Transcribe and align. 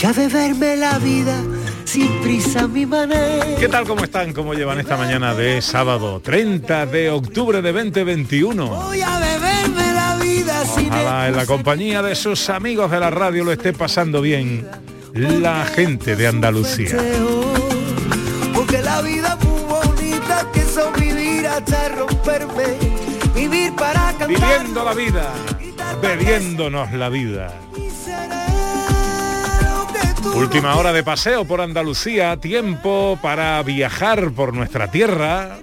Voy 0.00 0.10
a 0.10 0.12
beberme 0.12 0.76
la 0.76 0.96
vida 1.00 1.42
sin 1.84 2.08
prisa 2.20 2.68
mi 2.68 2.86
manera. 2.86 3.44
¿Qué 3.58 3.66
tal? 3.66 3.84
¿Cómo 3.84 4.04
están? 4.04 4.32
¿Cómo 4.32 4.54
llevan 4.54 4.78
esta 4.78 4.96
mañana 4.96 5.34
de 5.34 5.60
sábado 5.60 6.20
30 6.20 6.86
de 6.86 7.10
octubre 7.10 7.60
de 7.60 7.72
2021? 7.72 8.64
Voy 8.64 9.00
a 9.00 9.18
beberme 9.18 9.92
la 9.92 10.16
vida 10.22 10.64
sin 10.66 10.86
Ojalá 10.86 11.26
en 11.26 11.36
la 11.36 11.46
compañía 11.46 12.00
de 12.00 12.14
sus 12.14 12.48
amigos 12.48 12.92
de 12.92 13.00
la 13.00 13.10
radio 13.10 13.42
lo 13.42 13.50
esté 13.50 13.72
pasando 13.72 14.20
bien 14.22 14.68
la 15.14 15.64
gente 15.64 16.14
de 16.14 16.28
Andalucía. 16.28 16.96
Porque 18.54 18.80
la 18.80 19.02
vida 19.02 19.36
muy 19.42 19.62
bonita 19.62 20.46
que 20.54 20.62
son 20.62 20.92
vivir 20.92 21.44
hasta 21.48 21.88
romperme. 21.88 22.76
Vivir 23.34 23.74
para 23.74 24.14
cantar. 24.16 24.28
Viviendo 24.28 24.84
la 24.84 24.94
vida, 24.94 25.32
bebiéndonos 26.00 26.92
la 26.92 27.08
vida. 27.08 27.67
Última 30.34 30.76
hora 30.76 30.92
de 30.92 31.02
paseo 31.02 31.44
por 31.44 31.60
Andalucía, 31.60 32.36
tiempo 32.38 33.18
para 33.20 33.62
viajar 33.62 34.30
por 34.32 34.54
nuestra 34.54 34.90
tierra. 34.90 35.58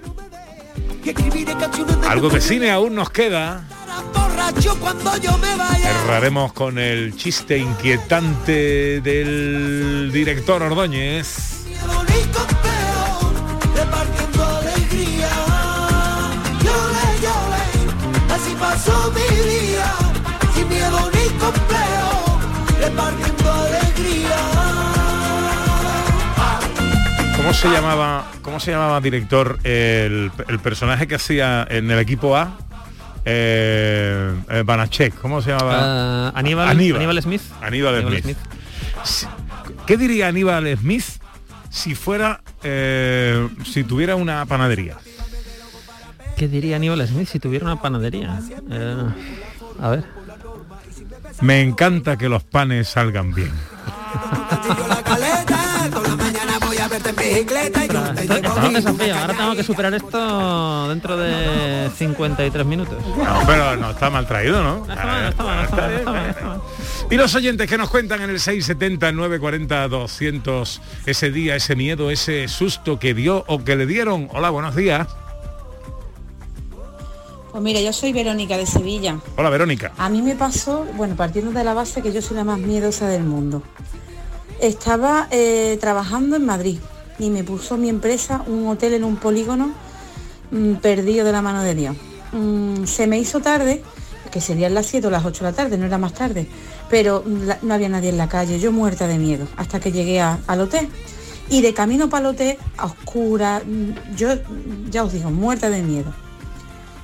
Algo 2.07 2.29
de 2.29 2.41
cine 2.41 2.71
aún 2.71 2.95
nos 2.95 3.09
queda. 3.09 3.63
Cerraremos 5.81 6.53
con 6.53 6.77
el 6.77 7.15
chiste 7.15 7.57
inquietante 7.57 9.01
del 9.01 10.11
director 10.11 10.61
Ordóñez. 10.61 11.65
Sin 20.53 20.69
miedo 20.69 21.11
ni 21.13 21.29
complejo, 21.39 22.39
repartiendo 22.79 23.34
se 27.55 27.69
llamaba, 27.69 28.25
cómo 28.41 28.59
se 28.59 28.71
llamaba 28.71 28.99
director 29.01 29.59
el, 29.63 30.31
el 30.47 30.59
personaje 30.59 31.07
que 31.07 31.15
hacía 31.15 31.65
en 31.69 31.89
el 31.89 31.99
equipo 31.99 32.35
A? 32.35 32.57
Eh, 33.23 34.33
eh, 34.49 34.63
Banachek, 34.65 35.15
¿cómo 35.19 35.41
se 35.41 35.51
llamaba? 35.51 35.77
Ah, 35.79 36.31
Aníbal, 36.35 36.69
Aníbal. 36.69 37.01
Aníbal 37.01 37.21
Smith. 37.23 37.41
Aníbal 37.61 37.95
Aníbal 37.95 38.21
Smith. 38.21 38.37
¿Qué 39.87 39.97
diría 39.97 40.27
Aníbal 40.27 40.77
Smith 40.77 41.05
si 41.69 41.95
fuera, 41.95 42.41
eh, 42.63 43.47
si 43.65 43.83
tuviera 43.83 44.15
una 44.15 44.45
panadería? 44.45 44.97
¿Qué 46.37 46.47
diría 46.47 46.75
Aníbal 46.75 47.07
Smith 47.07 47.29
si 47.29 47.39
tuviera 47.39 47.65
una 47.65 47.81
panadería? 47.81 48.39
Eh, 48.69 49.03
a 49.81 49.89
ver. 49.89 50.03
Me 51.41 51.61
encanta 51.61 52.17
que 52.17 52.29
los 52.29 52.43
panes 52.43 52.89
salgan 52.89 53.33
bien. 53.33 53.51
bicicleta 57.29 57.85
y 57.85 57.87
es 57.87 58.63
un 58.63 58.73
desafío. 58.73 59.15
Ahora 59.15 59.33
tengo 59.33 59.55
que 59.55 59.63
superar 59.63 59.93
esto 59.93 60.89
dentro 60.89 61.17
de 61.17 61.89
53 61.95 62.65
minutos. 62.65 62.97
No, 63.17 63.41
pero 63.45 63.75
no 63.75 63.91
está 63.91 64.09
mal 64.09 64.27
traído, 64.27 64.61
¿no? 64.63 64.85
No 64.85 64.93
está 64.93 65.05
mal, 65.05 65.23
no 65.23 65.29
está 65.29 65.43
mal, 65.43 65.57
no 65.57 65.63
está 65.63 65.75
mal, 65.75 65.91
no 65.91 65.97
está 65.97 66.11
mal, 66.11 66.23
no 66.23 66.29
está 66.29 66.45
mal. 66.45 66.61
Y 67.09 67.15
los 67.15 67.35
oyentes 67.35 67.69
que 67.69 67.77
nos 67.77 67.89
cuentan 67.89 68.21
en 68.21 68.29
el 68.31 68.39
670 68.39 69.11
940 69.11 69.87
200 69.87 70.81
ese 71.05 71.31
día, 71.31 71.55
ese 71.55 71.75
miedo, 71.75 72.09
ese 72.09 72.47
susto 72.47 72.99
que 72.99 73.13
dio 73.13 73.43
o 73.47 73.63
que 73.63 73.75
le 73.75 73.85
dieron. 73.85 74.29
Hola, 74.33 74.49
buenos 74.49 74.75
días. 74.75 75.07
Pues 77.51 77.63
mira, 77.63 77.79
yo 77.79 77.93
soy 77.93 78.11
Verónica 78.11 78.57
de 78.57 78.65
Sevilla. 78.65 79.17
Hola, 79.37 79.49
Verónica. 79.49 79.93
A 79.97 80.09
mí 80.09 80.21
me 80.21 80.35
pasó, 80.35 80.85
bueno, 80.95 81.15
partiendo 81.15 81.51
de 81.51 81.63
la 81.63 81.73
base 81.73 82.01
que 82.01 82.11
yo 82.11 82.21
soy 82.21 82.37
la 82.37 82.43
más 82.43 82.59
miedosa 82.59 83.07
del 83.07 83.23
mundo. 83.23 83.63
Estaba 84.59 85.27
eh, 85.31 85.77
trabajando 85.79 86.35
en 86.35 86.45
Madrid 86.45 86.79
y 87.19 87.29
me 87.29 87.43
puso 87.43 87.77
mi 87.77 87.89
empresa 87.89 88.43
un 88.47 88.67
hotel 88.67 88.93
en 88.93 89.03
un 89.03 89.17
polígono 89.17 89.71
mm, 90.51 90.75
perdido 90.75 91.25
de 91.25 91.31
la 91.31 91.41
mano 91.41 91.61
de 91.63 91.75
Dios. 91.75 91.95
Mm, 92.33 92.85
se 92.85 93.07
me 93.07 93.17
hizo 93.19 93.39
tarde, 93.39 93.83
que 94.31 94.41
serían 94.41 94.73
las 94.73 94.85
7 94.87 95.07
o 95.07 95.09
las 95.09 95.25
8 95.25 95.45
de 95.45 95.51
la 95.51 95.55
tarde, 95.55 95.77
no 95.77 95.85
era 95.85 95.97
más 95.97 96.13
tarde, 96.13 96.47
pero 96.89 97.23
no 97.61 97.73
había 97.73 97.89
nadie 97.89 98.09
en 98.09 98.17
la 98.17 98.27
calle, 98.27 98.59
yo 98.59 98.71
muerta 98.71 99.07
de 99.07 99.17
miedo, 99.17 99.47
hasta 99.57 99.79
que 99.79 99.91
llegué 99.91 100.19
a- 100.19 100.39
al 100.47 100.61
hotel. 100.61 100.89
Y 101.47 101.61
de 101.61 101.73
camino 101.73 102.09
para 102.09 102.27
el 102.29 102.35
hotel, 102.35 102.57
a 102.77 102.85
oscura, 102.85 103.61
mm, 103.65 104.15
yo 104.15 104.29
ya 104.89 105.03
os 105.03 105.13
digo, 105.13 105.29
muerta 105.31 105.69
de 105.69 105.81
miedo. 105.83 106.11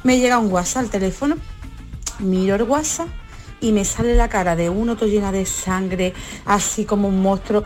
Me 0.04 0.20
llega 0.20 0.40
un 0.40 0.52
WhatsApp 0.52 0.84
al 0.86 0.90
teléfono, 0.90 1.36
miro 2.20 2.56
el 2.56 2.64
WhatsApp 2.64 3.08
y 3.62 3.72
me 3.72 3.86
sale 3.86 4.16
la 4.16 4.28
cara 4.30 4.56
de 4.56 4.70
uno 4.70 4.96
todo 4.98 5.08
llena 5.08 5.32
de 5.32 5.46
sangre, 5.46 6.14
así 6.46 6.86
como 6.86 7.08
un 7.08 7.22
monstruo. 7.22 7.64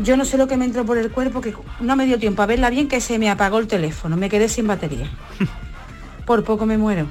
Yo 0.00 0.16
no 0.16 0.24
sé 0.24 0.38
lo 0.38 0.48
que 0.48 0.56
me 0.56 0.64
entró 0.64 0.86
por 0.86 0.96
el 0.96 1.10
cuerpo, 1.10 1.40
que 1.40 1.54
no 1.80 1.96
me 1.96 2.06
dio 2.06 2.18
tiempo 2.18 2.42
a 2.42 2.46
verla 2.46 2.70
bien, 2.70 2.88
que 2.88 3.00
se 3.00 3.18
me 3.18 3.28
apagó 3.28 3.58
el 3.58 3.66
teléfono, 3.66 4.16
me 4.16 4.30
quedé 4.30 4.48
sin 4.48 4.66
batería. 4.66 5.10
Por 6.26 6.44
poco 6.44 6.64
me 6.64 6.78
muero. 6.78 7.08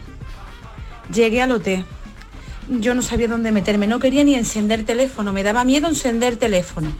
Llegué 1.14 1.42
al 1.42 1.52
hotel. 1.52 1.86
Yo 2.70 2.96
no 2.96 3.02
sabía 3.02 3.28
dónde 3.28 3.52
meterme, 3.52 3.86
no 3.86 4.00
quería 4.00 4.24
ni 4.24 4.36
encender 4.36 4.84
teléfono, 4.84 5.34
me 5.34 5.44
daba 5.44 5.64
miedo 5.64 5.88
encender 5.88 6.38
teléfono. 6.38 6.92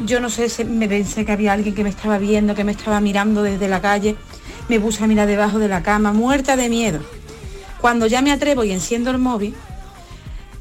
Yo 0.00 0.20
no 0.20 0.28
sé, 0.28 0.64
me 0.64 0.88
pensé 0.88 1.24
que 1.24 1.32
había 1.32 1.52
alguien 1.52 1.74
que 1.74 1.84
me 1.84 1.90
estaba 1.90 2.18
viendo, 2.18 2.54
que 2.54 2.64
me 2.64 2.72
estaba 2.72 3.00
mirando 3.00 3.42
desde 3.42 3.68
la 3.68 3.80
calle. 3.80 4.16
Me 4.68 4.80
puse 4.80 5.04
a 5.04 5.06
mirar 5.06 5.28
debajo 5.28 5.58
de 5.58 5.68
la 5.68 5.82
cama, 5.82 6.12
muerta 6.12 6.56
de 6.56 6.68
miedo. 6.68 7.00
Cuando 7.80 8.06
ya 8.06 8.20
me 8.20 8.32
atrevo 8.32 8.64
y 8.64 8.72
enciendo 8.72 9.10
el 9.10 9.18
móvil, 9.18 9.54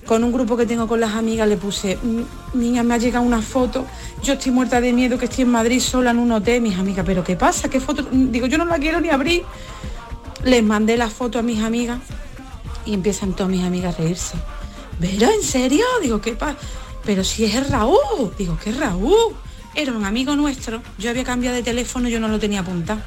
con 0.05 0.23
un 0.23 0.31
grupo 0.31 0.57
que 0.57 0.65
tengo 0.65 0.87
con 0.87 0.99
las 0.99 1.13
amigas 1.13 1.47
le 1.47 1.57
puse, 1.57 1.97
"Mm, 2.01 2.59
niña, 2.59 2.83
me 2.83 2.95
ha 2.95 2.97
llegado 2.97 3.23
una 3.25 3.41
foto, 3.41 3.85
yo 4.23 4.33
estoy 4.33 4.51
muerta 4.51 4.81
de 4.81 4.93
miedo, 4.93 5.17
que 5.17 5.25
estoy 5.25 5.43
en 5.43 5.51
Madrid 5.51 5.79
sola 5.79 6.11
en 6.11 6.19
un 6.19 6.31
hotel, 6.31 6.61
mis 6.61 6.77
amigas, 6.77 7.05
pero 7.05 7.23
¿qué 7.23 7.35
pasa? 7.35 7.69
¿Qué 7.69 7.79
foto? 7.79 8.05
Digo, 8.11 8.47
yo 8.47 8.57
no 8.57 8.65
la 8.65 8.79
quiero 8.79 8.99
ni 8.99 9.09
abrir. 9.09 9.43
Les 10.43 10.63
mandé 10.63 10.97
la 10.97 11.09
foto 11.09 11.37
a 11.39 11.41
mis 11.43 11.61
amigas 11.61 11.99
y 12.85 12.93
empiezan 12.93 13.33
todas 13.33 13.51
mis 13.51 13.63
amigas 13.63 13.95
a 13.95 14.01
reírse. 14.01 14.35
¿Pero 14.99 15.29
en 15.31 15.43
serio? 15.43 15.85
Digo, 16.01 16.19
¿qué 16.19 16.33
pasa? 16.33 16.57
Pero 17.05 17.23
si 17.23 17.45
es 17.45 17.69
Raúl. 17.69 18.33
Digo, 18.37 18.57
¿qué 18.63 18.71
Raúl? 18.71 19.35
Era 19.73 19.93
un 19.93 20.03
amigo 20.05 20.35
nuestro. 20.35 20.81
Yo 20.97 21.09
había 21.09 21.23
cambiado 21.23 21.55
de 21.55 21.63
teléfono, 21.63 22.09
yo 22.09 22.19
no 22.19 22.27
lo 22.27 22.39
tenía 22.39 22.59
apuntado. 22.61 23.01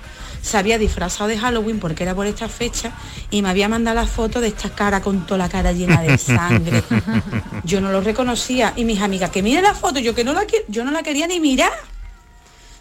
Se 0.45 0.59
había 0.59 0.77
disfrazado 0.77 1.29
de 1.29 1.39
Halloween 1.39 1.81
porque 1.81 2.03
era 2.03 2.15
por 2.15 2.27
esta 2.27 2.51
fecha 2.51 2.93
y 3.31 3.41
me 3.41 3.49
había 3.49 3.67
mandado 3.67 3.95
la 3.95 4.07
foto 4.07 4.43
de 4.43 4.49
esta 4.49 4.69
cara 4.69 5.01
con 5.01 5.25
toda 5.25 5.39
la 5.39 5.49
cara 5.49 5.73
llena 5.73 6.03
de 6.03 6.19
sangre. 6.19 6.83
Yo 7.65 7.81
no 7.81 7.91
lo 7.91 8.03
reconocía 8.03 8.75
y 8.77 8.85
mis 8.85 9.01
amigas, 9.01 9.31
que 9.31 9.43
mire 9.43 9.63
la 9.63 9.75
foto, 9.75 10.01
yo 10.01 10.15
que 10.15 10.23
no 10.23 10.35
la 10.35 10.45
yo 10.69 10.85
no 10.85 10.91
la 10.91 11.03
quería 11.03 11.27
ni 11.27 11.41
mirar. 11.41 11.73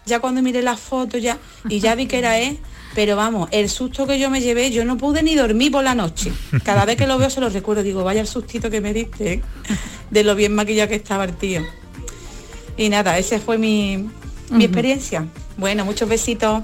Ya 0.06 0.19
cuando 0.19 0.41
miré 0.41 0.62
la 0.62 0.75
foto 0.75 1.18
ya 1.18 1.38
y 1.69 1.79
ya 1.79 1.96
vi 1.96 2.07
que 2.07 2.18
era 2.18 2.38
él, 2.38 2.59
pero 2.94 3.16
vamos, 3.16 3.47
el 3.51 3.69
susto 3.69 4.06
que 4.06 4.19
yo 4.19 4.30
me 4.30 4.41
llevé, 4.41 4.69
yo 4.69 4.84
no 4.84 4.97
pude 4.97 5.24
ni 5.24 5.35
dormir 5.35 5.72
por 5.72 5.85
la 5.85 5.95
noche. 5.95 6.34
Cada 6.66 6.84
vez 6.84 6.97
que 6.97 7.07
lo 7.07 7.18
veo 7.18 7.30
se 7.30 7.40
lo 7.40 7.47
recuerdo, 7.47 7.81
digo, 7.81 8.03
vaya 8.03 8.19
el 8.19 8.28
sustito 8.28 8.69
que 8.69 8.81
me 8.81 8.94
diste, 8.94 9.34
¿eh? 9.34 9.41
de 10.09 10.24
lo 10.25 10.35
bien 10.35 10.53
maquillado 10.53 10.90
que 10.90 10.95
estaba 10.95 11.24
el 11.24 11.38
tío. 11.38 11.62
Y 12.75 12.89
nada, 12.89 13.18
esa 13.18 13.39
fue 13.39 13.57
mi, 13.57 14.10
mi 14.50 14.65
experiencia. 14.65 15.25
Bueno, 15.57 15.86
muchos 15.86 16.10
besitos. 16.10 16.63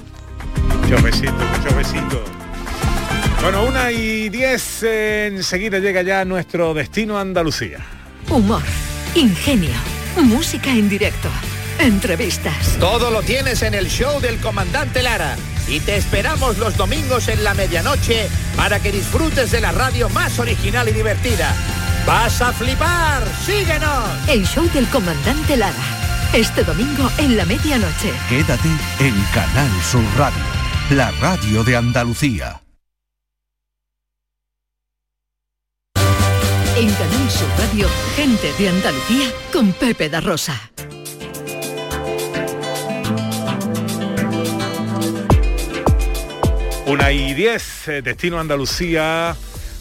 Muchos 0.89 1.03
besitos, 1.03 1.45
muchos 1.55 1.75
besitos. 1.75 2.19
Bueno, 3.43 3.63
una 3.63 3.91
y 3.91 4.27
diez, 4.29 4.81
eh, 4.81 5.27
enseguida 5.27 5.77
llega 5.77 6.01
ya 6.01 6.25
nuestro 6.25 6.73
destino 6.73 7.19
a 7.19 7.21
Andalucía. 7.21 7.77
Humor, 8.27 8.63
ingenio, 9.13 9.75
música 10.15 10.71
en 10.71 10.89
directo, 10.89 11.29
entrevistas. 11.77 12.75
Todo 12.79 13.11
lo 13.11 13.21
tienes 13.21 13.61
en 13.61 13.75
el 13.75 13.87
show 13.87 14.19
del 14.19 14.39
comandante 14.39 15.03
Lara. 15.03 15.35
Y 15.67 15.79
te 15.79 15.95
esperamos 15.95 16.57
los 16.57 16.75
domingos 16.75 17.27
en 17.27 17.43
la 17.43 17.53
medianoche 17.53 18.27
para 18.57 18.79
que 18.79 18.91
disfrutes 18.91 19.51
de 19.51 19.61
la 19.61 19.71
radio 19.71 20.09
más 20.09 20.39
original 20.39 20.89
y 20.89 20.93
divertida. 20.93 21.53
¡Vas 22.07 22.41
a 22.41 22.51
flipar! 22.51 23.21
¡Síguenos! 23.45 24.27
El 24.27 24.43
show 24.43 24.67
del 24.73 24.87
comandante 24.87 25.55
Lara. 25.55 25.75
Este 26.33 26.63
domingo 26.63 27.11
en 27.19 27.37
la 27.37 27.45
medianoche. 27.45 28.11
Quédate 28.27 28.69
en 28.99 29.13
Canal 29.35 29.69
Sur 29.83 30.03
Radio, 30.17 30.43
la 30.91 31.11
radio 31.21 31.63
de 31.63 31.75
Andalucía. 31.75 32.63
En 36.75 36.89
Canal 36.93 37.29
Sur 37.29 37.47
Radio, 37.59 37.87
gente 38.15 38.51
de 38.57 38.69
Andalucía 38.69 39.27
con 39.53 39.71
Pepe 39.73 40.09
da 40.09 40.19
Rosa. 40.19 40.71
Una 46.87 47.11
y 47.11 47.35
diez, 47.35 47.87
eh, 47.87 48.01
destino 48.01 48.39
Andalucía, 48.39 49.35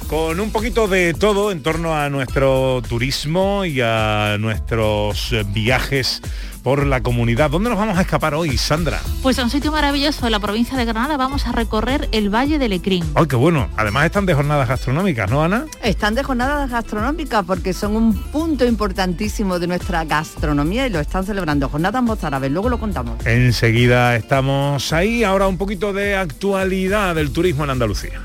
con 0.08 0.40
un 0.40 0.50
poquito 0.50 0.88
de 0.88 1.12
todo 1.12 1.52
en 1.52 1.62
torno 1.62 1.94
a 1.94 2.08
nuestro 2.08 2.80
turismo 2.88 3.64
y 3.64 3.80
a 3.82 4.36
nuestros 4.38 5.32
eh, 5.32 5.44
viajes 5.46 6.22
por 6.62 6.86
la 6.86 7.02
comunidad. 7.02 7.50
¿Dónde 7.50 7.68
nos 7.68 7.78
vamos 7.78 7.98
a 7.98 8.02
escapar 8.02 8.34
hoy, 8.34 8.56
Sandra? 8.56 9.00
Pues 9.22 9.38
a 9.38 9.44
un 9.44 9.50
sitio 9.50 9.70
maravilloso 9.70 10.24
de 10.24 10.30
la 10.30 10.40
provincia 10.40 10.76
de 10.76 10.84
Granada 10.86 11.16
vamos 11.16 11.46
a 11.46 11.52
recorrer 11.52 12.08
el 12.12 12.34
Valle 12.34 12.58
del 12.58 12.70
Lecrín. 12.70 13.04
¡Ay, 13.14 13.26
qué 13.26 13.36
bueno! 13.36 13.68
Además 13.76 14.06
están 14.06 14.24
de 14.26 14.34
jornadas 14.34 14.68
gastronómicas, 14.68 15.30
¿no, 15.30 15.42
Ana? 15.42 15.66
Están 15.82 16.14
de 16.14 16.22
jornadas 16.22 16.70
gastronómicas 16.70 17.44
porque 17.44 17.74
son 17.74 17.94
un 17.94 18.14
punto 18.14 18.64
importantísimo 18.64 19.58
de 19.58 19.66
nuestra 19.66 20.04
gastronomía 20.04 20.86
y 20.86 20.90
lo 20.90 21.00
están 21.00 21.24
celebrando. 21.24 21.68
Jornadas 21.68 22.02
mozárabes, 22.02 22.50
luego 22.50 22.70
lo 22.70 22.80
contamos. 22.80 23.24
Enseguida 23.26 24.16
estamos 24.16 24.92
ahí. 24.92 25.22
Ahora 25.22 25.46
un 25.46 25.58
poquito 25.58 25.92
de 25.92 26.16
actualidad 26.16 27.14
del 27.14 27.30
turismo 27.30 27.64
en 27.64 27.70
Andalucía. 27.70 28.20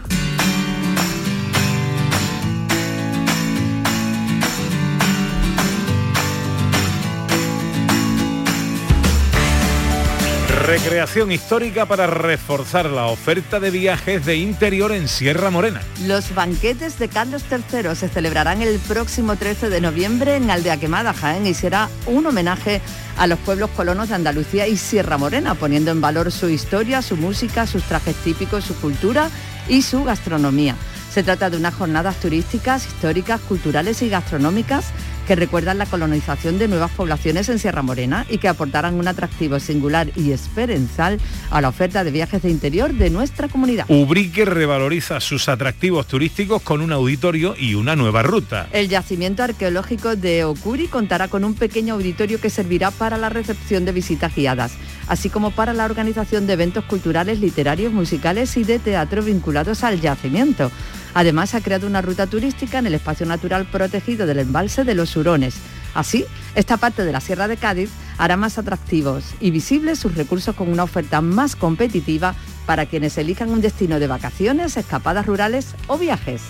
Recreación 10.65 11.33
histórica 11.33 11.86
para 11.86 12.07
reforzar 12.07 12.86
la 12.86 13.07
oferta 13.07 13.60
de 13.60 13.69
viajes 13.69 14.25
de 14.25 14.38
interior 14.38 14.94
en 14.94 15.10
Sierra 15.10 15.50
Morena. 15.50 15.81
Los 16.06 16.33
banquetes 16.33 16.98
de 17.00 17.10
Carlos 17.10 17.44
III 17.51 17.94
se 17.95 18.07
celebrarán 18.07 18.62
el 18.62 18.80
próximo 18.80 19.36
13 19.36 19.69
de 19.69 19.81
noviembre 19.81 20.38
en 20.38 20.50
Aldea 20.50 20.77
Quemada, 20.77 21.13
Jaén, 21.13 21.45
y 21.45 21.54
será 21.54 21.89
un 22.06 22.25
homenaje 22.27 22.80
a 23.18 23.27
los 23.27 23.39
pueblos 23.39 23.71
colonos 23.71 24.07
de 24.07 24.15
Andalucía 24.15 24.65
y 24.65 24.77
Sierra 24.77 25.18
Morena, 25.18 25.54
poniendo 25.54 25.92
en 25.92 26.00
valor 26.00 26.31
su 26.31 26.48
historia, 26.48 27.01
su 27.01 27.18
música, 27.18 27.68
sus 27.68 27.83
trajes 27.83 28.16
típicos, 28.24 28.63
su 28.63 28.75
cultura 28.75 29.30
y 29.68 29.81
su 29.81 30.06
gastronomía. 30.06 30.77
Se 31.13 31.24
trata 31.24 31.50
de 31.50 31.57
unas 31.57 31.75
jornadas 31.75 32.16
turísticas, 32.16 32.88
históricas, 32.88 33.42
culturales 33.42 34.01
y 34.01 34.07
gastronómicas 34.07 34.86
que 35.28 35.36
recuerdan 35.36 35.78
la 35.78 35.86
colonización 35.86 36.60
de 36.60 36.68
nuevas 36.68 36.92
poblaciones 36.92 37.50
en 37.50 37.60
Sierra 37.60 37.81
Morena 37.81 38.25
y 38.30 38.38
que 38.38 38.48
aportarán 38.48 38.96
un 38.96 39.08
atractivo 39.08 39.60
singular 39.60 40.10
y 40.16 40.31
experiencial 40.31 41.20
a 41.50 41.62
la 41.62 41.70
oferta 41.70 42.04
de 42.04 42.12
viajes 42.12 42.42
de 42.42 42.50
interior 42.50 42.94
de 42.94 43.10
nuestra 43.10 43.48
comunidad. 43.48 43.86
Ubrique 43.88 44.46
revaloriza 44.46 45.20
sus 45.20 45.50
atractivos 45.50 46.08
turísticos 46.08 46.62
con 46.62 46.81
un 46.81 46.92
auditorio 46.92 47.56
y 47.58 47.75
una 47.75 47.96
nueva 47.96 48.24
ruta. 48.24 48.68
El 48.72 48.90
yacimiento 48.90 49.44
arqueológico 49.44 50.16
de 50.16 50.44
Ocuri 50.44 50.88
contará 50.88 51.28
con 51.28 51.44
un 51.44 51.54
pequeño 51.54 51.94
auditorio 51.96 52.40
que 52.40 52.50
servirá 52.50 52.92
para 52.92 53.18
la 53.18 53.30
recepción 53.30 53.86
de 53.86 53.92
visitas 53.92 54.36
guiadas, 54.36 54.74
así 55.08 55.30
como 55.30 55.52
para 55.52 55.74
la 55.74 55.86
organización 55.86 56.48
de 56.48 56.54
eventos 56.54 56.84
culturales, 56.86 57.40
literarios, 57.40 57.94
musicales 57.94 58.56
y 58.58 58.64
de 58.64 58.80
teatro 58.80 59.22
vinculados 59.24 59.84
al 59.84 60.02
yacimiento. 60.02 60.72
Además, 61.13 61.56
ha 61.56 61.62
creado 61.62 61.88
una 61.88 62.01
ruta 62.01 62.27
turística 62.27 62.80
en 62.80 62.88
el 62.88 62.95
espacio 62.95 63.25
natural 63.25 63.65
protegido 63.65 64.25
del 64.25 64.39
embalse 64.39 64.83
de 64.83 64.95
los 64.95 65.15
Hurones. 65.15 65.56
Así, 65.94 66.25
esta 66.56 66.77
parte 66.77 67.06
de 67.06 67.12
la 67.12 67.21
Sierra 67.21 67.48
de 67.48 67.57
Cádiz 67.57 67.92
hará 68.18 68.38
más 68.38 68.57
atractivos 68.57 69.24
y 69.39 69.51
visibles 69.51 70.00
sus 70.00 70.15
recursos 70.15 70.56
con 70.56 70.69
una 70.69 70.83
oferta 70.83 71.21
más 71.21 71.56
competitiva 71.56 72.36
para 72.65 72.86
quienes 72.86 73.18
elijan 73.18 73.50
un 73.50 73.62
destino 73.62 74.00
de 74.00 74.07
vacaciones, 74.07 74.77
escapadas 74.77 75.25
rurales 75.25 75.75
o 75.88 75.98
viajes. 75.98 76.42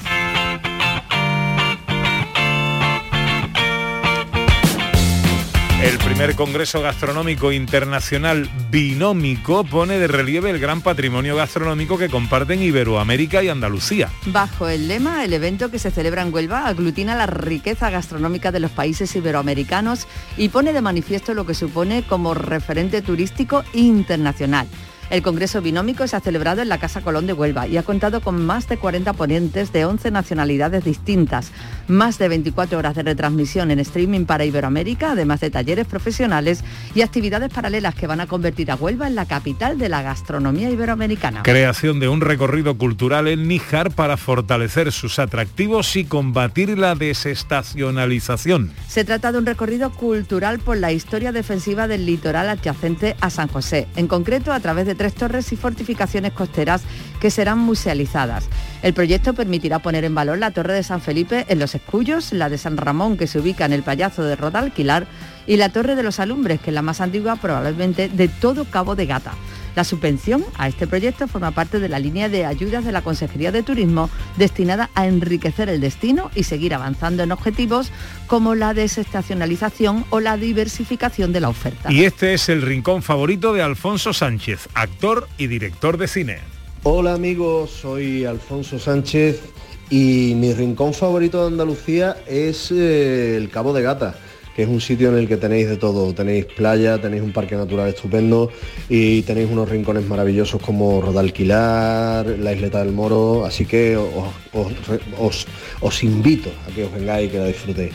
El 5.83 5.97
primer 5.97 6.35
Congreso 6.35 6.81
Gastronómico 6.81 7.51
Internacional 7.51 8.49
Binómico 8.71 9.65
pone 9.65 9.99
de 9.99 10.07
relieve 10.07 10.49
el 10.49 10.57
gran 10.57 10.79
patrimonio 10.79 11.35
gastronómico 11.35 11.97
que 11.97 12.07
comparten 12.07 12.63
Iberoamérica 12.63 13.43
y 13.43 13.49
Andalucía. 13.49 14.09
Bajo 14.27 14.69
el 14.69 14.87
lema, 14.87 15.25
el 15.25 15.33
evento 15.33 15.69
que 15.69 15.79
se 15.79 15.91
celebra 15.91 16.21
en 16.21 16.33
Huelva 16.33 16.67
aglutina 16.67 17.17
la 17.17 17.25
riqueza 17.25 17.89
gastronómica 17.89 18.53
de 18.53 18.61
los 18.61 18.71
países 18.71 19.13
iberoamericanos 19.13 20.07
y 20.37 20.47
pone 20.47 20.71
de 20.71 20.79
manifiesto 20.79 21.33
lo 21.33 21.45
que 21.45 21.53
supone 21.53 22.03
como 22.03 22.33
referente 22.33 23.01
turístico 23.01 23.65
internacional. 23.73 24.67
El 25.09 25.21
Congreso 25.21 25.61
Binómico 25.61 26.07
se 26.07 26.15
ha 26.15 26.19
celebrado 26.19 26.61
en 26.61 26.69
la 26.69 26.77
Casa 26.77 27.01
Colón 27.01 27.27
de 27.27 27.33
Huelva 27.33 27.67
y 27.67 27.77
ha 27.77 27.83
contado 27.83 28.21
con 28.21 28.45
más 28.45 28.67
de 28.67 28.77
40 28.77 29.13
ponentes 29.13 29.71
de 29.71 29.85
11 29.85 30.11
nacionalidades 30.11 30.83
distintas, 30.83 31.51
más 31.87 32.17
de 32.17 32.29
24 32.29 32.77
horas 32.77 32.95
de 32.95 33.03
retransmisión 33.03 33.71
en 33.71 33.79
streaming 33.79 34.25
para 34.25 34.45
Iberoamérica, 34.45 35.11
además 35.11 35.41
de 35.41 35.51
talleres 35.51 35.87
profesionales 35.87 36.63
y 36.95 37.01
actividades 37.01 37.51
paralelas 37.51 37.95
que 37.95 38.07
van 38.07 38.21
a 38.21 38.27
convertir 38.27 38.71
a 38.71 38.75
Huelva 38.75 39.07
en 39.07 39.15
la 39.15 39.25
capital 39.25 39.77
de 39.77 39.89
la 39.89 40.01
gastronomía 40.01 40.69
iberoamericana. 40.69 41.43
Creación 41.43 41.99
de 41.99 42.07
un 42.07 42.21
recorrido 42.21 42.77
cultural 42.77 43.27
en 43.27 43.47
Níjar 43.47 43.91
para 43.91 44.17
fortalecer 44.17 44.91
sus 44.91 45.19
atractivos 45.19 45.95
y 45.95 46.05
combatir 46.05 46.77
la 46.77 46.95
desestacionalización. 46.95 48.71
Se 48.87 49.03
trata 49.03 49.31
de 49.31 49.37
un 49.37 49.45
recorrido 49.45 49.91
cultural 49.91 50.59
por 50.59 50.77
la 50.77 50.91
historia 50.91 51.31
defensiva 51.31 51.87
del 51.87 52.05
litoral 52.05 52.49
adyacente 52.49 53.15
a 53.21 53.29
San 53.29 53.47
José, 53.47 53.87
en 53.95 54.07
concreto 54.07 54.53
a 54.53 54.59
través 54.59 54.85
de 54.85 54.92
tres 54.95 55.13
torres 55.13 55.51
y 55.51 55.55
fortificaciones 55.55 56.33
costeras 56.33 56.81
que 57.19 57.31
serán 57.31 57.59
musealizadas. 57.59 58.45
El 58.81 58.93
proyecto 58.93 59.33
permitirá 59.33 59.79
poner 59.79 60.03
en 60.03 60.15
valor 60.15 60.37
la 60.37 60.51
Torre 60.51 60.73
de 60.73 60.83
San 60.83 61.01
Felipe 61.01 61.45
en 61.47 61.59
Los 61.59 61.75
Escullos, 61.75 62.33
la 62.33 62.49
de 62.49 62.57
San 62.57 62.77
Ramón 62.77 63.17
que 63.17 63.27
se 63.27 63.39
ubica 63.39 63.65
en 63.65 63.73
el 63.73 63.83
Payazo 63.83 64.23
de 64.23 64.35
Rodalquilar 64.35 65.07
y 65.47 65.57
la 65.57 65.69
Torre 65.69 65.95
de 65.95 66.03
los 66.03 66.19
Alumbres, 66.19 66.59
que 66.59 66.69
es 66.69 66.73
la 66.73 66.81
más 66.81 67.01
antigua 67.01 67.35
probablemente 67.35 68.09
de 68.09 68.27
todo 68.27 68.65
Cabo 68.65 68.95
de 68.95 69.05
Gata. 69.05 69.33
La 69.75 69.83
subvención 69.83 70.45
a 70.57 70.67
este 70.67 70.85
proyecto 70.87 71.27
forma 71.27 71.51
parte 71.51 71.79
de 71.79 71.89
la 71.89 71.99
línea 71.99 72.29
de 72.29 72.45
ayudas 72.45 72.85
de 72.85 72.91
la 72.91 73.01
Consejería 73.01 73.51
de 73.51 73.63
Turismo 73.63 74.09
destinada 74.37 74.89
a 74.93 75.07
enriquecer 75.07 75.69
el 75.69 75.81
destino 75.81 76.29
y 76.35 76.43
seguir 76.43 76.73
avanzando 76.73 77.23
en 77.23 77.31
objetivos 77.31 77.91
como 78.27 78.53
la 78.55 78.73
desestacionalización 78.73 80.05
o 80.09 80.19
la 80.19 80.37
diversificación 80.37 81.33
de 81.33 81.39
la 81.39 81.49
oferta. 81.49 81.91
Y 81.91 82.03
este 82.03 82.33
es 82.33 82.49
el 82.49 82.61
rincón 82.61 83.01
favorito 83.01 83.53
de 83.53 83.63
Alfonso 83.63 84.13
Sánchez, 84.13 84.69
actor 84.75 85.27
y 85.37 85.47
director 85.47 85.97
de 85.97 86.07
cine. 86.07 86.37
Hola 86.83 87.13
amigos, 87.13 87.71
soy 87.71 88.25
Alfonso 88.25 88.77
Sánchez 88.77 89.41
y 89.89 90.33
mi 90.35 90.53
rincón 90.53 90.93
favorito 90.93 91.41
de 91.41 91.47
Andalucía 91.47 92.17
es 92.27 92.71
eh, 92.71 93.37
el 93.37 93.49
Cabo 93.49 93.73
de 93.73 93.81
Gata 93.81 94.15
que 94.55 94.63
es 94.63 94.69
un 94.69 94.79
sitio 94.81 95.09
en 95.09 95.17
el 95.17 95.27
que 95.27 95.37
tenéis 95.37 95.67
de 95.69 95.77
todo. 95.77 96.13
Tenéis 96.13 96.45
playa, 96.45 96.99
tenéis 97.01 97.23
un 97.23 97.33
parque 97.33 97.55
natural 97.55 97.89
estupendo 97.89 98.51
y 98.89 99.21
tenéis 99.23 99.49
unos 99.51 99.67
rincones 99.69 100.05
maravillosos 100.07 100.61
como 100.61 101.01
Rodalquilar, 101.01 102.25
la 102.39 102.53
Isleta 102.53 102.79
del 102.83 102.91
Moro, 102.93 103.45
así 103.45 103.65
que 103.65 103.97
os, 103.97 104.27
os- 104.53 104.73
os- 105.19 105.47
os 105.81 106.03
invito 106.03 106.49
a 106.67 106.71
que 106.73 106.83
os 106.85 106.91
vengáis 106.93 107.27
y 107.27 107.31
que 107.31 107.37
la 107.39 107.45
disfrutéis. 107.47 107.93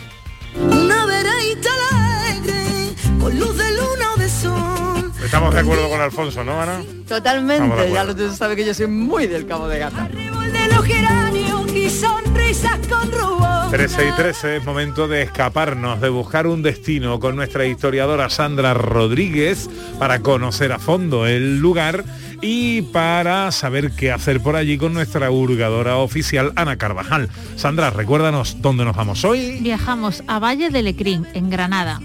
Una 0.60 1.06
vereita 1.06 1.70
alegre, 1.92 2.94
con 3.20 3.38
luz 3.38 3.56
de 3.56 3.70
luna 3.72 4.06
o 4.16 4.18
de 4.20 4.28
sol. 4.28 5.12
Estamos 5.24 5.54
de 5.54 5.60
acuerdo 5.60 5.88
con 5.88 6.00
Alfonso, 6.00 6.42
¿no, 6.42 6.60
Ana? 6.60 6.82
Totalmente, 7.06 7.90
ya 7.92 8.04
lo 8.04 8.16
tú 8.16 8.32
sabes 8.34 8.56
que 8.56 8.64
yo 8.64 8.74
soy 8.74 8.86
muy 8.86 9.26
del 9.26 9.46
Cabo 9.46 9.68
de 9.68 9.78
Gata. 9.78 10.08
De 10.08 10.74
los 10.74 10.84
geranios 10.84 11.72
y 11.74 11.88
sonrisas 11.90 12.78
con 12.88 13.10
rubor. 13.12 13.37
13 13.70 14.08
y 14.08 14.12
13 14.12 14.56
es 14.56 14.64
momento 14.64 15.08
de 15.08 15.20
escaparnos, 15.20 16.00
de 16.00 16.08
buscar 16.08 16.46
un 16.46 16.62
destino 16.62 17.20
con 17.20 17.36
nuestra 17.36 17.66
historiadora 17.66 18.30
Sandra 18.30 18.72
Rodríguez 18.72 19.68
para 19.98 20.20
conocer 20.20 20.72
a 20.72 20.78
fondo 20.78 21.26
el 21.26 21.58
lugar 21.58 22.02
y 22.40 22.80
para 22.80 23.52
saber 23.52 23.90
qué 23.92 24.10
hacer 24.10 24.40
por 24.40 24.56
allí 24.56 24.78
con 24.78 24.94
nuestra 24.94 25.30
hurgadora 25.30 25.96
oficial 25.96 26.52
Ana 26.56 26.78
Carvajal. 26.78 27.28
Sandra, 27.56 27.90
recuérdanos 27.90 28.62
dónde 28.62 28.86
nos 28.86 28.96
vamos 28.96 29.22
hoy. 29.26 29.58
Viajamos 29.60 30.24
a 30.26 30.38
Valle 30.38 30.70
del 30.70 30.86
Lecrín, 30.86 31.26
en 31.34 31.50
Granada. 31.50 32.00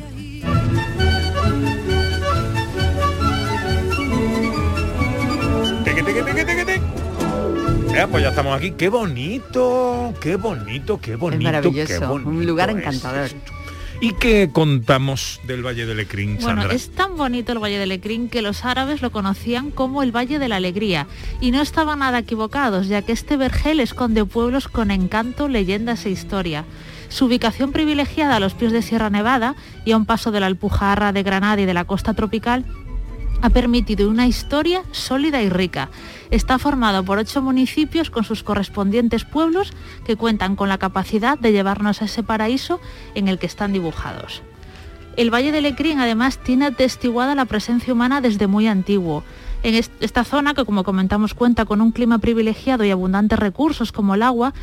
Pues 7.93 8.23
ya 8.23 8.29
estamos 8.29 8.57
aquí. 8.57 8.71
Qué 8.71 8.89
bonito, 8.89 10.13
qué 10.19 10.35
bonito, 10.35 11.00
qué 11.00 11.15
bonito. 11.15 11.39
es 11.39 11.43
maravilloso, 11.43 12.00
qué 12.00 12.05
bonito 12.05 12.29
un 12.29 12.45
lugar 12.45 12.69
es 12.71 12.77
encantador. 12.77 13.29
¿Y 14.01 14.13
qué 14.13 14.50
contamos 14.51 15.39
del 15.45 15.65
Valle 15.65 15.85
del 15.85 15.97
Lecrín, 15.97 16.38
Bueno, 16.41 16.69
es 16.71 16.89
tan 16.89 17.15
bonito 17.15 17.53
el 17.53 17.59
Valle 17.59 17.77
del 17.77 17.89
Lecrín 17.89 18.29
que 18.29 18.41
los 18.41 18.65
árabes 18.65 19.01
lo 19.01 19.12
conocían 19.12 19.69
como 19.71 20.03
el 20.03 20.12
Valle 20.12 20.39
de 20.39 20.50
la 20.50 20.57
Alegría. 20.57 21.07
Y 21.39 21.51
no 21.51 21.62
estaban 21.62 22.00
nada 22.00 22.19
equivocados, 22.19 22.88
ya 22.88 23.03
que 23.03 23.13
este 23.13 23.38
vergel 23.38 23.79
esconde 23.79 24.25
pueblos 24.25 24.67
con 24.67 24.91
encanto, 24.91 25.47
leyendas 25.47 26.05
e 26.05 26.09
historia. 26.09 26.65
Su 27.09 27.25
ubicación 27.25 27.71
privilegiada 27.71 28.38
a 28.38 28.39
los 28.39 28.55
pies 28.55 28.71
de 28.71 28.81
Sierra 28.81 29.12
Nevada 29.12 29.55
y 29.85 29.91
a 29.91 29.97
un 29.97 30.05
paso 30.05 30.31
de 30.31 30.39
la 30.39 30.47
Alpujarra 30.47 31.13
de 31.13 31.23
Granada 31.23 31.62
y 31.62 31.65
de 31.65 31.75
la 31.75 31.85
costa 31.85 32.15
tropical 32.15 32.65
ha 33.43 33.50
permitido 33.50 34.09
una 34.09 34.25
historia 34.25 34.83
sólida 34.93 35.41
y 35.41 35.50
rica. 35.50 35.89
Está 36.31 36.57
formado 36.59 37.03
por 37.03 37.17
ocho 37.17 37.41
municipios 37.41 38.09
con 38.09 38.23
sus 38.23 38.41
correspondientes 38.41 39.25
pueblos 39.25 39.73
que 40.05 40.15
cuentan 40.15 40.55
con 40.55 40.69
la 40.69 40.77
capacidad 40.77 41.38
de 41.38 41.51
llevarnos 41.51 42.01
a 42.01 42.05
ese 42.05 42.23
paraíso 42.23 42.79
en 43.15 43.27
el 43.27 43.39
que 43.39 43.45
están 43.45 43.73
dibujados. 43.73 44.41
El 45.17 45.29
Valle 45.29 45.51
de 45.51 45.59
Lecrín 45.59 46.00
además 46.00 46.38
tiene 46.38 46.67
atestiguada 46.67 47.35
la 47.35 47.43
presencia 47.43 47.91
humana 47.91 48.21
desde 48.21 48.47
muy 48.47 48.67
antiguo. 48.67 49.25
En 49.62 49.75
esta 49.75 50.23
zona, 50.23 50.53
que 50.53 50.63
como 50.63 50.85
comentamos 50.85 51.33
cuenta 51.33 51.65
con 51.65 51.81
un 51.81 51.91
clima 51.91 52.19
privilegiado 52.19 52.85
y 52.85 52.91
abundantes 52.91 53.39
recursos 53.39 53.91
como 53.91 54.15
el 54.15 54.21
agua, 54.21 54.53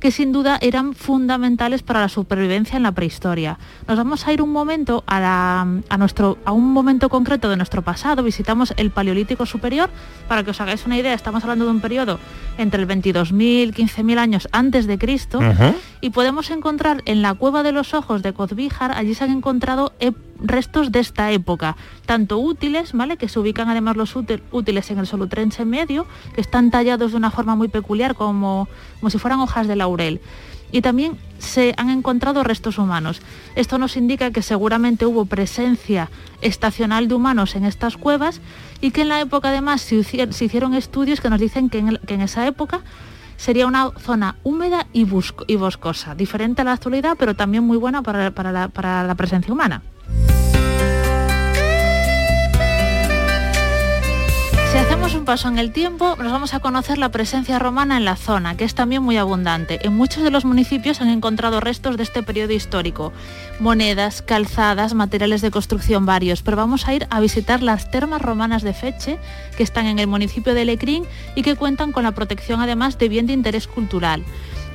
que 0.00 0.10
sin 0.10 0.32
duda 0.32 0.58
eran 0.60 0.94
fundamentales 0.94 1.82
para 1.82 2.00
la 2.00 2.08
supervivencia 2.08 2.76
en 2.76 2.82
la 2.82 2.92
prehistoria. 2.92 3.58
Nos 3.86 3.96
vamos 3.96 4.26
a 4.26 4.32
ir 4.32 4.42
un 4.42 4.50
momento 4.50 5.04
a, 5.06 5.64
nuestro, 5.98 6.38
a 6.44 6.52
un 6.52 6.72
momento 6.72 7.08
concreto 7.08 7.48
de 7.48 7.56
nuestro 7.56 7.82
pasado, 7.82 8.22
visitamos 8.22 8.72
el 8.76 8.90
Paleolítico 8.90 9.46
Superior, 9.46 9.90
para 10.26 10.42
que 10.42 10.50
os 10.50 10.60
hagáis 10.60 10.86
una 10.86 10.96
idea, 10.96 11.14
estamos 11.14 11.42
hablando 11.44 11.66
de 11.66 11.70
un 11.70 11.80
periodo 11.80 12.18
entre 12.58 12.82
el 12.82 12.88
22.000, 12.88 13.74
15.000 13.74 14.18
años 14.18 14.48
antes 14.52 14.86
de 14.86 14.98
Cristo, 14.98 15.38
y 16.00 16.10
podemos 16.10 16.50
encontrar 16.50 17.02
en 17.04 17.22
la 17.22 17.34
Cueva 17.34 17.62
de 17.62 17.72
los 17.72 17.94
Ojos 17.94 18.22
de 18.22 18.32
Cozbíjar, 18.32 18.92
allí 18.92 19.14
se 19.14 19.24
han 19.24 19.30
encontrado 19.30 19.92
restos 20.42 20.90
de 20.90 21.00
esta 21.00 21.30
época, 21.32 21.76
tanto 22.06 22.38
útiles, 22.38 22.92
¿vale? 22.92 23.16
Que 23.16 23.28
se 23.28 23.38
ubican 23.38 23.68
además 23.68 23.96
los 23.96 24.16
útiles 24.16 24.90
en 24.90 24.98
el 24.98 25.06
solutrense 25.06 25.64
medio, 25.64 26.06
que 26.34 26.40
están 26.40 26.70
tallados 26.70 27.10
de 27.12 27.16
una 27.16 27.30
forma 27.30 27.54
muy 27.56 27.68
peculiar, 27.68 28.14
como, 28.14 28.68
como 29.00 29.10
si 29.10 29.18
fueran 29.18 29.40
hojas 29.40 29.68
de 29.68 29.76
Y 30.72 30.82
también 30.82 31.18
se 31.38 31.74
han 31.76 31.90
encontrado 31.90 32.44
restos 32.44 32.78
humanos. 32.78 33.20
Esto 33.56 33.78
nos 33.78 33.96
indica 33.96 34.30
que 34.30 34.42
seguramente 34.42 35.06
hubo 35.06 35.24
presencia 35.24 36.10
estacional 36.42 37.08
de 37.08 37.14
humanos 37.14 37.56
en 37.56 37.64
estas 37.64 37.96
cuevas 37.96 38.40
y 38.80 38.92
que 38.92 39.02
en 39.02 39.08
la 39.08 39.20
época 39.20 39.48
además 39.48 39.80
se 39.80 39.96
hicieron 40.44 40.74
estudios 40.74 41.20
que 41.20 41.30
nos 41.30 41.40
dicen 41.40 41.68
que 41.70 41.78
en, 41.78 42.20
esa 42.20 42.46
época 42.46 42.80
sería 43.36 43.66
una 43.66 43.90
zona 43.98 44.36
húmeda 44.44 44.86
y, 44.92 45.04
boscosa, 45.04 46.14
diferente 46.14 46.62
a 46.62 46.64
la 46.64 46.72
actualidad, 46.74 47.16
pero 47.18 47.34
también 47.34 47.64
muy 47.64 47.78
buena 47.78 48.02
para 48.02 48.52
la 49.06 49.14
presencia 49.16 49.52
humana. 49.52 49.82
Hacemos 55.00 55.18
un 55.18 55.24
paso 55.24 55.48
en 55.48 55.58
el 55.58 55.72
tiempo, 55.72 56.14
nos 56.16 56.30
vamos 56.30 56.52
a 56.52 56.60
conocer 56.60 56.98
la 56.98 57.08
presencia 57.08 57.58
romana 57.58 57.96
en 57.96 58.04
la 58.04 58.16
zona, 58.16 58.58
que 58.58 58.64
es 58.64 58.74
también 58.74 59.02
muy 59.02 59.16
abundante. 59.16 59.78
En 59.86 59.94
muchos 59.94 60.22
de 60.22 60.30
los 60.30 60.44
municipios 60.44 61.00
han 61.00 61.08
encontrado 61.08 61.58
restos 61.58 61.96
de 61.96 62.02
este 62.02 62.22
periodo 62.22 62.52
histórico, 62.52 63.10
monedas, 63.60 64.22
calzadas, 64.22 64.94
materiales 64.94 65.42
de 65.42 65.50
construcción 65.50 66.06
varios, 66.06 66.42
pero 66.42 66.56
vamos 66.56 66.88
a 66.88 66.94
ir 66.94 67.06
a 67.10 67.20
visitar 67.20 67.62
las 67.62 67.90
termas 67.90 68.22
romanas 68.22 68.62
de 68.62 68.72
Feche, 68.72 69.18
que 69.56 69.62
están 69.62 69.86
en 69.86 69.98
el 69.98 70.06
municipio 70.06 70.54
de 70.54 70.64
Lecrín 70.64 71.04
y 71.36 71.42
que 71.42 71.56
cuentan 71.56 71.92
con 71.92 72.02
la 72.02 72.12
protección 72.12 72.60
además 72.60 72.98
de 72.98 73.08
bien 73.08 73.26
de 73.26 73.34
interés 73.34 73.66
cultural. 73.66 74.24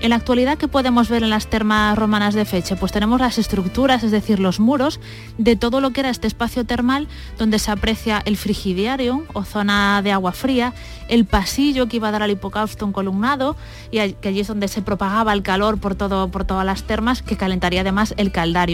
En 0.01 0.10
la 0.10 0.18
actualidad, 0.18 0.58
¿qué 0.58 0.68
podemos 0.68 1.10
ver 1.10 1.24
en 1.24 1.30
las 1.30 1.48
termas 1.48 1.98
romanas 1.98 2.36
de 2.36 2.46
Feche? 2.46 2.75
Pues 2.75 2.92
tenemos 2.92 3.20
las 3.20 3.38
estructuras, 3.38 4.04
es 4.04 4.12
decir, 4.12 4.39
los 4.39 4.60
muros 4.60 5.00
de 5.38 5.56
todo 5.56 5.80
lo 5.80 5.92
que 5.92 6.01
era 6.01 6.10
este 6.10 6.27
espacio 6.27 6.65
termal 6.65 7.08
donde 7.39 7.60
se 7.60 7.72
aprecia 7.72 8.22
el 8.25 8.36
frigidiarium 8.38 9.24
o 9.34 9.44
zona 9.44 10.01
de 10.04 10.12
agua 10.12 10.34
fría, 10.34 10.74
el 11.08 11.25
pasillo 11.25 11.88
que 11.88 11.96
iba 11.96 12.10
a 12.10 12.12
dar 12.12 12.24
al 12.24 12.30
hipocausto 12.30 12.92
columnado 12.92 13.56
y 13.89 14.13
que 14.13 14.30
allí 14.30 14.42
es 14.42 14.48
donde 14.48 14.68
se 14.68 14.82
propagaba 14.82 15.34
el 15.34 15.42
calor 15.42 15.80
por, 15.80 15.96
todo, 15.96 16.27
por 16.27 16.44
todas 16.44 16.65
las 16.65 16.84
termas 16.84 17.24
que 17.24 17.38
calentaría 17.38 17.82
además 17.82 18.13
el 18.18 18.32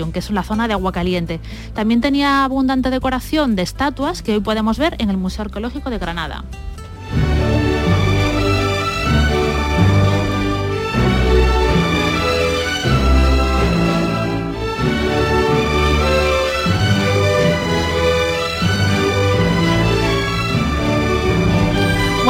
que 0.10 0.20
es 0.20 0.31
la 0.31 0.43
zona 0.43 0.67
de 0.67 0.74
agua 0.74 0.91
caliente. 0.91 1.39
También 1.75 2.01
tenía 2.01 2.43
abundante 2.43 2.89
decoración 2.89 3.55
de 3.55 3.62
estatuas 3.62 4.24
que 4.24 4.34
hoy 4.34 4.39
podemos 4.39 4.79
ver 4.79 4.96
en 4.98 5.10
el 5.10 5.17
Museo 5.17 5.46
Arqueológico 5.46 5.89
de 5.89 6.00
Granada. 6.00 6.43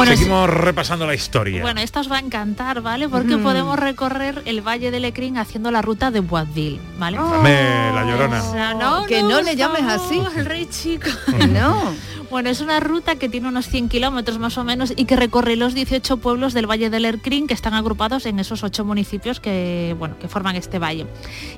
Seguimos 0.06 0.50
repasando 0.50 1.06
la 1.06 1.14
historia. 1.14 1.62
Bueno, 1.62 1.80
esto 1.80 2.00
os 2.00 2.10
va 2.10 2.16
a 2.16 2.20
encantar, 2.20 2.80
¿vale? 2.80 3.08
Porque 3.08 3.36
podemos 3.38 3.78
recorrer 3.78 4.42
el 4.44 4.60
Valle 4.66 4.90
de 4.90 5.00
Lecrín 5.00 5.38
haciendo 5.38 5.70
la 5.70 5.82
ruta 5.82 6.10
de 6.10 6.20
Boisville, 6.20 6.80
¿vale? 6.98 7.16
Dame 7.18 7.92
la 7.94 8.04
llorona. 8.04 8.74
no, 8.74 9.06
que 9.06 9.22
no, 9.22 9.40
le 9.42 9.56
llames 9.56 9.84
así. 9.84 10.20
El 10.36 10.46
rey 10.46 10.66
chico. 10.66 11.08
no. 11.48 11.92
Bueno, 12.32 12.48
es 12.48 12.62
una 12.62 12.80
ruta 12.80 13.16
que 13.16 13.28
tiene 13.28 13.48
unos 13.48 13.68
100 13.68 13.90
kilómetros 13.90 14.38
más 14.38 14.56
o 14.56 14.64
menos 14.64 14.94
y 14.96 15.04
que 15.04 15.16
recorre 15.16 15.54
los 15.54 15.74
18 15.74 16.16
pueblos 16.16 16.54
del 16.54 16.66
Valle 16.66 16.88
de 16.88 16.98
Lecrín 16.98 17.46
que 17.46 17.52
están 17.52 17.74
agrupados 17.74 18.24
en 18.24 18.38
esos 18.38 18.64
ocho 18.64 18.86
municipios 18.86 19.38
que, 19.38 19.94
bueno, 19.98 20.18
que 20.18 20.28
forman 20.28 20.56
este 20.56 20.78
valle. 20.78 21.06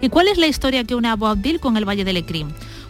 ¿Y 0.01 0.09
cuál 0.09 0.27
es 0.27 0.37
la 0.37 0.49
historia 0.49 0.83
que 0.83 0.97
une 0.97 1.07
a 1.07 1.15
Boisville 1.15 1.61
con 1.61 1.77
el 1.77 1.89
Valle 1.89 2.05
de 2.05 2.13
Lecrín? 2.13 2.49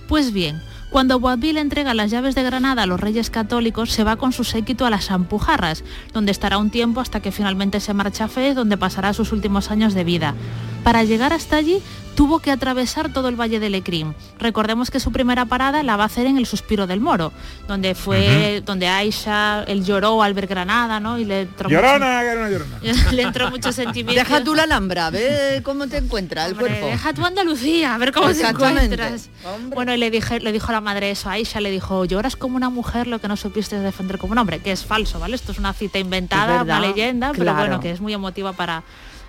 Pues 0.09 0.33
bien, 0.33 0.63
cuando 0.95 1.19
Boabdil 1.19 1.57
entrega 1.57 1.93
las 1.93 2.13
llaves 2.13 2.37
de 2.37 2.45
Granada 2.45 2.85
a 2.85 2.87
los 2.87 3.01
reyes 3.01 3.29
católicos, 3.29 3.91
se 3.91 4.05
va 4.05 4.15
con 4.15 4.31
su 4.31 4.45
séquito 4.45 4.87
a 4.87 4.91
las 4.91 5.11
Ampujarras, 5.11 5.83
donde 6.13 6.31
estará 6.31 6.57
un 6.57 6.71
tiempo 6.71 7.01
hasta 7.01 7.19
que 7.19 7.33
finalmente 7.33 7.81
se 7.81 7.93
marcha 7.95 8.27
a 8.27 8.29
Fez, 8.29 8.55
donde 8.55 8.79
pasará 8.79 9.13
sus 9.13 9.33
últimos 9.33 9.73
años 9.73 9.95
de 9.95 10.05
vida. 10.05 10.37
Para 10.85 11.03
llegar 11.03 11.33
hasta 11.33 11.57
allí 11.57 11.83
tuvo 12.15 12.39
que 12.39 12.51
atravesar 12.51 13.13
todo 13.13 13.29
el 13.29 13.41
Valle 13.41 13.59
de 13.59 13.71
Lecrín. 13.71 14.15
Recordemos 14.39 14.91
que 14.91 15.01
su 15.01 15.13
primera 15.13 15.47
parada 15.47 15.83
la 15.83 15.97
va 15.97 16.05
a 16.05 16.07
hacer 16.07 16.27
en 16.27 16.39
el 16.39 16.47
Suspiro 16.47 16.87
del 16.87 17.01
Moro, 17.01 17.33
donde 17.67 17.95
fue, 17.95 18.63
donde 18.65 18.87
Aisha, 18.87 19.65
él 19.65 19.85
lloró 19.85 20.23
al 20.23 20.35
ver 20.35 20.47
Granada, 20.47 21.01
¿no? 21.01 21.19
Y 21.19 21.25
le 21.25 21.43
entró 21.43 21.69
llorona, 21.69 22.23
mucho, 22.23 22.51
llorona. 22.51 22.79
le 23.13 23.23
entró 23.23 23.51
mucho 23.51 23.73
sentimiento. 23.73 24.23
Deja 24.23 24.45
tú 24.45 24.55
la 24.55 24.65
Alhambra, 24.65 25.11
ve 25.11 25.61
cómo 25.65 25.87
te 25.89 25.97
encuentras 25.97 26.49
el 26.51 26.57
cuerpo. 26.57 26.87
Deja 26.87 27.13
tú 27.13 27.25
Andalucía, 27.25 27.95
a 27.95 27.99
ver 27.99 28.13
cómo 28.13 28.33
te 28.33 28.47
encuentras. 28.47 29.29
Bueno, 29.75 29.93
y 29.95 29.97
le 29.97 30.11
dije, 30.11 30.41
le 30.41 30.53
dijo 30.53 30.69
a 30.69 30.73
la 30.73 30.81
madre 30.81 31.11
eso, 31.11 31.31
Aisha 31.31 31.61
le 31.61 31.71
dijo, 31.71 32.05
lloras 32.05 32.37
como 32.37 32.57
una 32.57 32.71
mujer 32.71 33.07
lo 33.07 33.21
que 33.21 33.29
no 33.29 33.37
supiste 33.37 33.79
defender 33.81 34.19
como 34.19 34.33
un 34.33 34.39
hombre, 34.39 34.61
que 34.61 34.73
es 34.73 34.85
falso, 34.85 35.19
¿vale? 35.19 35.35
Esto 35.35 35.53
es 35.53 35.59
una 35.59 35.73
cita 35.73 35.99
inventada, 35.99 36.63
una 36.63 36.81
leyenda, 36.81 37.33
pero 37.37 37.55
bueno, 37.55 37.81
que 37.81 37.91
es 37.91 38.01
muy 38.01 38.13
emotiva 38.13 38.53
para, 38.53 38.85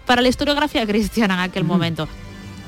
para 0.06 0.22
la 0.22 0.28
historiografía 0.30 0.86
cristiana 0.86 1.34
en 1.36 1.40
aquel 1.42 1.64
momento. 1.64 2.08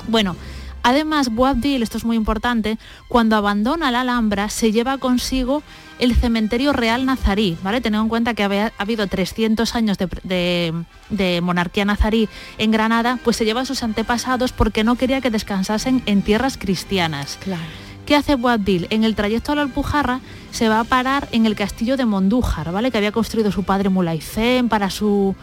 Bueno, 0.08 0.36
Además, 0.82 1.28
Boabdil, 1.28 1.82
esto 1.82 1.98
es 1.98 2.04
muy 2.04 2.16
importante, 2.16 2.78
cuando 3.08 3.36
abandona 3.36 3.90
la 3.90 4.02
Alhambra 4.02 4.48
se 4.48 4.72
lleva 4.72 4.96
consigo 4.98 5.62
el 5.98 6.14
cementerio 6.14 6.72
real 6.72 7.04
nazarí, 7.04 7.58
¿vale? 7.62 7.80
Teniendo 7.80 8.04
en 8.04 8.08
cuenta 8.08 8.34
que 8.34 8.44
había 8.44 8.72
habido 8.78 9.06
300 9.06 9.74
años 9.74 9.98
de, 9.98 11.40
monarquía 11.42 11.84
nazarí 11.84 12.28
en 12.58 12.70
Granada, 12.70 13.18
pues 13.24 13.36
se 13.36 13.44
lleva 13.44 13.62
a 13.62 13.64
sus 13.64 13.82
antepasados 13.82 14.52
porque 14.52 14.84
no 14.84 14.94
quería 14.94 15.20
que 15.20 15.30
descansasen 15.30 16.02
en 16.06 16.22
tierras 16.22 16.56
cristianas. 16.56 17.38
Claro. 17.42 17.62
¿Qué 18.06 18.14
hace 18.16 18.36
Boabdil? 18.36 18.86
En 18.88 19.04
el 19.04 19.14
trayecto 19.14 19.52
a 19.52 19.56
la 19.56 19.62
Alpujarra 19.62 20.20
se 20.52 20.70
va 20.70 20.80
a 20.80 20.84
parar 20.84 21.28
en 21.32 21.44
el 21.44 21.54
castillo 21.54 21.98
de 21.98 22.06
Mondújar, 22.06 22.72
¿vale? 22.72 22.90
Que 22.90 22.96
había 22.96 23.12
construido 23.12 23.52
su 23.52 23.64
padre 23.64 23.90
Mulaicén 23.90 24.70
para 24.70 24.88
su 24.88 25.34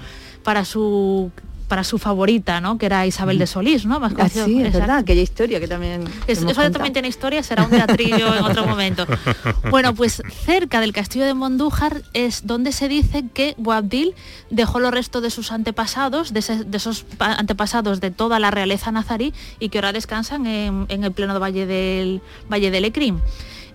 para 0.44 0.66
su 0.66 1.32
para 1.68 1.84
su 1.84 1.98
favorita, 1.98 2.62
¿no? 2.62 2.78
Que 2.78 2.86
era 2.86 3.06
Isabel 3.06 3.38
de 3.38 3.48
Solís, 3.48 3.86
¿no? 3.86 4.00
Más 4.00 4.14
ah, 4.18 4.30
sí, 4.30 4.62
es 4.62 4.74
verdad, 4.74 4.98
aquella 4.98 5.22
historia 5.22 5.60
que 5.60 5.68
también... 5.68 6.04
eso 6.28 6.46
también 6.72 6.94
tiene 6.94 7.08
historia, 7.08 7.44
será 7.44 7.64
un 7.64 7.70
teatrillo 7.70 8.36
en 8.36 8.44
otro 8.44 8.66
momento. 8.66 9.06
Bueno, 9.70 9.94
pues 9.94 10.22
cerca 10.46 10.80
del 10.80 10.94
castillo 10.94 11.26
de 11.26 11.34
Mondújar 11.34 12.04
es 12.14 12.46
donde 12.46 12.72
se 12.72 12.88
dice 12.88 13.26
que 13.34 13.56
Boabdil 13.58 14.14
dejó 14.50 14.80
los 14.80 14.92
restos 14.92 15.22
de 15.22 15.30
sus 15.30 15.52
antepasados, 15.52 16.34
de, 16.34 16.40
esos 16.40 17.06
antepasados 17.20 18.00
de 18.00 18.12
toda 18.12 18.40
la 18.40 18.52
realeza 18.52 18.92
nazarí 18.92 19.34
y 19.60 19.70
que 19.70 19.80
ahora 19.80 19.92
descansan 19.92 20.46
en, 20.46 20.86
el 20.90 21.12
pleno 21.12 21.40
valle 21.40 21.66
del 21.66 22.22
Valle 22.50 22.72
del 22.72 22.86
Ecrim. 22.86 23.20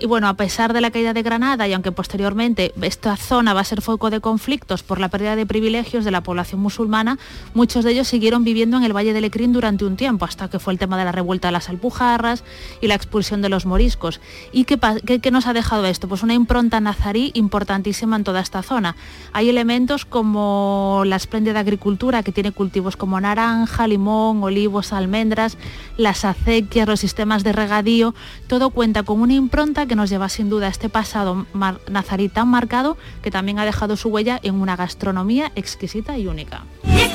Y 0.03 0.07
bueno, 0.07 0.29
a 0.29 0.35
pesar 0.35 0.73
de 0.73 0.81
la 0.81 0.91
caída 0.91 1.13
de 1.13 1.23
Granada 1.23 1.69
y 1.69 1.75
aunque 1.75 1.93
posteriormente 1.93 2.73
esta 2.81 3.17
zona 3.17 3.53
va 3.53 3.61
a 3.61 3.65
ser 3.65 3.83
foco 3.83 4.09
de 4.09 4.21
conflictos 4.21 4.83
por 4.83 4.99
la 4.99 5.11
pérdida 5.11 5.37
de 5.37 5.45
privilegios 5.45 6.07
de 6.07 6.11
la 6.11 6.23
población 6.23 6.63
musulmana, 6.63 7.19
muchos 7.53 7.85
de 7.85 7.93
ellos 7.93 8.09
siguieron 8.09 8.43
viviendo 8.43 8.79
en 8.79 8.85
el 8.85 8.97
Valle 8.97 9.13
del 9.13 9.25
Ecrín 9.25 9.53
durante 9.53 9.85
un 9.85 9.97
tiempo, 9.97 10.25
hasta 10.25 10.49
que 10.49 10.59
fue 10.59 10.73
el 10.73 10.79
tema 10.79 10.97
de 10.97 11.05
la 11.05 11.13
revuelta 11.13 11.49
de 11.49 11.53
las 11.53 11.69
Alpujarras 11.69 12.45
y 12.81 12.87
la 12.87 12.95
expulsión 12.95 13.43
de 13.43 13.51
los 13.51 13.67
moriscos. 13.67 14.23
¿Y 14.53 14.65
qué, 14.65 14.79
qué 15.21 15.31
nos 15.31 15.47
ha 15.47 15.53
dejado 15.53 15.85
esto? 15.85 16.09
Pues 16.09 16.23
una 16.23 16.33
impronta 16.33 16.81
nazarí 16.81 17.31
importantísima 17.35 18.17
en 18.17 18.25
toda 18.25 18.41
esta 18.41 18.63
zona. 18.63 18.97
Hay 19.35 19.51
elementos 19.51 20.07
como 20.07 21.03
la 21.05 21.17
espléndida 21.17 21.61
agricultura 21.61 22.23
que 22.23 22.33
tiene 22.33 22.53
cultivos 22.53 22.97
como 22.97 23.21
naranja, 23.21 23.87
limón, 23.87 24.43
olivos, 24.43 24.95
almendras, 24.95 25.59
las 25.99 26.25
acequias, 26.25 26.89
los 26.89 27.01
sistemas 27.01 27.45
de 27.45 27.53
regadío, 27.53 28.15
todo 28.47 28.71
cuenta 28.71 29.03
con 29.03 29.21
una 29.21 29.35
impronta 29.35 29.90
que 29.91 29.97
nos 29.97 30.09
lleva 30.09 30.29
sin 30.29 30.49
duda 30.49 30.67
a 30.67 30.71
este 30.71 30.89
pasado 30.89 31.47
nazarí 31.91 32.29
tan 32.29 32.47
marcado 32.47 32.97
que 33.23 33.33
también 33.33 33.59
ha 33.59 33.65
dejado 33.65 33.97
su 33.97 34.09
huella 34.09 34.39
en 34.41 34.55
una 34.55 34.77
gastronomía 34.77 35.51
exquisita 35.57 36.17
y 36.17 36.29
única. 36.29 36.63
Bueno, 36.85 37.11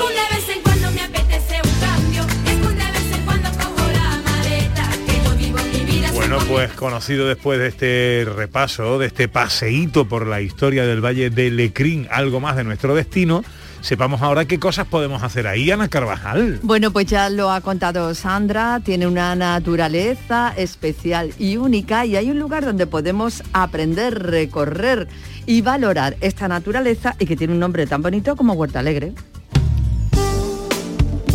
Bueno, 6.13 6.37
pues 6.49 6.73
conocido 6.73 7.29
después 7.29 7.59
de 7.59 7.67
este 7.67 8.27
repaso, 8.35 8.99
de 8.99 9.07
este 9.07 9.29
paseíto 9.29 10.03
por 10.03 10.27
la 10.27 10.41
historia 10.41 10.85
del 10.85 10.99
Valle 10.99 11.29
de 11.29 11.51
Lecrín, 11.51 12.09
algo 12.11 12.41
más 12.41 12.57
de 12.57 12.65
nuestro 12.65 12.93
destino, 12.93 13.45
sepamos 13.85 14.23
ahora 14.23 14.45
qué 14.45 14.59
cosas 14.59 14.87
podemos 14.87 15.21
hacer 15.21 15.45
ahí, 15.45 15.69
Ana 15.69 15.87
Carvajal. 15.87 16.59
Bueno, 16.63 16.89
pues 16.91 17.05
ya 17.05 17.29
lo 17.29 17.51
ha 17.51 17.61
contado 17.61 18.15
Sandra, 18.15 18.79
tiene 18.83 19.05
una 19.05 19.35
naturaleza 19.35 20.53
especial 20.57 21.31
y 21.37 21.57
única 21.57 22.03
y 22.05 22.15
hay 22.15 22.31
un 22.31 22.39
lugar 22.39 22.65
donde 22.65 22.87
podemos 22.87 23.43
aprender, 23.53 24.23
recorrer 24.23 25.07
y 25.45 25.61
valorar 25.61 26.17
esta 26.21 26.47
naturaleza 26.47 27.15
y 27.19 27.27
que 27.27 27.35
tiene 27.35 27.53
un 27.53 27.59
nombre 27.59 27.85
tan 27.85 28.01
bonito 28.01 28.35
como 28.35 28.53
Huerta 28.53 28.79
Alegre. 28.79 29.13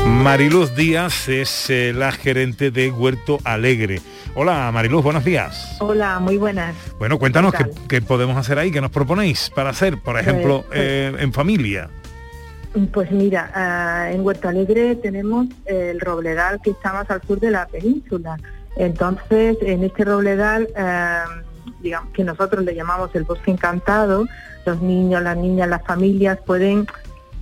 Mariluz 0.07 0.75
Díaz 0.75 1.29
es 1.29 1.71
eh, 1.71 1.93
la 1.95 2.11
gerente 2.11 2.71
de 2.73 2.91
Huerto 2.91 3.39
Alegre. 3.45 4.01
Hola 4.35 4.71
Mariluz, 4.73 5.05
buenos 5.05 5.25
días. 5.25 5.77
Hola, 5.79 6.19
muy 6.19 6.37
buenas. 6.37 6.75
Bueno, 6.99 7.19
cuéntanos 7.19 7.53
¿Qué 7.53 7.59
qué, 7.59 7.65
tal? 7.71 7.89
qué 7.89 8.03
podemos 8.03 8.37
hacer 8.37 8.59
ahí, 8.59 8.71
qué 8.73 8.81
nos 8.81 8.91
proponéis 8.91 9.51
para 9.55 9.71
hacer, 9.71 9.99
por 9.99 10.19
ejemplo, 10.19 10.65
pues- 10.67 10.81
eh, 10.81 11.13
en 11.19 11.33
familia. 11.33 11.91
Pues 12.93 13.11
mira, 13.11 13.51
ah, 13.55 14.11
en 14.13 14.25
Huerto 14.25 14.49
Alegre 14.49 14.95
tenemos 14.95 15.49
el 15.67 16.01
robledal 16.01 16.61
que 16.63 16.71
está 16.71 16.93
más 16.93 17.11
al 17.11 17.21
sur 17.23 17.41
de 17.41 17.51
la 17.51 17.67
península. 17.67 18.37
Entonces, 18.77 19.57
en 19.63 19.83
este 19.83 20.05
robledal, 20.05 20.69
ah, 20.77 21.25
digamos 21.83 22.13
que 22.13 22.23
nosotros 22.23 22.65
le 22.65 22.75
llamamos 22.75 23.11
el 23.15 23.25
bosque 23.25 23.51
encantado, 23.51 24.27
los 24.67 24.81
niños, 24.81 25.23
las 25.23 25.37
niñas, 25.37 25.69
las 25.69 25.83
familias 25.85 26.39
pueden, 26.47 26.87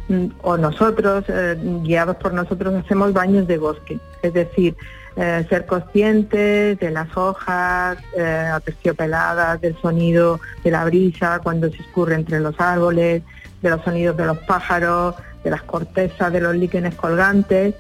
mm, 0.09 0.27
o 0.43 0.57
nosotros, 0.57 1.25
eh, 1.29 1.59
guiados 1.83 2.17
por 2.17 2.33
nosotros, 2.33 2.75
hacemos 2.75 3.13
baños 3.13 3.47
de 3.47 3.59
bosque. 3.59 3.99
Es 4.23 4.33
decir, 4.33 4.77
eh, 5.17 5.45
ser 5.49 5.67
conscientes 5.67 6.79
de 6.79 6.91
las 6.91 7.15
hojas 7.17 7.99
eh, 8.17 8.51
aterciopeladas, 8.53 9.61
del 9.61 9.77
sonido 9.81 10.41
de 10.63 10.71
la 10.71 10.85
brisa 10.85 11.41
cuando 11.43 11.69
se 11.71 11.83
escurre 11.83 12.15
entre 12.15 12.41
los 12.41 12.59
árboles, 12.61 13.23
de 13.63 13.71
los 13.71 13.83
sonidos 13.83 14.17
de 14.17 14.27
los 14.27 14.39
pájaros, 14.39 15.15
de 15.45 15.51
las 15.51 15.63
cortezas, 15.63 16.33
de 16.33 16.41
los 16.41 16.55
líquenes 16.55 16.95
colgantes, 16.95 17.75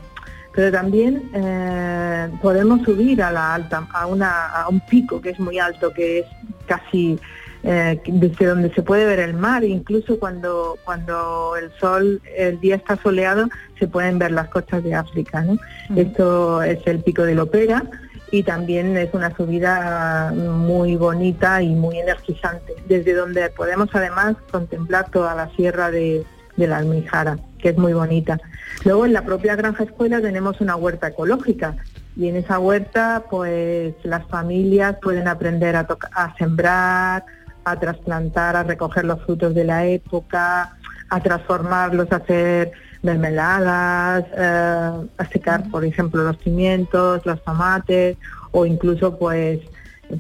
pero 0.54 0.72
también 0.72 1.30
eh, 1.34 2.28
podemos 2.42 2.82
subir 2.82 3.22
a 3.22 3.30
la 3.30 3.54
alta, 3.54 3.86
a, 3.92 4.06
una, 4.06 4.48
a 4.48 4.68
un 4.68 4.80
pico 4.80 5.20
que 5.20 5.30
es 5.30 5.38
muy 5.38 5.58
alto, 5.58 5.92
que 5.92 6.20
es 6.20 6.26
casi 6.66 7.18
eh, 7.62 8.00
desde 8.06 8.46
donde 8.46 8.72
se 8.72 8.82
puede 8.82 9.06
ver 9.06 9.20
el 9.20 9.34
mar, 9.34 9.64
incluso 9.64 10.18
cuando, 10.18 10.76
cuando 10.84 11.54
el 11.56 11.70
sol, 11.78 12.20
el 12.36 12.60
día 12.60 12.76
está 12.76 12.96
soleado, 12.96 13.48
se 13.78 13.86
pueden 13.86 14.18
ver 14.18 14.32
las 14.32 14.48
costas 14.48 14.82
de 14.82 14.94
África. 14.94 15.42
¿no? 15.42 15.58
Esto 15.94 16.62
es 16.62 16.84
el 16.86 17.00
pico 17.00 17.22
de 17.22 17.34
Lopera 17.34 17.84
y 18.30 18.42
también 18.42 18.96
es 18.96 19.12
una 19.14 19.34
subida 19.34 20.32
muy 20.34 20.96
bonita 20.96 21.62
y 21.62 21.74
muy 21.74 21.98
energizante, 21.98 22.74
desde 22.86 23.14
donde 23.14 23.48
podemos 23.50 23.88
además 23.92 24.36
contemplar 24.50 25.10
toda 25.10 25.34
la 25.34 25.48
sierra 25.56 25.90
de, 25.90 26.24
de 26.56 26.66
la 26.66 26.78
Almijara, 26.78 27.38
que 27.58 27.70
es 27.70 27.78
muy 27.78 27.92
bonita. 27.92 28.38
Luego 28.84 29.06
en 29.06 29.12
la 29.12 29.22
propia 29.22 29.56
granja 29.56 29.84
escuela 29.84 30.20
tenemos 30.20 30.60
una 30.60 30.76
huerta 30.76 31.08
ecológica 31.08 31.76
y 32.16 32.28
en 32.28 32.36
esa 32.36 32.58
huerta 32.58 33.24
pues 33.30 33.94
las 34.02 34.26
familias 34.26 34.96
pueden 35.00 35.28
aprender 35.28 35.76
a, 35.76 35.86
a 36.12 36.34
sembrar, 36.36 37.24
a 37.64 37.80
trasplantar, 37.80 38.56
a 38.56 38.62
recoger 38.64 39.04
los 39.04 39.22
frutos 39.24 39.54
de 39.54 39.64
la 39.64 39.86
época, 39.86 40.76
a 41.08 41.20
transformarlos, 41.20 42.10
a 42.12 42.16
hacer 42.16 42.72
mermeladas, 43.02 44.24
eh, 44.36 45.08
a 45.16 45.28
secar, 45.32 45.70
por 45.70 45.84
ejemplo, 45.84 46.22
los 46.24 46.36
pimientos, 46.36 47.24
los 47.24 47.42
tomates, 47.44 48.16
o 48.50 48.66
incluso 48.66 49.18
pues 49.18 49.60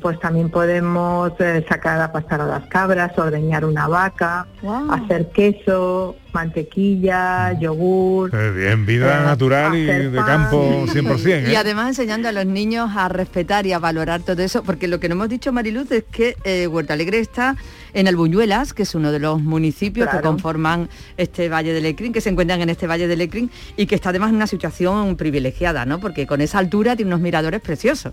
pues 0.02 0.20
también 0.20 0.50
podemos 0.50 1.32
eh, 1.38 1.64
sacar 1.68 2.00
a 2.00 2.12
pastar 2.12 2.40
a 2.42 2.46
las 2.46 2.66
cabras, 2.66 3.16
ordeñar 3.18 3.64
una 3.64 3.88
vaca, 3.88 4.46
hacer 4.90 5.30
queso, 5.30 6.16
mantequilla, 6.32 7.58
yogur. 7.58 8.30
Eh, 8.34 8.50
bien, 8.50 8.84
vida 8.84 9.22
eh, 9.22 9.24
natural 9.24 9.74
y 9.74 9.86
de 9.86 10.10
pan. 10.10 10.26
campo 10.26 10.84
100%. 10.86 11.48
Y 11.48 11.52
¿eh? 11.52 11.56
además 11.56 11.88
enseñando 11.88 12.28
a 12.28 12.32
los 12.32 12.46
niños 12.46 12.90
a 12.94 13.08
respetar 13.08 13.66
y 13.66 13.72
a 13.72 13.78
valorar 13.78 14.20
todo 14.22 14.42
eso, 14.42 14.62
porque 14.62 14.88
lo 14.88 15.00
que 15.00 15.08
no 15.08 15.14
hemos 15.14 15.28
dicho, 15.30 15.52
Mariluz, 15.52 15.90
es 15.90 16.04
que 16.04 16.36
eh, 16.44 16.66
Huerta 16.66 16.92
Alegre 16.92 17.20
está 17.20 17.56
en 17.92 18.08
Albuñuelas, 18.08 18.72
que 18.72 18.82
es 18.82 18.94
uno 18.94 19.12
de 19.12 19.18
los 19.18 19.40
municipios 19.40 20.08
que 20.08 20.20
conforman 20.20 20.88
este 21.16 21.48
Valle 21.48 21.72
de 21.72 21.80
Lecrín, 21.80 22.12
que 22.12 22.20
se 22.20 22.30
encuentran 22.30 22.60
en 22.60 22.70
este 22.70 22.86
Valle 22.86 23.08
de 23.08 23.16
Lecrín 23.16 23.50
y 23.76 23.86
que 23.86 23.94
está 23.94 24.10
además 24.10 24.30
en 24.30 24.36
una 24.36 24.46
situación 24.46 25.16
privilegiada, 25.16 25.86
¿no? 25.86 26.00
Porque 26.00 26.26
con 26.26 26.40
esa 26.40 26.58
altura 26.58 26.96
tiene 26.96 27.10
unos 27.10 27.20
miradores 27.20 27.60
preciosos. 27.60 28.12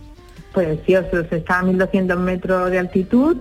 preciosos, 0.54 1.26
está 1.32 1.60
a 1.60 1.64
1200 1.64 2.18
metros 2.18 2.72
de 2.72 2.80
altitud, 2.80 3.38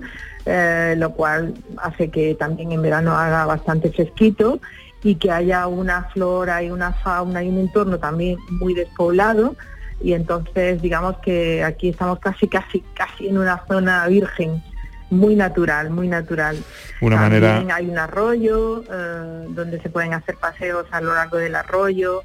eh, 0.47 0.95
lo 0.99 1.13
cual 1.13 1.55
hace 1.79 2.11
que 2.11 2.35
también 2.35 2.73
en 2.73 2.83
verano 2.83 3.17
haga 3.17 3.47
bastante 3.47 3.91
fresquito 3.91 4.61
y 5.03 5.15
que 5.17 5.31
haya 5.31 5.67
una 5.67 6.05
flora 6.13 6.63
y 6.63 6.71
una 6.71 6.93
fauna 6.93 7.45
y 7.45 7.49
un 7.49 7.59
entorno 7.59 7.99
también 7.99 8.39
muy 8.51 8.75
despoblado 8.75 9.55
y 10.03 10.13
entonces 10.13 10.83
digamos 10.83 11.19
que 11.19 11.63
aquí 11.63 11.91
estamos 11.91 12.19
casi 12.19 12.49
casi 12.49 12.81
casi 12.95 13.29
en 13.29 13.39
una 13.39 13.63
zona 13.67 14.07
virgen 14.07 14.63
muy 15.11 15.35
natural, 15.37 15.91
muy 15.91 16.09
natural. 16.09 16.57
Una 17.01 17.17
También 17.17 17.43
manera- 17.43 17.75
hay 17.77 17.89
un 17.89 17.99
arroyo 17.99 18.83
eh, 18.91 19.45
donde 19.51 19.81
se 19.81 19.89
pueden 19.91 20.15
hacer 20.15 20.37
paseos 20.37 20.87
a 20.91 21.01
lo 21.01 21.15
largo 21.15 21.37
del 21.37 21.55
arroyo 21.55 22.23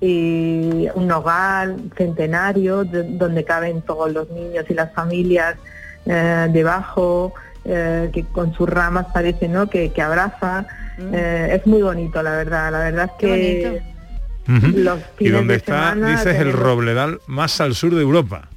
y 0.00 0.88
un 0.94 1.10
hogar 1.12 1.74
centenario 1.96 2.84
de- 2.84 3.02
donde 3.04 3.44
caben 3.44 3.82
todos 3.82 4.12
los 4.12 4.30
niños 4.30 4.64
y 4.68 4.74
las 4.74 4.92
familias 4.94 5.56
eh, 6.06 6.48
debajo, 6.50 7.34
eh, 7.64 8.10
que 8.12 8.24
con 8.24 8.54
sus 8.54 8.68
ramas 8.68 9.06
parece 9.12 9.48
¿no? 9.48 9.68
que, 9.68 9.92
que 9.92 10.00
abraza. 10.02 10.66
Eh, 11.12 11.56
es 11.58 11.66
muy 11.66 11.82
bonito, 11.82 12.22
la 12.22 12.32
verdad. 12.32 12.72
La 12.72 12.78
verdad 12.80 13.06
es 13.06 13.12
que 13.18 13.82
los 14.74 14.98
Y 15.18 15.28
donde 15.28 15.54
de 15.54 15.58
está, 15.58 15.94
dices, 15.94 16.36
el 16.40 16.52
robledal 16.52 17.20
más 17.26 17.60
al 17.60 17.74
sur 17.74 17.94
de 17.94 18.00
Europa. 18.02 18.48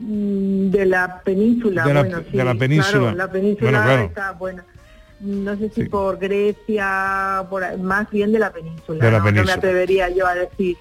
Mm, 0.00 0.70
de 0.70 0.86
la 0.86 1.20
península, 1.22 1.84
De 1.84 1.94
la- 1.94 2.00
bueno, 2.02 2.18
sí, 2.30 2.36
de 2.36 2.44
la 2.44 2.54
península. 2.54 2.98
claro, 3.00 3.16
la 3.16 3.30
península 3.32 3.70
Bueno, 3.70 3.84
claro. 3.84 4.02
está, 4.04 4.32
bueno, 4.32 4.62
no 5.20 5.56
sé 5.56 5.70
si 5.74 5.84
por 5.84 6.18
Grecia, 6.18 7.44
por 7.50 7.78
más 7.78 8.08
bien 8.10 8.30
de 8.32 8.38
la 8.38 8.52
península, 8.52 9.04
De 9.04 9.10
la 9.10 9.18
¿no? 9.18 9.24
No 9.24 9.30
península. 9.30 9.54
me 9.54 9.58
atrevería 9.58 10.08
yo 10.10 10.26
a 10.26 10.34
decir 10.36 10.76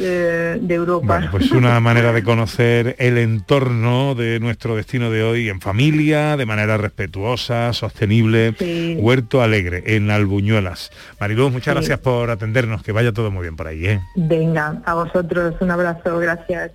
eh, 0.00 0.58
de 0.60 0.74
Europa. 0.74 1.06
Bueno, 1.06 1.28
pues 1.30 1.50
una 1.50 1.78
manera 1.80 2.12
de 2.12 2.22
conocer 2.22 2.96
el 2.98 3.16
entorno 3.16 4.14
de 4.14 4.38
nuestro 4.40 4.76
destino 4.76 5.10
de 5.10 5.22
hoy 5.22 5.48
en 5.48 5.60
familia, 5.62 6.36
de 6.36 6.44
manera 6.46 6.76
respetuosa, 6.76 7.72
sostenible. 7.72 8.54
Sí. 8.58 8.96
Huerto 8.98 9.40
Alegre, 9.42 9.82
en 9.96 10.10
Albuñuelas. 10.10 10.90
Mariluz, 11.20 11.52
muchas 11.52 11.72
Sí. 11.72 11.78
gracias 11.78 11.98
por 12.00 12.28
atendernos, 12.30 12.82
que 12.82 12.92
vaya 12.92 13.12
todo 13.12 13.30
muy 13.30 13.42
bien 13.42 13.56
por 13.56 13.66
ahí. 13.66 13.86
¿eh? 13.86 14.00
Venga, 14.16 14.82
a 14.84 14.94
vosotros 14.94 15.54
un 15.60 15.70
abrazo, 15.70 16.18
gracias. 16.18 16.70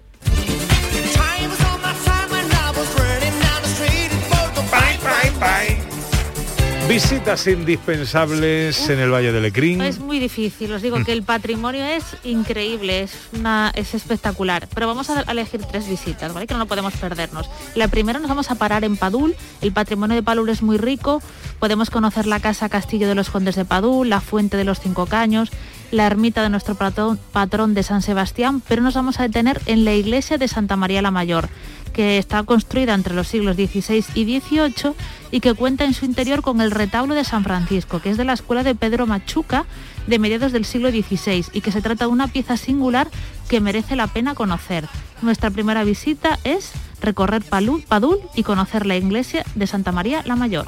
Visitas 6.87 7.47
indispensables 7.47 8.89
en 8.89 8.99
el 8.99 9.09
Valle 9.09 9.31
de 9.31 9.39
Lecrín. 9.39 9.81
Es 9.81 9.99
muy 9.99 10.19
difícil, 10.19 10.71
os 10.73 10.81
digo 10.81 11.01
que 11.03 11.13
el 11.13 11.23
patrimonio 11.23 11.83
es 11.85 12.03
increíble, 12.23 13.03
es, 13.03 13.17
una, 13.31 13.71
es 13.73 13.93
espectacular. 13.95 14.67
Pero 14.73 14.87
vamos 14.87 15.09
a 15.09 15.21
elegir 15.21 15.61
tres 15.63 15.87
visitas, 15.87 16.33
¿vale? 16.33 16.45
Que 16.45 16.53
no 16.53 16.65
podemos 16.65 16.93
perdernos. 16.95 17.49
La 17.75 17.87
primera 17.87 18.19
nos 18.19 18.27
vamos 18.27 18.51
a 18.51 18.55
parar 18.55 18.83
en 18.83 18.97
Padul. 18.97 19.35
El 19.61 19.71
patrimonio 19.71 20.15
de 20.15 20.23
Padul 20.23 20.49
es 20.49 20.61
muy 20.61 20.77
rico. 20.77 21.21
Podemos 21.57 21.89
conocer 21.89 22.27
la 22.27 22.41
casa 22.41 22.67
Castillo 22.67 23.07
de 23.07 23.15
los 23.15 23.29
Condes 23.29 23.55
de 23.55 23.63
Padul, 23.63 24.09
la 24.09 24.19
Fuente 24.19 24.57
de 24.57 24.65
los 24.65 24.81
Cinco 24.81 25.05
Caños, 25.05 25.51
la 25.91 26.05
ermita 26.05 26.43
de 26.43 26.49
nuestro 26.49 26.75
patrón, 26.75 27.17
patrón 27.31 27.73
de 27.73 27.83
San 27.83 28.01
Sebastián, 28.01 28.61
pero 28.67 28.81
nos 28.81 28.93
vamos 28.93 29.19
a 29.19 29.23
detener 29.23 29.61
en 29.67 29.85
la 29.85 29.93
iglesia 29.93 30.37
de 30.37 30.47
Santa 30.47 30.75
María 30.75 31.01
la 31.01 31.11
Mayor 31.11 31.47
que 31.93 32.17
está 32.17 32.43
construida 32.43 32.93
entre 32.93 33.13
los 33.13 33.27
siglos 33.27 33.55
XVI 33.55 34.03
y 34.15 34.39
XVIII 34.39 34.93
y 35.31 35.39
que 35.39 35.53
cuenta 35.53 35.85
en 35.85 35.93
su 35.93 36.05
interior 36.05 36.41
con 36.41 36.59
el 36.59 36.71
retablo 36.71 37.13
de 37.13 37.23
San 37.23 37.43
Francisco, 37.43 37.99
que 37.99 38.09
es 38.09 38.17
de 38.17 38.25
la 38.25 38.33
escuela 38.33 38.63
de 38.63 38.75
Pedro 38.75 39.07
Machuca 39.07 39.65
de 40.07 40.19
mediados 40.19 40.51
del 40.51 40.65
siglo 40.65 40.89
XVI 40.89 41.45
y 41.53 41.61
que 41.61 41.71
se 41.71 41.81
trata 41.81 42.05
de 42.05 42.11
una 42.11 42.27
pieza 42.27 42.57
singular 42.57 43.09
que 43.47 43.61
merece 43.61 43.95
la 43.95 44.07
pena 44.07 44.35
conocer. 44.35 44.87
Nuestra 45.21 45.51
primera 45.51 45.83
visita 45.83 46.39
es 46.43 46.71
recorrer 47.01 47.43
Padul 47.43 48.19
y 48.35 48.43
conocer 48.43 48.85
la 48.85 48.97
iglesia 48.97 49.45
de 49.55 49.67
Santa 49.67 49.91
María 49.91 50.23
la 50.25 50.35
Mayor. 50.35 50.67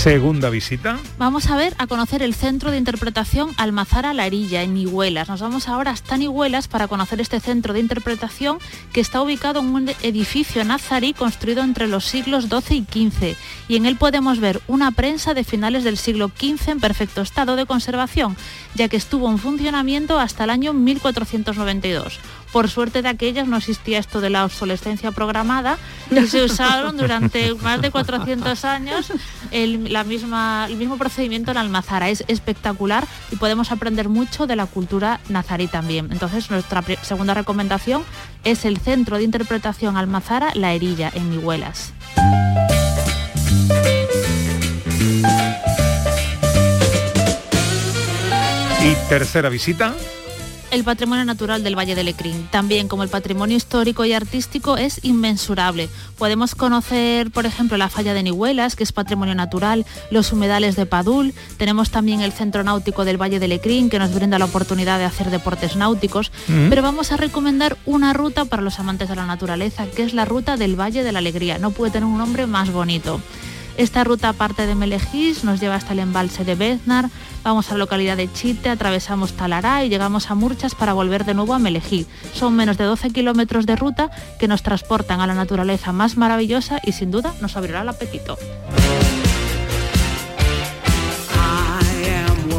Segunda 0.00 0.48
visita. 0.48 0.98
Vamos 1.18 1.50
a 1.50 1.56
ver, 1.56 1.74
a 1.76 1.86
conocer 1.86 2.22
el 2.22 2.34
centro 2.34 2.70
de 2.70 2.78
interpretación 2.78 3.50
Almazara 3.58 4.14
La 4.14 4.22
Arilla, 4.24 4.62
en 4.62 4.72
Nihuelas. 4.72 5.28
Nos 5.28 5.42
vamos 5.42 5.68
ahora 5.68 5.90
hasta 5.90 6.16
Nihuelas 6.16 6.68
para 6.68 6.88
conocer 6.88 7.20
este 7.20 7.38
centro 7.38 7.74
de 7.74 7.80
interpretación 7.80 8.56
que 8.94 9.02
está 9.02 9.20
ubicado 9.20 9.60
en 9.60 9.66
un 9.66 9.90
edificio 10.00 10.64
nazarí 10.64 11.12
construido 11.12 11.62
entre 11.62 11.86
los 11.86 12.06
siglos 12.06 12.46
XII 12.46 12.78
y 12.78 13.10
XV. 13.10 13.36
Y 13.68 13.76
en 13.76 13.84
él 13.84 13.96
podemos 13.96 14.40
ver 14.40 14.62
una 14.68 14.90
prensa 14.90 15.34
de 15.34 15.44
finales 15.44 15.84
del 15.84 15.98
siglo 15.98 16.28
XV 16.28 16.70
en 16.70 16.80
perfecto 16.80 17.20
estado 17.20 17.54
de 17.54 17.66
conservación, 17.66 18.38
ya 18.74 18.88
que 18.88 18.96
estuvo 18.96 19.30
en 19.30 19.36
funcionamiento 19.36 20.18
hasta 20.18 20.44
el 20.44 20.50
año 20.50 20.72
1492. 20.72 22.20
Por 22.52 22.68
suerte 22.68 23.02
de 23.02 23.08
aquellas 23.08 23.46
no 23.46 23.56
existía 23.56 23.98
esto 23.98 24.20
de 24.20 24.30
la 24.30 24.44
obsolescencia 24.44 25.12
programada 25.12 25.78
y 26.10 26.26
se 26.26 26.42
usaron 26.44 26.96
durante 26.96 27.54
más 27.54 27.80
de 27.80 27.90
400 27.90 28.64
años 28.64 29.12
el, 29.50 29.92
la 29.92 30.04
misma, 30.04 30.66
el 30.68 30.76
mismo 30.76 30.96
procedimiento 30.98 31.50
en 31.50 31.58
Almazara. 31.58 32.08
Es 32.08 32.24
espectacular 32.26 33.06
y 33.30 33.36
podemos 33.36 33.70
aprender 33.70 34.08
mucho 34.08 34.46
de 34.46 34.56
la 34.56 34.66
cultura 34.66 35.20
nazarí 35.28 35.68
también. 35.68 36.08
Entonces 36.10 36.50
nuestra 36.50 36.82
segunda 37.02 37.34
recomendación 37.34 38.02
es 38.44 38.64
el 38.64 38.78
Centro 38.78 39.18
de 39.18 39.24
Interpretación 39.24 39.96
Almazara 39.96 40.50
La 40.54 40.72
Herilla 40.72 41.10
en 41.14 41.30
Mihuelas. 41.30 41.92
Y 48.82 48.94
tercera 49.08 49.50
visita 49.50 49.94
el 50.70 50.84
patrimonio 50.84 51.24
natural 51.24 51.62
del 51.62 51.76
Valle 51.76 51.94
de 51.94 52.04
Lecrín, 52.04 52.48
también 52.50 52.88
como 52.88 53.02
el 53.02 53.08
patrimonio 53.08 53.56
histórico 53.56 54.04
y 54.04 54.12
artístico, 54.12 54.76
es 54.76 55.00
inmensurable. 55.04 55.88
Podemos 56.16 56.54
conocer, 56.54 57.30
por 57.30 57.46
ejemplo, 57.46 57.76
la 57.76 57.88
falla 57.88 58.14
de 58.14 58.22
Nihuelas, 58.22 58.76
que 58.76 58.84
es 58.84 58.92
patrimonio 58.92 59.34
natural, 59.34 59.84
los 60.10 60.32
humedales 60.32 60.76
de 60.76 60.86
Padul, 60.86 61.34
tenemos 61.56 61.90
también 61.90 62.20
el 62.20 62.32
centro 62.32 62.62
náutico 62.62 63.04
del 63.04 63.20
Valle 63.20 63.40
de 63.40 63.48
Lecrín, 63.48 63.90
que 63.90 63.98
nos 63.98 64.14
brinda 64.14 64.38
la 64.38 64.44
oportunidad 64.44 64.98
de 64.98 65.04
hacer 65.04 65.30
deportes 65.30 65.76
náuticos, 65.76 66.30
pero 66.68 66.82
vamos 66.82 67.12
a 67.12 67.16
recomendar 67.16 67.76
una 67.86 68.12
ruta 68.12 68.44
para 68.44 68.62
los 68.62 68.78
amantes 68.78 69.08
de 69.08 69.16
la 69.16 69.26
naturaleza, 69.26 69.86
que 69.86 70.02
es 70.02 70.14
la 70.14 70.24
ruta 70.24 70.56
del 70.56 70.78
Valle 70.78 71.02
de 71.02 71.12
la 71.12 71.18
Alegría. 71.18 71.58
No 71.58 71.70
puede 71.70 71.92
tener 71.92 72.06
un 72.06 72.18
nombre 72.18 72.46
más 72.46 72.72
bonito. 72.72 73.20
Esta 73.80 74.04
ruta 74.04 74.34
parte 74.34 74.66
de 74.66 74.74
Melejís, 74.74 75.42
nos 75.42 75.58
lleva 75.58 75.74
hasta 75.74 75.94
el 75.94 76.00
embalse 76.00 76.44
de 76.44 76.54
Beznar, 76.54 77.08
vamos 77.42 77.70
a 77.70 77.72
la 77.72 77.78
localidad 77.78 78.18
de 78.18 78.30
Chite, 78.30 78.68
atravesamos 78.68 79.32
Talará 79.32 79.82
y 79.86 79.88
llegamos 79.88 80.30
a 80.30 80.34
Murchas 80.34 80.74
para 80.74 80.92
volver 80.92 81.24
de 81.24 81.32
nuevo 81.32 81.54
a 81.54 81.58
Melejí. 81.58 82.06
Son 82.34 82.54
menos 82.54 82.76
de 82.76 82.84
12 82.84 83.08
kilómetros 83.08 83.64
de 83.64 83.76
ruta 83.76 84.10
que 84.38 84.48
nos 84.48 84.62
transportan 84.62 85.22
a 85.22 85.26
la 85.26 85.32
naturaleza 85.32 85.92
más 85.92 86.18
maravillosa 86.18 86.78
y 86.84 86.92
sin 86.92 87.10
duda 87.10 87.32
nos 87.40 87.56
abrirá 87.56 87.80
el 87.80 87.88
apetito. 87.88 88.36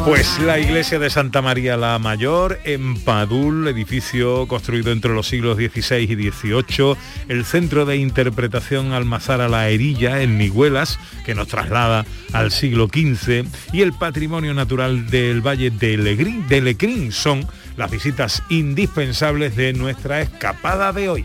Pues 0.04 0.40
la 0.40 0.58
iglesia 0.58 0.98
de 0.98 1.10
Santa 1.10 1.42
María 1.42 1.76
la 1.76 1.98
Mayor 2.00 2.58
en 2.64 2.96
Padul, 2.96 3.68
edificio 3.68 4.48
construido 4.48 4.90
entre 4.90 5.14
los 5.14 5.28
siglos 5.28 5.56
XVI 5.56 5.98
y 5.98 6.30
XVIII, 6.30 6.96
el 7.28 7.44
centro 7.44 7.86
de 7.86 7.96
interpretación 7.96 8.92
Almazara 8.92 9.48
La 9.48 9.68
Herilla 9.68 10.20
en 10.22 10.36
Miguelas, 10.36 10.98
que 11.24 11.36
nos 11.36 11.46
traslada 11.46 12.04
al 12.32 12.50
siglo 12.50 12.88
XV, 12.88 13.44
y 13.72 13.82
el 13.82 13.92
patrimonio 13.92 14.54
natural 14.54 15.08
del 15.08 15.40
Valle 15.40 15.70
de 15.70 15.96
Lecrín, 15.96 16.48
de 16.48 16.60
Lecrín 16.60 17.12
son 17.12 17.46
las 17.76 17.90
visitas 17.90 18.42
indispensables 18.50 19.54
de 19.54 19.72
nuestra 19.72 20.20
escapada 20.20 20.92
de 20.92 21.08
hoy. 21.08 21.24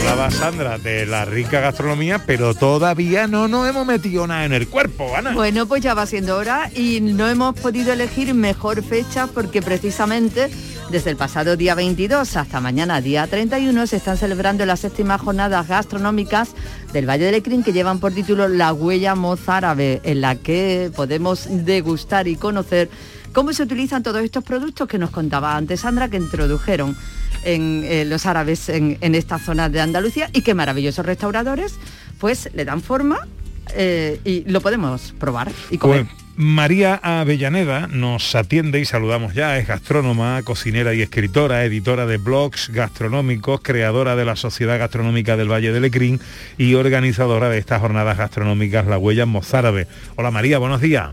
Hablaba 0.00 0.30
Sandra 0.30 0.78
de 0.78 1.04
la 1.04 1.26
rica 1.26 1.60
gastronomía, 1.60 2.24
pero 2.24 2.54
todavía 2.54 3.26
no 3.26 3.48
nos 3.48 3.68
hemos 3.68 3.86
metido 3.86 4.26
nada 4.26 4.46
en 4.46 4.54
el 4.54 4.66
cuerpo, 4.66 5.14
Ana. 5.14 5.32
Bueno, 5.32 5.66
pues 5.66 5.82
ya 5.82 5.92
va 5.92 6.06
siendo 6.06 6.38
hora 6.38 6.70
y 6.74 7.02
no 7.02 7.28
hemos 7.28 7.54
podido 7.60 7.92
elegir 7.92 8.32
mejor 8.32 8.82
fecha 8.82 9.26
porque 9.26 9.60
precisamente 9.60 10.50
desde 10.90 11.10
el 11.10 11.16
pasado 11.16 11.54
día 11.54 11.74
22 11.74 12.34
hasta 12.36 12.60
mañana 12.60 13.02
día 13.02 13.26
31 13.26 13.86
se 13.86 13.96
están 13.96 14.16
celebrando 14.16 14.64
las 14.64 14.80
séptimas 14.80 15.20
jornadas 15.20 15.68
gastronómicas 15.68 16.54
del 16.94 17.08
Valle 17.08 17.26
del 17.26 17.34
Lecrín 17.34 17.62
que 17.62 17.74
llevan 17.74 18.00
por 18.00 18.12
título 18.12 18.48
La 18.48 18.72
huella 18.72 19.14
mozárabe, 19.14 20.00
en 20.02 20.22
la 20.22 20.34
que 20.36 20.90
podemos 20.96 21.46
degustar 21.50 22.26
y 22.26 22.36
conocer 22.36 22.88
cómo 23.34 23.52
se 23.52 23.64
utilizan 23.64 24.02
todos 24.02 24.22
estos 24.22 24.44
productos 24.44 24.88
que 24.88 24.98
nos 24.98 25.10
contaba 25.10 25.56
antes 25.56 25.80
Sandra, 25.80 26.08
que 26.08 26.16
introdujeron 26.16 26.96
en 27.44 27.82
eh, 27.84 28.04
los 28.04 28.26
árabes 28.26 28.68
en, 28.68 28.98
esta 29.14 29.38
zona 29.38 29.68
de 29.68 29.80
Andalucía 29.80 30.30
y 30.32 30.42
qué 30.42 30.54
maravillosos 30.54 31.04
restauradores 31.04 31.78
pues 32.18 32.50
le 32.54 32.64
dan 32.64 32.82
forma 32.82 33.26
eh, 33.74 34.20
y 34.24 34.44
lo 34.50 34.60
podemos 34.60 35.14
probar 35.18 35.50
y. 35.70 35.78
Pues, 35.78 36.06
María 36.36 36.98
Avellaneda 37.02 37.86
nos 37.86 38.34
atiende 38.34 38.80
y 38.80 38.86
saludamos 38.86 39.34
ya, 39.34 39.58
es 39.58 39.66
gastrónoma, 39.66 40.40
cocinera 40.42 40.94
y 40.94 41.02
escritora, 41.02 41.66
editora 41.66 42.06
de 42.06 42.16
blogs 42.16 42.70
gastronómicos, 42.70 43.60
creadora 43.60 44.16
de 44.16 44.24
la 44.24 44.36
Sociedad 44.36 44.78
Gastronómica 44.78 45.36
del 45.36 45.52
Valle 45.52 45.70
de 45.70 45.80
Lecrín 45.80 46.18
y 46.56 46.76
organizadora 46.76 47.50
de 47.50 47.58
estas 47.58 47.82
jornadas 47.82 48.16
gastronómicas 48.16 48.86
La 48.86 48.96
Huella 48.96 49.26
Mozárabe. 49.26 49.86
Hola 50.16 50.30
María, 50.30 50.58
buenos 50.58 50.80
días. 50.80 51.10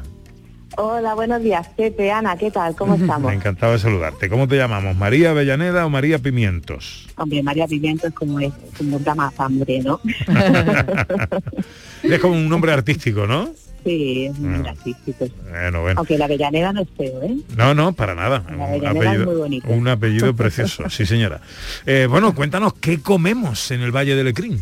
Hola, 0.79 1.15
buenos 1.15 1.41
días, 1.41 1.67
Pepe, 1.75 2.11
Ana, 2.11 2.37
¿qué 2.37 2.51
tal? 2.51 2.75
¿Cómo 2.75 2.93
estamos? 2.93 3.33
Encantado 3.33 3.73
de 3.73 3.79
saludarte. 3.79 4.29
¿Cómo 4.29 4.47
te 4.47 4.57
llamamos? 4.57 4.95
¿María 4.95 5.31
Avellaneda 5.31 5.87
o 5.87 5.89
María 5.89 6.19
Pimientos? 6.19 7.07
Hombre, 7.17 7.41
María 7.41 7.65
Pimientos 7.65 8.13
como 8.13 8.39
es, 8.39 8.53
como 8.77 8.99
da 8.99 9.15
más 9.15 9.33
hambre, 9.39 9.79
¿no? 9.79 9.99
es 12.03 12.19
como 12.19 12.35
un 12.35 12.47
nombre 12.47 12.73
artístico, 12.73 13.25
¿no? 13.25 13.49
Sí, 13.83 14.27
es 14.27 14.37
un 14.37 14.51
nombre 14.51 14.69
artístico. 14.69 15.25
Bueno, 15.49 15.81
bueno. 15.81 15.97
Aunque 15.97 16.15
la 16.15 16.25
Avellaneda 16.25 16.71
no 16.71 16.81
es 16.81 16.89
feo, 16.95 17.23
¿eh? 17.23 17.37
No, 17.57 17.73
no, 17.73 17.93
para 17.93 18.13
nada. 18.13 18.43
La 18.47 18.91
es 18.91 19.25
muy 19.25 19.35
bonito. 19.35 19.67
Un 19.69 19.87
apellido 19.87 20.35
precioso, 20.35 20.87
sí 20.91 21.07
señora. 21.07 21.41
Eh, 21.87 22.05
bueno, 22.07 22.35
cuéntanos, 22.35 22.75
¿qué 22.75 23.01
comemos 23.01 23.71
en 23.71 23.81
el 23.81 23.91
Valle 23.91 24.15
de 24.15 24.23
Lecrín? 24.23 24.61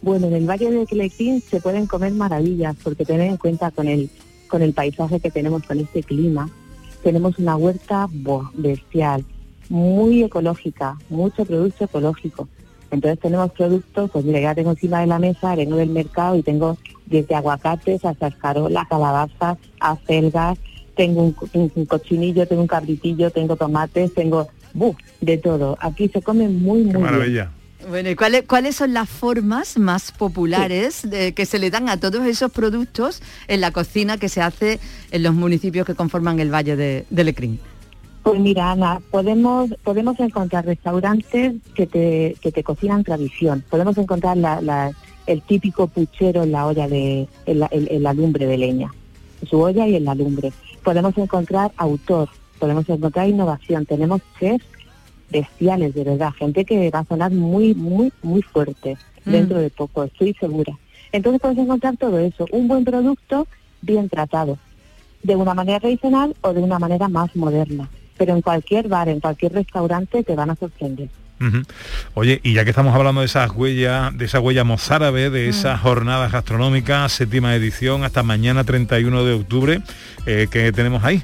Bueno, 0.00 0.28
en 0.28 0.34
el 0.34 0.48
Valle 0.48 0.70
de 0.70 0.86
Lecrín 0.92 1.42
se 1.42 1.60
pueden 1.60 1.88
comer 1.88 2.12
maravillas, 2.12 2.76
porque 2.84 3.04
tener 3.04 3.26
en 3.26 3.36
cuenta 3.36 3.72
con 3.72 3.88
el 3.88 4.08
con 4.48 4.62
el 4.62 4.72
paisaje 4.72 5.20
que 5.20 5.30
tenemos, 5.30 5.62
con 5.62 5.78
este 5.78 6.02
clima, 6.02 6.50
tenemos 7.02 7.38
una 7.38 7.56
huerta 7.56 8.08
bestial, 8.54 9.24
muy 9.68 10.22
ecológica, 10.24 10.96
mucho 11.08 11.44
producto 11.44 11.84
ecológico. 11.84 12.48
Entonces 12.90 13.20
tenemos 13.20 13.52
productos, 13.52 14.10
pues 14.10 14.24
mira, 14.24 14.40
ya 14.40 14.54
tengo 14.54 14.70
encima 14.70 15.00
de 15.00 15.06
la 15.06 15.18
mesa, 15.18 15.54
vengo 15.54 15.76
del 15.76 15.90
mercado 15.90 16.36
y 16.36 16.42
tengo 16.42 16.78
desde 17.06 17.34
aguacates 17.34 18.04
hasta 18.04 18.28
escarola, 18.28 18.86
calabazas, 18.88 19.58
acelgas, 19.78 20.58
tengo 20.96 21.32
un, 21.52 21.86
cochinillo, 21.86 22.46
tengo 22.48 22.62
un 22.62 22.68
cabritillo, 22.68 23.30
tengo 23.30 23.56
tomates, 23.56 24.12
tengo 24.14 24.48
¡buf! 24.72 24.96
de 25.20 25.38
todo. 25.38 25.76
Aquí 25.80 26.08
se 26.08 26.22
come 26.22 26.48
muy, 26.48 26.84
muy 26.84 27.02
maravilla. 27.02 27.50
Bueno, 27.88 28.10
¿y 28.10 28.16
cuáles, 28.16 28.42
cuáles 28.42 28.76
son 28.76 28.92
las 28.92 29.08
formas 29.08 29.78
más 29.78 30.12
populares 30.12 31.08
de, 31.08 31.32
que 31.32 31.46
se 31.46 31.58
le 31.58 31.70
dan 31.70 31.88
a 31.88 31.96
todos 31.96 32.26
esos 32.26 32.52
productos 32.52 33.22
en 33.46 33.62
la 33.62 33.70
cocina 33.70 34.18
que 34.18 34.28
se 34.28 34.42
hace 34.42 34.78
en 35.10 35.22
los 35.22 35.32
municipios 35.32 35.86
que 35.86 35.94
conforman 35.94 36.38
el 36.38 36.52
Valle 36.52 36.76
de, 36.76 37.06
Lecrín? 37.10 37.58
Pues 38.22 38.38
mira, 38.40 38.72
Ana, 38.72 39.00
podemos, 39.10 39.70
podemos 39.84 40.20
encontrar 40.20 40.66
restaurantes 40.66 41.54
que 41.74 41.86
te, 41.86 42.36
que 42.42 42.52
te 42.52 42.62
cocinan 42.62 43.04
tradición. 43.04 43.64
Podemos 43.70 43.96
encontrar 43.96 44.36
el 45.26 45.42
típico 45.42 45.86
puchero 45.86 46.42
en 46.42 46.52
la 46.52 46.66
olla 46.66 46.88
de, 46.88 47.26
en 47.46 48.02
la, 48.02 48.12
lumbre 48.12 48.44
de 48.44 48.58
leña, 48.58 48.92
su 49.48 49.60
olla 49.60 49.88
y 49.88 49.96
en 49.96 50.04
la 50.04 50.14
lumbre. 50.14 50.52
Podemos 50.84 51.16
encontrar 51.16 51.72
autor, 51.78 52.28
podemos 52.58 52.86
encontrar 52.86 53.30
innovación. 53.30 53.86
Tenemos 53.86 54.20
chefs 54.38 54.66
bestiales, 55.30 55.94
de 55.94 56.04
verdad, 56.04 56.32
gente 56.38 56.64
que 56.64 56.90
va 56.90 57.00
a 57.00 57.04
sonar 57.04 57.30
muy, 57.30 57.74
muy, 57.74 58.12
muy 58.22 58.42
fuerte 58.42 58.96
mm. 59.24 59.30
dentro 59.30 59.58
de 59.58 59.70
poco, 59.70 60.04
estoy 60.04 60.34
segura. 60.34 60.72
Entonces 61.12 61.40
puedes 61.40 61.58
encontrar 61.58 61.96
todo 61.96 62.18
eso, 62.18 62.46
un 62.50 62.68
buen 62.68 62.84
producto 62.84 63.46
bien 63.80 64.08
tratado, 64.08 64.58
de 65.22 65.36
una 65.36 65.54
manera 65.54 65.80
tradicional 65.80 66.34
o 66.42 66.52
de 66.52 66.60
una 66.60 66.78
manera 66.78 67.08
más 67.08 67.34
moderna. 67.34 67.88
Pero 68.16 68.34
en 68.34 68.42
cualquier 68.42 68.88
bar, 68.88 69.08
en 69.08 69.20
cualquier 69.20 69.52
restaurante 69.52 70.22
te 70.24 70.34
van 70.34 70.50
a 70.50 70.56
sorprender. 70.56 71.08
Oye, 72.14 72.40
y 72.42 72.54
ya 72.54 72.64
que 72.64 72.70
estamos 72.70 72.94
hablando 72.94 73.20
de 73.20 73.26
esas 73.26 73.52
huellas, 73.52 74.16
de 74.18 74.24
esa 74.24 74.40
huella 74.40 74.64
mozárabe, 74.64 75.30
de 75.30 75.46
mm. 75.46 75.50
esas 75.50 75.80
jornadas 75.80 76.32
gastronómicas, 76.32 77.12
séptima 77.12 77.54
edición, 77.54 78.02
hasta 78.04 78.22
mañana 78.22 78.64
31 78.64 79.24
de 79.24 79.32
octubre, 79.34 79.82
eh, 80.26 80.48
¿qué 80.50 80.72
tenemos 80.72 81.04
ahí? 81.04 81.22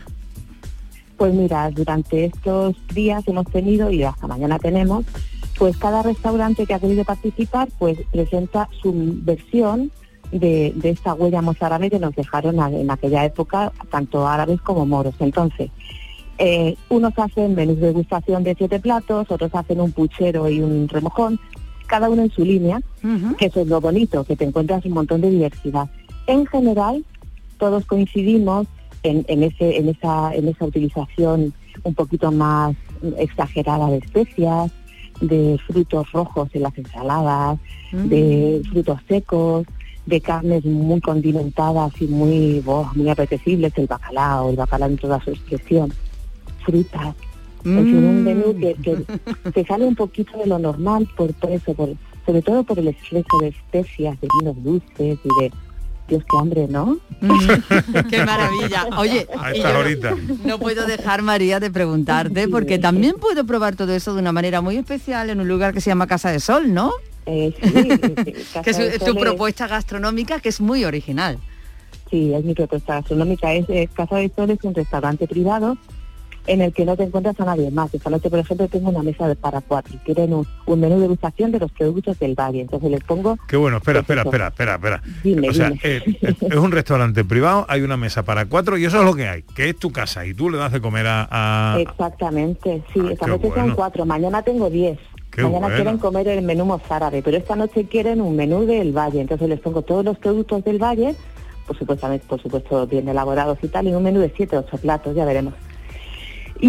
Pues 1.16 1.32
mira, 1.32 1.70
durante 1.70 2.26
estos 2.26 2.74
días 2.92 3.26
hemos 3.28 3.46
tenido, 3.46 3.90
y 3.90 4.02
hasta 4.02 4.26
mañana 4.26 4.58
tenemos, 4.58 5.04
pues 5.58 5.76
cada 5.76 6.02
restaurante 6.02 6.66
que 6.66 6.74
ha 6.74 6.80
querido 6.80 7.04
participar, 7.04 7.68
pues 7.78 7.98
presenta 8.10 8.68
su 8.82 8.92
versión 9.22 9.92
de, 10.32 10.74
esta 10.82 11.14
huella 11.14 11.42
mozárabe 11.42 11.90
que 11.90 11.98
nos 11.98 12.14
dejaron 12.14 12.58
en 12.74 12.90
aquella 12.90 13.24
época, 13.24 13.72
tanto 13.90 14.26
árabes 14.26 14.60
como 14.60 14.86
moros. 14.86 15.14
Entonces, 15.20 15.70
eh, 16.38 16.76
unos 16.88 17.16
hacen 17.16 17.54
menús 17.54 17.78
de 17.78 17.88
degustación 17.88 18.42
de 18.42 18.56
siete 18.56 18.80
platos, 18.80 19.30
otros 19.30 19.54
hacen 19.54 19.80
un 19.80 19.92
puchero 19.92 20.48
y 20.48 20.60
un 20.60 20.88
remojón, 20.88 21.38
cada 21.86 22.10
uno 22.10 22.22
en 22.22 22.30
su 22.30 22.44
línea, 22.44 22.80
que 23.38 23.46
eso 23.46 23.60
es 23.60 23.68
lo 23.68 23.80
bonito, 23.80 24.24
que 24.24 24.36
te 24.36 24.44
encuentras 24.44 24.84
un 24.84 24.92
montón 24.92 25.20
de 25.20 25.30
diversidad. 25.30 25.88
En 26.26 26.46
general, 26.46 27.04
todos 27.58 27.84
coincidimos 27.84 28.66
en, 29.04 29.42
ese, 29.42 29.76
en, 29.76 29.88
esa, 29.88 30.34
en 30.34 30.48
esa 30.48 30.64
utilización 30.64 31.52
un 31.82 31.94
poquito 31.94 32.32
más 32.32 32.74
exagerada 33.18 33.88
de 33.90 33.98
especias, 33.98 34.72
de 35.20 35.58
frutos 35.66 36.10
rojos 36.12 36.48
en 36.54 36.62
las 36.62 36.76
ensaladas, 36.76 37.58
mm. 37.92 38.08
de 38.08 38.62
frutos 38.70 39.00
secos, 39.08 39.66
de 40.06 40.20
carnes 40.20 40.64
muy 40.64 41.00
condimentadas 41.00 41.92
y 42.00 42.06
muy, 42.06 42.62
oh, 42.66 42.90
muy 42.94 43.08
apetecibles, 43.08 43.72
el 43.76 43.86
bacalao, 43.86 44.50
el 44.50 44.56
bacalao 44.56 44.88
en 44.88 44.96
toda 44.96 45.22
su 45.22 45.30
expresión, 45.30 45.92
frutas, 46.64 47.14
en 47.64 47.84
fin, 47.84 48.04
un 48.04 48.20
Mm. 48.20 48.24
menú 48.24 48.54
que, 48.58 48.74
que, 48.74 49.04
que 49.52 49.64
sale 49.64 49.86
un 49.86 49.94
poquito 49.94 50.36
de 50.38 50.46
lo 50.46 50.58
normal 50.58 51.08
por, 51.16 51.32
por 51.34 51.50
eso, 51.50 51.72
por, 51.74 51.90
sobre 52.26 52.42
todo 52.42 52.64
por 52.64 52.78
el 52.78 52.88
exceso 52.88 53.38
de 53.40 53.48
especias, 53.48 54.20
de 54.20 54.28
vinos 54.38 54.62
dulces 54.62 55.18
y 55.24 55.40
de, 55.40 55.52
Dios, 56.08 56.22
qué 56.30 56.36
hambre, 56.38 56.66
¿no? 56.68 56.98
Qué 58.10 58.24
maravilla. 58.24 58.86
Oye, 58.98 59.26
y 59.54 59.60
yo 59.60 60.16
no 60.44 60.58
puedo 60.58 60.84
dejar, 60.84 61.22
María, 61.22 61.60
de 61.60 61.70
preguntarte, 61.70 62.46
porque 62.48 62.78
también 62.78 63.16
puedo 63.18 63.44
probar 63.46 63.74
todo 63.74 63.94
eso 63.94 64.12
de 64.12 64.20
una 64.20 64.32
manera 64.32 64.60
muy 64.60 64.76
especial 64.76 65.30
en 65.30 65.40
un 65.40 65.48
lugar 65.48 65.72
que 65.72 65.80
se 65.80 65.90
llama 65.90 66.06
Casa 66.06 66.30
de 66.30 66.40
Sol, 66.40 66.74
¿no? 66.74 66.92
Eh, 67.24 67.54
sí, 67.62 67.70
sí, 68.24 68.32
que 68.64 68.70
es 68.70 68.98
tu 69.02 69.14
propuesta 69.14 69.66
gastronómica 69.66 70.40
que 70.40 70.50
es 70.50 70.60
muy 70.60 70.84
original. 70.84 71.38
Sí, 72.10 72.34
es 72.34 72.44
mi 72.44 72.52
propuesta 72.52 72.96
gastronómica. 72.96 73.54
Es, 73.54 73.64
eh, 73.70 73.88
Casa 73.94 74.16
de 74.16 74.30
Sol 74.34 74.50
es 74.50 74.62
un 74.62 74.74
restaurante 74.74 75.26
privado 75.26 75.78
en 76.46 76.60
el 76.60 76.72
que 76.72 76.84
no 76.84 76.96
te 76.96 77.04
encuentras 77.04 77.38
a 77.40 77.44
nadie 77.44 77.70
más. 77.70 77.92
Esta 77.94 78.10
noche, 78.10 78.28
por 78.30 78.38
ejemplo, 78.38 78.68
tengo 78.68 78.90
una 78.90 79.02
mesa 79.02 79.34
para 79.40 79.60
cuatro. 79.60 79.98
Quieren 80.04 80.32
un, 80.34 80.46
un 80.66 80.80
menú 80.80 80.96
de 80.96 81.02
degustación 81.02 81.52
de 81.52 81.58
los 81.60 81.72
productos 81.72 82.18
del 82.18 82.34
valle. 82.34 82.60
Entonces 82.60 82.90
les 82.90 83.02
pongo... 83.04 83.38
Qué 83.48 83.56
bueno, 83.56 83.78
espera, 83.78 84.00
espera, 84.00 84.22
espera, 84.22 84.48
espera, 84.48 84.74
espera. 84.74 85.02
Dime, 85.22 85.48
o 85.48 85.52
sea, 85.54 85.68
dime. 85.70 85.80
eh, 85.82 86.02
eh, 86.22 86.34
es 86.40 86.56
un 86.56 86.70
restaurante 86.72 87.24
privado, 87.24 87.64
hay 87.68 87.82
una 87.82 87.96
mesa 87.96 88.22
para 88.24 88.44
cuatro 88.46 88.76
y 88.76 88.84
eso 88.84 88.98
es 88.98 89.04
lo 89.04 89.14
que 89.14 89.28
hay, 89.28 89.42
que 89.42 89.70
es 89.70 89.76
tu 89.78 89.90
casa 89.90 90.24
y 90.26 90.34
tú 90.34 90.50
le 90.50 90.58
das 90.58 90.72
de 90.72 90.80
comer 90.80 91.06
a... 91.06 91.28
a- 91.30 91.80
Exactamente, 91.80 92.82
sí. 92.92 93.00
esta 93.10 93.26
qué 93.26 93.30
noche 93.32 93.48
bueno. 93.48 93.66
son 93.66 93.74
cuatro. 93.74 94.04
Mañana 94.06 94.42
tengo 94.42 94.70
diez. 94.70 94.98
Qué 95.30 95.42
Mañana 95.42 95.74
quieren 95.74 95.98
comer 95.98 96.28
el 96.28 96.42
menú 96.42 96.64
mozárabe, 96.64 97.20
pero 97.22 97.36
esta 97.36 97.56
noche 97.56 97.86
quieren 97.86 98.20
un 98.20 98.36
menú 98.36 98.66
del 98.66 98.92
valle. 98.92 99.20
Entonces 99.20 99.48
les 99.48 99.58
pongo 99.58 99.82
todos 99.82 100.04
los 100.04 100.16
productos 100.18 100.62
del 100.62 100.78
valle, 100.80 101.16
por 101.66 101.76
supuesto, 101.76 102.06
por 102.28 102.40
supuesto 102.40 102.86
bien 102.86 103.08
elaborados 103.08 103.58
y 103.62 103.68
tal, 103.68 103.88
y 103.88 103.92
un 103.94 104.02
menú 104.04 104.20
de 104.20 104.32
siete, 104.36 104.56
ocho 104.56 104.76
platos, 104.78 105.16
ya 105.16 105.24
veremos. 105.24 105.54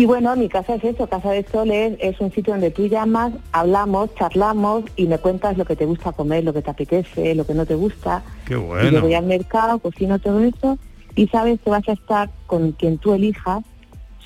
Y 0.01 0.05
bueno, 0.05 0.35
mi 0.35 0.49
casa 0.49 0.75
es 0.75 0.83
eso, 0.83 1.07
Casa 1.07 1.31
de 1.31 1.45
Sol 1.49 1.71
es, 1.71 1.97
es 2.01 2.19
un 2.19 2.31
sitio 2.31 2.53
donde 2.53 2.69
tú 2.71 2.87
llamas, 2.87 3.31
hablamos, 3.53 4.13
charlamos 4.15 4.83
y 4.97 5.05
me 5.05 5.17
cuentas 5.19 5.57
lo 5.57 5.63
que 5.65 5.75
te 5.75 5.85
gusta 5.85 6.11
comer, 6.11 6.43
lo 6.43 6.51
que 6.53 6.61
te 6.61 6.69
apetece, 6.69 7.33
lo 7.33 7.45
que 7.45 7.53
no 7.53 7.65
te 7.65 7.75
gusta. 7.75 8.21
Qué 8.45 8.53
Y 8.55 8.57
yo 8.57 8.63
bueno. 8.63 9.01
voy 9.01 9.13
al 9.13 9.25
mercado, 9.25 9.79
cocino 9.79 10.19
todo 10.19 10.41
eso 10.41 10.77
y 11.15 11.27
sabes 11.27 11.59
que 11.61 11.69
vas 11.69 11.87
a 11.87 11.93
estar 11.93 12.29
con 12.45 12.73
quien 12.73 12.97
tú 12.97 13.13
elijas 13.13 13.63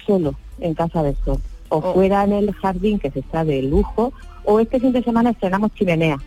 solo 0.08 0.34
en 0.60 0.74
Casa 0.74 1.04
de 1.04 1.16
Sol. 1.24 1.38
O 1.72 1.78
Oh. 1.78 1.94
fuera 1.94 2.24
en 2.24 2.34
el 2.34 2.52
jardín, 2.54 2.98
que 2.98 3.12
se 3.12 3.20
está 3.20 3.46
de 3.46 3.62
lujo, 3.62 4.12
o 4.44 4.60
este 4.60 4.80
fin 4.80 4.92
de 4.92 5.04
semana 5.04 5.30
estrenamos 5.30 5.72
chimenea. 5.76 6.18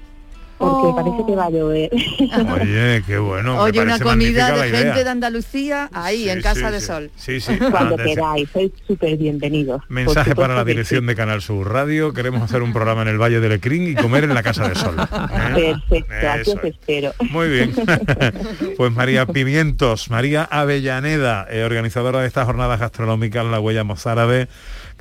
Porque 0.62 0.88
Oh. 0.88 0.94
parece 0.96 1.27
que 1.27 1.35
va 1.37 1.46
a 1.46 1.51
llover. 1.51 1.90
Oye, 2.62 3.03
qué 3.07 3.18
bueno. 3.18 3.55
me 3.57 3.61
Oye, 3.62 3.81
una 3.81 3.98
comida 3.98 4.53
de 4.53 4.70
gente 4.70 5.05
de 5.05 5.11
Andalucía 5.11 5.90
ahí 5.92 6.25
Sí, 6.25 6.31
en 6.31 6.40
Casa 6.42 6.68
sí, 6.68 6.72
de 6.75 6.81
sí. 6.81 6.87
Sol. 6.87 7.11
Sí, 7.16 7.40
sí. 7.40 7.59
Cuando 7.70 7.96
queráis, 7.96 8.48
sois 8.53 8.70
súper 8.87 9.16
bienvenidos. 9.16 9.83
Mensaje 9.88 10.35
para 10.37 10.55
la 10.55 10.64
dirección 10.64 11.07
de 11.07 11.14
Canal 11.16 11.42
Sur 11.42 11.70
Radio. 11.72 12.12
Queremos 12.12 12.42
hacer 12.42 12.62
un 12.62 12.72
programa 12.72 13.03
en 13.03 13.09
el 13.09 13.18
Valle 13.20 13.40
del 13.40 13.53
Ecrín 13.53 13.88
y 13.88 13.94
comer 13.94 14.25
en 14.25 14.35
la 14.35 14.42
Casa 14.42 14.68
de 14.68 14.75
Sol. 14.77 14.94
¿eh? 15.57 15.75
Perfecto, 15.88 16.14
aquí 16.31 16.40
Eso 16.42 16.53
os 16.53 16.64
es. 16.64 16.70
espero. 16.70 17.12
Muy 17.31 17.48
bien. 17.48 17.72
Pues 18.77 18.92
María 18.92 19.27
Pimientos, 19.27 20.11
María 20.11 20.44
Avellaneda, 20.44 21.46
eh, 21.51 21.62
organizadora 21.64 22.20
de 22.20 22.27
estas 22.27 22.46
jornadas 22.46 22.81
gastronómicas 22.81 23.44
La 23.46 23.61
Huella 23.61 23.85
Mozárabe, 23.85 24.48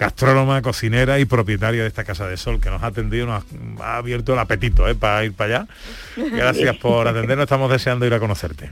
gastrónoma, 0.01 0.63
cocinera 0.63 1.19
y 1.19 1.25
propietaria 1.25 1.83
de 1.83 1.87
esta 1.87 2.03
Casa 2.03 2.27
de 2.27 2.35
Sol, 2.35 2.59
que 2.59 2.71
nos 2.71 2.81
ha 2.81 2.87
atendido, 2.87 3.27
nos 3.27 3.43
ha, 3.79 3.83
ha 3.83 3.97
abierto 3.97 4.33
el 4.33 4.39
apetito 4.39 4.87
eh, 4.87 4.95
para 4.95 5.23
ir 5.23 5.33
para 5.33 5.59
allá. 5.59 5.67
Gracias 6.17 6.75
por 6.81 7.07
atendernos, 7.07 7.43
estamos 7.43 7.69
deseando 7.69 8.07
ir 8.07 8.13
a 8.15 8.19
conocerte. 8.19 8.71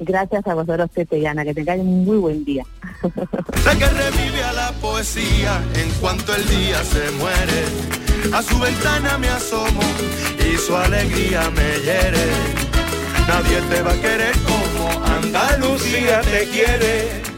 Gracias 0.00 0.44
a 0.44 0.54
vosotros, 0.54 0.90
Pepe 0.92 1.18
y 1.18 1.26
Ana, 1.26 1.44
que 1.44 1.54
tengáis 1.54 1.80
un 1.80 2.04
muy 2.04 2.16
buen 2.16 2.44
día. 2.44 2.64
Sé 3.02 3.78
que 3.78 3.86
revive 3.86 4.42
a 4.42 4.52
la 4.52 4.72
poesía 4.72 5.62
en 5.76 5.88
cuanto 6.00 6.34
el 6.34 6.44
día 6.48 6.82
se 6.82 7.12
muere. 7.12 7.62
A 8.34 8.42
su 8.42 8.58
ventana 8.58 9.18
me 9.18 9.28
asomo 9.28 9.82
y 10.40 10.56
su 10.56 10.76
alegría 10.76 11.48
me 11.50 11.78
hiere. 11.78 12.26
Nadie 13.28 13.60
te 13.70 13.82
va 13.82 13.92
a 13.92 14.00
querer 14.00 14.34
como 14.40 15.04
Andalucía 15.04 16.22
te 16.22 16.44
quiere. 16.48 17.35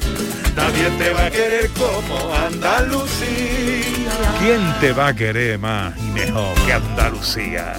Nadie 0.59 0.91
te 0.99 1.13
va 1.13 1.27
a 1.27 1.31
querer 1.31 1.71
como 1.71 2.35
Andalucía. 2.35 4.11
¿Quién 4.41 4.61
te 4.81 4.93
va 4.93 5.09
a 5.09 5.15
querer 5.15 5.59
más 5.59 5.97
y 5.97 6.11
mejor 6.11 6.55
que 6.67 6.73
Andalucía? 6.73 7.75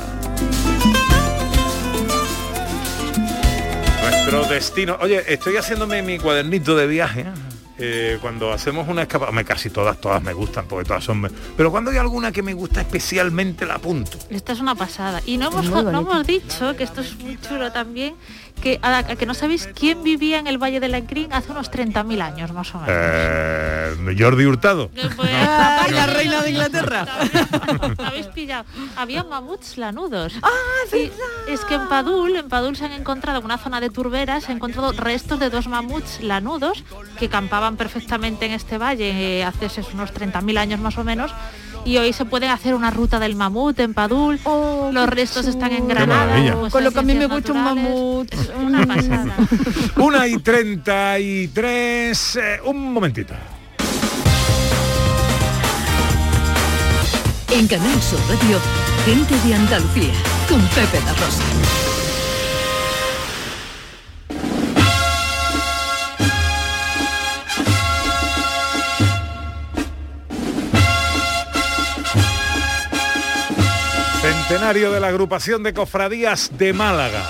Nuestro 4.01 4.45
destino. 4.45 4.97
Oye, 5.01 5.23
estoy 5.27 5.57
haciéndome 5.57 6.01
mi 6.01 6.17
cuadernito 6.19 6.75
de 6.75 6.87
viaje. 6.87 7.25
eh, 7.81 8.17
cuando 8.21 8.51
hacemos 8.51 8.87
una 8.89 9.03
escapada, 9.03 9.29
hombre, 9.29 9.45
casi 9.45 9.69
todas, 9.69 9.99
todas 10.01 10.21
me 10.21 10.33
gustan, 10.33 10.65
porque 10.67 10.85
todas 10.85 11.01
son... 11.03 11.31
Pero 11.55 11.71
cuando 11.71 11.91
hay 11.91 11.97
alguna 11.97 12.29
que 12.31 12.41
me 12.43 12.53
gusta 12.53 12.81
especialmente, 12.81 13.65
la 13.65 13.75
apunto. 13.75 14.17
Esta 14.29 14.51
es 14.51 14.59
una 14.59 14.75
pasada. 14.75 15.21
Y 15.25 15.37
no 15.37 15.47
hemos, 15.47 15.65
no 15.65 15.99
hemos 15.99 16.27
dicho, 16.27 16.75
que 16.75 16.83
esto 16.83 16.99
es 17.01 17.17
muy 17.19 17.39
chulo 17.39 17.71
también, 17.71 18.15
que, 18.59 18.79
a, 18.81 18.99
a 18.99 19.15
que 19.15 19.25
no 19.25 19.33
sabéis 19.33 19.69
quién 19.73 20.03
vivía 20.03 20.39
en 20.39 20.47
el 20.47 20.57
Valle 20.57 20.79
de 20.79 20.87
la 20.87 20.99
Incrín 20.99 21.31
hace 21.33 21.51
unos 21.51 21.71
30.000 21.71 22.21
años 22.21 22.51
más 22.53 22.73
o 22.75 22.79
menos. 22.79 22.95
Eh, 22.95 24.15
Jordi 24.17 24.45
Hurtado. 24.45 24.89
Ah, 25.23 25.87
la 25.91 26.05
reina 26.07 26.41
de 26.41 26.51
Inglaterra. 26.51 27.05
Habéis 27.97 28.27
pillado. 28.27 28.65
Había 28.95 29.23
mamuts 29.23 29.77
lanudos. 29.77 30.33
Y 30.93 31.11
es 31.51 31.61
que 31.65 31.75
en 31.75 31.87
Padul, 31.87 32.35
en 32.35 32.49
Padul 32.49 32.75
se 32.75 32.85
han 32.85 32.93
encontrado 32.93 33.39
en 33.39 33.45
una 33.45 33.57
zona 33.57 33.79
de 33.81 33.89
turberas, 33.89 34.43
se 34.43 34.51
han 34.51 34.57
encontrado 34.57 34.91
restos 34.93 35.39
de 35.39 35.49
dos 35.49 35.67
mamuts 35.67 36.21
lanudos 36.21 36.83
que 37.17 37.29
campaban 37.29 37.77
perfectamente 37.77 38.45
en 38.45 38.53
este 38.53 38.77
valle 38.77 39.39
eh, 39.39 39.43
hace 39.43 39.67
esos 39.67 39.93
unos 39.93 40.13
30.000 40.13 40.57
años 40.57 40.79
más 40.79 40.97
o 40.97 41.03
menos. 41.03 41.31
Y 41.85 41.97
hoy 41.97 42.13
se 42.13 42.25
puede 42.25 42.47
hacer 42.49 42.75
una 42.75 42.91
ruta 42.91 43.19
del 43.19 43.35
mamut 43.35 43.79
en 43.79 43.93
Padul. 43.93 44.39
Los 44.91 45.09
restos 45.09 45.45
están 45.47 45.71
en 45.71 45.87
Granada. 45.87 46.69
Con 46.69 46.83
lo 46.83 46.91
que 46.91 46.99
a 46.99 47.03
mí 47.03 47.15
me 47.15 47.27
gusta 47.27 47.53
un 47.53 47.63
mamut. 47.63 48.33
Es 48.33 48.51
una 48.61 48.85
pasada. 48.85 49.35
Una 49.97 50.27
y 50.27 50.37
33. 50.37 52.35
eh, 52.35 52.59
un 52.65 52.93
momentito. 52.93 53.33
En 57.51 57.67
Canal 57.67 58.01
Sur 58.01 58.19
Radio, 58.29 58.59
gente 59.05 59.35
de 59.47 59.55
Andalucía, 59.55 60.13
con 60.47 60.61
Pepe 60.67 60.99
da 61.03 61.13
Rosa. 61.13 61.78
Centenario 74.49 74.91
de 74.91 74.99
la 74.99 75.09
agrupación 75.09 75.61
de 75.61 75.75
cofradías 75.75 76.49
de 76.57 76.73
Málaga. 76.73 77.23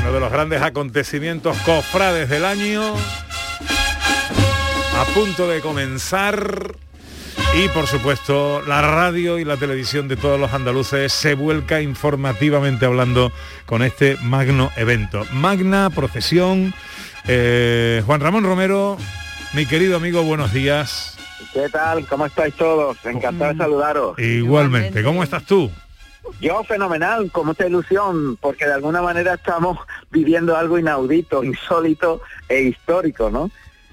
Uno 0.00 0.12
de 0.12 0.20
los 0.20 0.30
grandes 0.30 0.62
acontecimientos 0.62 1.56
cofrades 1.66 2.28
del 2.28 2.44
año. 2.44 2.94
A 4.96 5.04
punto 5.12 5.48
de 5.48 5.60
comenzar. 5.60 6.76
Y 7.56 7.66
por 7.70 7.88
supuesto, 7.88 8.62
la 8.62 8.80
radio 8.80 9.40
y 9.40 9.44
la 9.44 9.56
televisión 9.56 10.06
de 10.06 10.14
todos 10.14 10.38
los 10.38 10.52
andaluces 10.52 11.12
se 11.12 11.34
vuelca 11.34 11.82
informativamente 11.82 12.86
hablando 12.86 13.32
con 13.66 13.82
este 13.82 14.18
magno 14.22 14.70
evento. 14.76 15.26
Magna 15.32 15.90
procesión. 15.90 16.72
Eh, 17.26 18.04
Juan 18.06 18.20
Ramón 18.20 18.44
Romero, 18.44 18.98
mi 19.52 19.66
querido 19.66 19.96
amigo, 19.96 20.22
buenos 20.22 20.52
días. 20.52 21.18
¿Qué 21.52 21.68
tal? 21.68 22.06
¿Cómo 22.06 22.26
estáis 22.26 22.54
todos? 22.54 22.96
Encantado 23.04 23.52
de 23.52 23.58
saludaros. 23.58 24.18
Igualmente, 24.18 25.02
¿cómo 25.02 25.22
estás 25.22 25.44
tú? 25.44 25.70
Yo 26.40 26.62
fenomenal, 26.64 27.30
con 27.30 27.46
mucha 27.46 27.66
ilusión, 27.66 28.36
porque 28.36 28.66
de 28.66 28.74
alguna 28.74 29.02
manera 29.02 29.34
estamos 29.34 29.78
viviendo 30.10 30.56
algo 30.56 30.78
inaudito, 30.78 31.42
insólito 31.42 32.22
e 32.48 32.62
histórico, 32.62 33.30
¿no? 33.30 33.50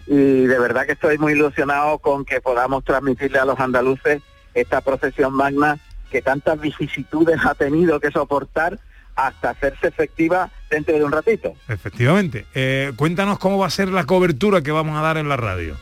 Y 0.08 0.46
de 0.46 0.60
verdad 0.60 0.86
que 0.86 0.94
estoy 0.94 1.18
muy 1.18 1.34
ilusionado 1.34 2.00
con 2.00 2.26
que 2.26 2.42
podamos 2.42 2.84
transmitirle 2.84 3.40
a 3.40 3.46
los 3.46 3.60
andaluces 3.60 4.22
esta 4.54 4.82
procesión 4.82 5.34
magna 5.34 5.78
que 6.10 6.22
tantas 6.22 6.60
vicisitudes 6.60 7.40
ha 7.46 7.54
tenido 7.54 8.00
que 8.00 8.12
soportar 8.12 8.80
hasta 9.16 9.52
hacerse 9.52 9.88
efectiva 9.88 10.50
dentro 10.70 10.96
de 10.96 11.04
un 11.04 11.12
ratito. 11.12 11.54
Efectivamente. 11.68 12.46
Eh, 12.56 12.94
cuéntanos 12.96 13.38
cómo 13.38 13.58
va 13.58 13.68
a 13.68 13.70
ser 13.70 13.90
la 13.90 14.06
cobertura 14.06 14.62
que 14.62 14.72
vamos 14.72 14.98
a 14.98 15.02
dar 15.02 15.18
en 15.18 15.30
la 15.30 15.38
radio. 15.38 15.76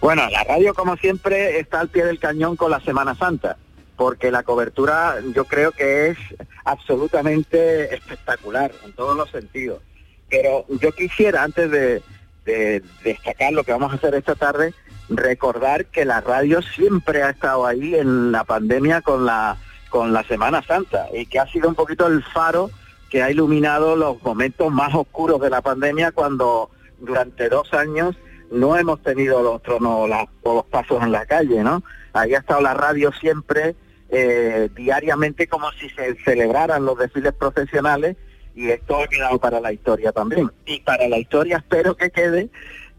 Bueno, 0.00 0.28
la 0.30 0.44
radio 0.44 0.74
como 0.74 0.96
siempre 0.96 1.58
está 1.58 1.80
al 1.80 1.88
pie 1.88 2.04
del 2.04 2.18
cañón 2.18 2.56
con 2.56 2.70
la 2.70 2.80
Semana 2.80 3.14
Santa, 3.14 3.56
porque 3.96 4.30
la 4.30 4.42
cobertura 4.42 5.16
yo 5.34 5.44
creo 5.44 5.72
que 5.72 6.08
es 6.08 6.18
absolutamente 6.64 7.94
espectacular 7.94 8.72
en 8.84 8.92
todos 8.92 9.16
los 9.16 9.30
sentidos. 9.30 9.80
Pero 10.28 10.66
yo 10.68 10.92
quisiera, 10.92 11.42
antes 11.42 11.70
de, 11.70 12.02
de 12.44 12.82
destacar 13.04 13.52
lo 13.52 13.64
que 13.64 13.72
vamos 13.72 13.92
a 13.92 13.96
hacer 13.96 14.14
esta 14.14 14.34
tarde, 14.34 14.74
recordar 15.08 15.86
que 15.86 16.04
la 16.04 16.20
radio 16.20 16.62
siempre 16.62 17.22
ha 17.22 17.30
estado 17.30 17.66
ahí 17.66 17.94
en 17.94 18.32
la 18.32 18.44
pandemia 18.44 19.02
con 19.02 19.24
la 19.24 19.56
con 19.88 20.12
la 20.12 20.24
Semana 20.24 20.62
Santa 20.62 21.06
y 21.14 21.26
que 21.26 21.38
ha 21.38 21.46
sido 21.46 21.68
un 21.68 21.74
poquito 21.74 22.06
el 22.06 22.22
faro 22.22 22.70
que 23.08 23.22
ha 23.22 23.30
iluminado 23.30 23.96
los 23.96 24.20
momentos 24.22 24.70
más 24.72 24.94
oscuros 24.94 25.40
de 25.40 25.48
la 25.48 25.62
pandemia 25.62 26.10
cuando 26.12 26.70
durante 26.98 27.48
dos 27.48 27.72
años 27.72 28.16
no 28.50 28.76
hemos 28.76 29.02
tenido 29.02 29.42
los 29.42 29.62
tronos 29.62 30.10
o 30.42 30.54
los 30.54 30.64
pasos 30.66 31.02
en 31.02 31.12
la 31.12 31.26
calle, 31.26 31.62
¿no? 31.62 31.82
Ahí 32.12 32.34
ha 32.34 32.38
estado 32.38 32.60
la 32.60 32.74
radio 32.74 33.12
siempre, 33.12 33.74
eh, 34.08 34.68
diariamente 34.74 35.46
como 35.46 35.70
si 35.72 35.88
se 35.90 36.14
celebraran 36.24 36.84
los 36.84 36.98
desfiles 36.98 37.32
profesionales 37.32 38.16
y 38.54 38.70
esto 38.70 38.96
ha 38.96 39.06
quedado 39.06 39.38
para 39.38 39.60
la 39.60 39.72
historia 39.72 40.12
también. 40.12 40.50
Y 40.64 40.80
para 40.80 41.08
la 41.08 41.18
historia 41.18 41.58
espero 41.58 41.96
que 41.96 42.10
quede 42.10 42.48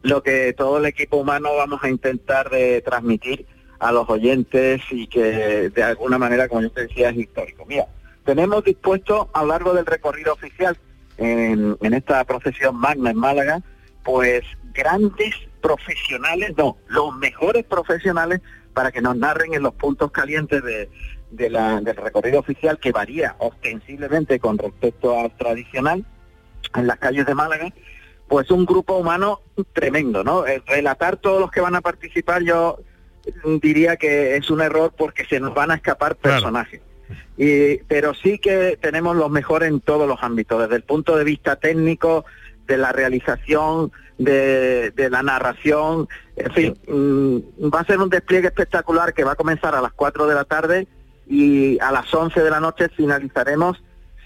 lo 0.04 0.22
que 0.22 0.54
todo 0.54 0.78
el 0.78 0.86
equipo 0.86 1.18
humano 1.18 1.56
vamos 1.56 1.84
a 1.84 1.90
intentar 1.90 2.50
de 2.50 2.82
transmitir 2.82 3.46
a 3.80 3.92
los 3.92 4.10
oyentes 4.10 4.82
y 4.92 5.08
que 5.08 5.70
de 5.70 5.84
alguna 5.84 6.18
manera, 6.18 6.48
como 6.48 6.62
yo 6.62 6.72
te 6.72 6.82
decía, 6.82 7.10
es 7.10 7.18
histórico. 7.18 7.66
Mira, 7.66 7.88
tenemos 8.24 8.64
dispuesto 8.64 9.30
a 9.34 9.42
lo 9.42 9.48
largo 9.48 9.74
del 9.74 9.86
recorrido 9.86 10.34
oficial 10.34 10.78
en, 11.18 11.78
en 11.82 11.94
esta 11.94 12.24
procesión 12.26 12.76
magna 12.76 13.12
en 13.12 13.18
Málaga, 13.18 13.62
pues 14.04 14.44
grandes 14.78 15.36
profesionales, 15.62 16.54
no, 16.56 16.78
los 16.88 17.16
mejores 17.18 17.66
profesionales 17.66 18.42
para 18.74 18.92
que 18.92 19.02
nos 19.02 19.18
narren 19.18 19.56
en 19.56 19.64
los 19.64 19.74
puntos 19.74 20.12
calientes 20.12 20.64
de, 20.64 20.90
de 21.32 21.50
la, 21.50 21.82
del 21.82 21.96
recorrido 21.96 22.40
oficial 22.40 22.80
que 22.80 22.92
varía 22.92 23.36
ostensiblemente 23.40 24.40
con 24.40 24.58
respecto 24.58 25.20
al 25.20 25.36
tradicional 25.36 26.06
en 26.76 26.88
las 26.88 27.00
calles 27.00 27.26
de 27.26 27.34
Málaga, 27.34 27.74
pues 28.28 28.52
un 28.52 28.66
grupo 28.66 28.98
humano 28.98 29.42
tremendo, 29.74 30.24
¿no? 30.24 30.46
El 30.46 30.62
relatar 30.66 31.18
todos 31.18 31.42
los 31.42 31.50
que 31.50 31.62
van 31.62 31.76
a 31.76 31.82
participar 31.82 32.44
yo 32.44 32.80
diría 33.62 33.98
que 33.98 34.36
es 34.38 34.50
un 34.50 34.62
error 34.62 34.94
porque 34.96 35.26
se 35.26 35.40
nos 35.40 35.54
van 35.54 35.72
a 35.72 35.76
escapar 35.76 36.16
personajes. 36.16 36.82
Y, 37.38 37.78
pero 37.88 38.14
sí 38.14 38.38
que 38.38 38.78
tenemos 38.82 39.16
los 39.16 39.30
mejores 39.30 39.70
en 39.70 39.80
todos 39.80 40.08
los 40.08 40.22
ámbitos, 40.22 40.62
desde 40.62 40.76
el 40.76 40.84
punto 40.84 41.18
de 41.18 41.24
vista 41.24 41.56
técnico, 41.56 42.26
de 42.68 42.78
la 42.78 42.92
realización, 42.92 43.92
de, 44.18 44.92
de 44.92 45.10
la 45.10 45.24
narración, 45.24 46.08
en 46.36 46.52
fin, 46.54 46.78
mm, 46.88 47.70
va 47.74 47.82
a 47.82 47.86
ser 47.86 48.00
un 48.00 48.10
despliegue 48.10 48.48
espectacular 48.48 49.14
que 49.14 49.24
va 49.24 49.34
a 49.34 49.36
comenzar 49.36 49.76
a 49.76 49.82
las 49.82 49.94
4 49.94 50.28
de 50.28 50.36
la 50.36 50.46
tarde 50.46 50.88
y 51.28 51.80
a 51.80 51.92
las 51.92 52.14
11 52.14 52.42
de 52.42 52.50
la 52.50 52.60
noche 52.60 52.90
finalizaremos 52.90 53.82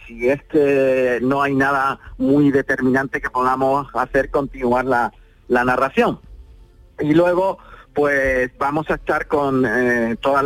si 0.05 0.29
es 0.29 0.43
que 0.43 1.19
no 1.21 1.41
hay 1.41 1.55
nada 1.55 1.99
muy 2.17 2.51
determinante 2.51 3.21
que 3.21 3.29
podamos 3.29 3.87
hacer 3.93 4.29
continuar 4.29 4.85
la, 4.85 5.13
la 5.47 5.63
narración. 5.63 6.19
Y 6.99 7.13
luego, 7.13 7.57
pues 7.93 8.51
vamos 8.57 8.89
a 8.89 8.95
estar 8.95 9.27
con 9.27 9.65
eh, 9.65 10.17
todos 10.21 10.43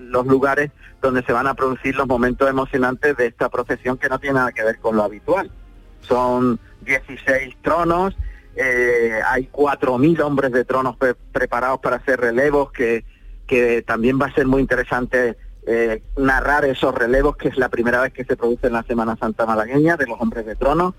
los 0.00 0.26
lugares 0.26 0.70
donde 1.00 1.22
se 1.22 1.32
van 1.32 1.46
a 1.46 1.54
producir 1.54 1.94
los 1.94 2.06
momentos 2.06 2.48
emocionantes 2.48 3.16
de 3.16 3.26
esta 3.26 3.48
procesión 3.48 3.96
que 3.98 4.08
no 4.08 4.18
tiene 4.18 4.34
nada 4.34 4.52
que 4.52 4.64
ver 4.64 4.78
con 4.78 4.96
lo 4.96 5.04
habitual. 5.04 5.50
Son 6.02 6.58
16 6.82 7.56
tronos, 7.62 8.16
eh, 8.56 9.20
hay 9.26 9.48
4.000 9.52 10.20
hombres 10.20 10.52
de 10.52 10.64
tronos 10.64 10.96
preparados 11.32 11.80
para 11.80 11.96
hacer 11.96 12.20
relevos 12.20 12.72
que 12.72 13.04
que 13.46 13.82
también 13.82 14.18
va 14.20 14.26
a 14.26 14.34
ser 14.34 14.46
muy 14.46 14.60
interesante 14.60 15.36
eh, 15.66 16.02
narrar 16.16 16.64
esos 16.64 16.94
relevos, 16.94 17.36
que 17.36 17.48
es 17.48 17.56
la 17.56 17.68
primera 17.68 18.00
vez 18.00 18.12
que 18.12 18.24
se 18.24 18.36
produce 18.36 18.66
en 18.66 18.74
la 18.74 18.82
Semana 18.82 19.16
Santa 19.16 19.46
malagueña 19.46 19.96
de 19.96 20.06
los 20.06 20.20
hombres 20.20 20.46
de 20.46 20.56
trono. 20.56 20.94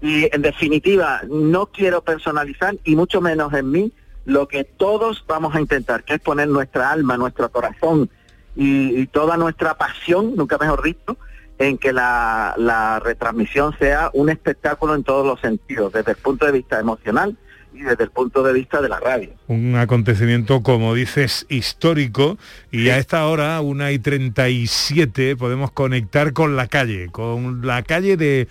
Y 0.00 0.34
en 0.34 0.42
definitiva, 0.42 1.20
no 1.28 1.66
quiero 1.66 2.02
personalizar, 2.02 2.76
y 2.84 2.96
mucho 2.96 3.20
menos 3.20 3.52
en 3.54 3.70
mí, 3.70 3.92
lo 4.24 4.48
que 4.48 4.64
todos 4.64 5.24
vamos 5.26 5.54
a 5.54 5.60
intentar, 5.60 6.04
que 6.04 6.14
es 6.14 6.20
poner 6.20 6.48
nuestra 6.48 6.90
alma, 6.90 7.16
nuestro 7.16 7.50
corazón 7.50 8.10
y, 8.54 9.06
toda 9.06 9.36
nuestra 9.36 9.74
pasión, 9.74 10.34
nunca 10.36 10.58
mejor 10.58 10.82
dicho, 10.82 11.16
en 11.58 11.78
que 11.78 11.92
la, 11.92 12.54
la 12.56 12.98
retransmisión 13.00 13.76
sea 13.78 14.10
un 14.14 14.30
espectáculo 14.30 14.94
en 14.94 15.04
todos 15.04 15.26
los 15.26 15.40
sentidos, 15.40 15.92
desde 15.92 16.12
el 16.12 16.16
punto 16.18 16.46
de 16.46 16.52
vista 16.52 16.80
emocional, 16.80 17.36
y 17.74 17.82
desde 17.82 18.04
el 18.04 18.10
punto 18.10 18.42
de 18.42 18.52
vista 18.52 18.80
de 18.80 18.88
la 18.88 19.00
radio. 19.00 19.30
Un 19.48 19.76
acontecimiento, 19.76 20.62
como 20.62 20.94
dices, 20.94 21.46
histórico 21.48 22.38
y 22.70 22.88
a 22.90 22.98
esta 22.98 23.26
hora, 23.26 23.60
una 23.60 23.92
y 23.92 23.98
37, 23.98 25.36
podemos 25.36 25.70
conectar 25.72 26.32
con 26.32 26.56
la 26.56 26.66
calle, 26.66 27.08
con 27.10 27.66
la 27.66 27.82
calle 27.82 28.16
de 28.16 28.48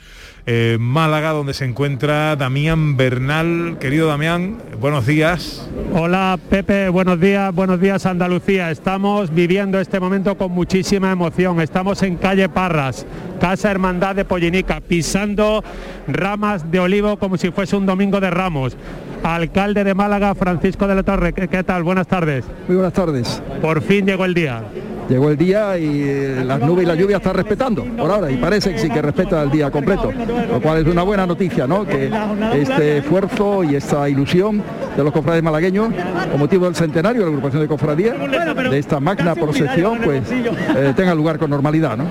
eh, 0.48 0.78
Málaga, 0.80 1.32
donde 1.32 1.54
se 1.54 1.66
encuentra 1.66 2.36
Damián 2.36 2.98
Bernal. 2.98 3.78
Querido 3.80 4.08
Damián, 4.08 4.58
buenos 4.80 5.06
días. 5.06 5.70
Hola 5.94 6.40
Pepe, 6.50 6.90
buenos 6.90 7.20
días, 7.20 7.54
buenos 7.54 7.80
días 7.80 8.06
Andalucía. 8.06 8.72
Estamos 8.72 9.34
viviendo 9.34 9.80
este 9.80 10.00
momento 10.00 10.38
con 10.38 10.52
muchísima 10.52 11.12
emoción. 11.12 11.62
Estamos 11.62 12.02
en 12.02 12.18
calle 12.18 12.50
Parras, 12.50 13.06
Casa 13.40 13.70
Hermandad 13.70 14.16
de 14.16 14.26
Pollinica, 14.26 14.82
pisando 14.82 15.64
ramas 16.08 16.72
de 16.72 16.80
olivo 16.80 17.18
como 17.18 17.38
si 17.38 17.52
fuese 17.52 17.76
un 17.76 17.86
domingo 17.86 18.20
de 18.20 18.32
ramos. 18.32 18.76
Alcalde 19.24 19.84
de 19.84 19.94
Málaga, 19.94 20.36
Francisco 20.36 20.88
de 20.88 20.96
la 20.96 21.04
Torre, 21.04 21.34
¿qué, 21.34 21.64
tal? 21.64 21.84
Buenas 21.84 22.08
tardes. 22.08 22.46
Muy 22.68 22.78
buenas 22.78 22.94
tardes. 22.94 23.42
Por 23.62 23.82
fin 23.82 24.06
llegó 24.06 24.26
el 24.26 24.34
día 24.34 24.64
llegó 25.12 25.30
el 25.30 25.38
día 25.38 25.78
y 25.78 26.04
eh, 26.04 26.44
las 26.46 26.62
nubes 26.62 26.86
y 26.86 26.88
la 26.88 26.96
lluvia 26.96 27.18
están 27.18 27.34
respetando 27.34 27.84
por 27.84 28.10
ahora 28.10 28.32
y 28.32 28.38
parece 28.38 28.72
que 28.72 28.80
sí 28.80 28.90
que 28.90 29.02
respeta 29.02 29.42
el 29.44 29.52
día 29.52 29.70
completo, 29.70 30.10
lo 30.50 30.62
cual 30.62 30.82
es 30.82 30.88
una 30.88 31.04
buena 31.04 31.26
noticia, 31.28 31.68
¿no? 31.68 31.86
Que 31.86 32.10
este 32.54 33.00
esfuerzo 33.00 33.64
y 33.64 33.76
esta 33.76 34.08
ilusión 34.08 34.64
de 34.96 35.04
los 35.04 35.12
cofrades 35.12 35.44
malagueños 35.44 35.90
con 36.32 36.40
motivo 36.40 36.66
del 36.66 36.76
centenario 36.76 37.22
de 37.22 37.26
la 37.26 37.32
agrupación 37.32 37.62
de 37.62 37.68
cofradía 37.68 38.14
de 38.14 38.80
esta 38.80 39.00
magna 39.02 39.36
procesión 39.36 40.00
pues 40.02 40.24
eh, 40.32 40.94
tenga 40.96 41.14
lugar 41.14 41.38
con 41.38 41.50
normalidad, 41.50 41.98
¿no? 41.98 42.06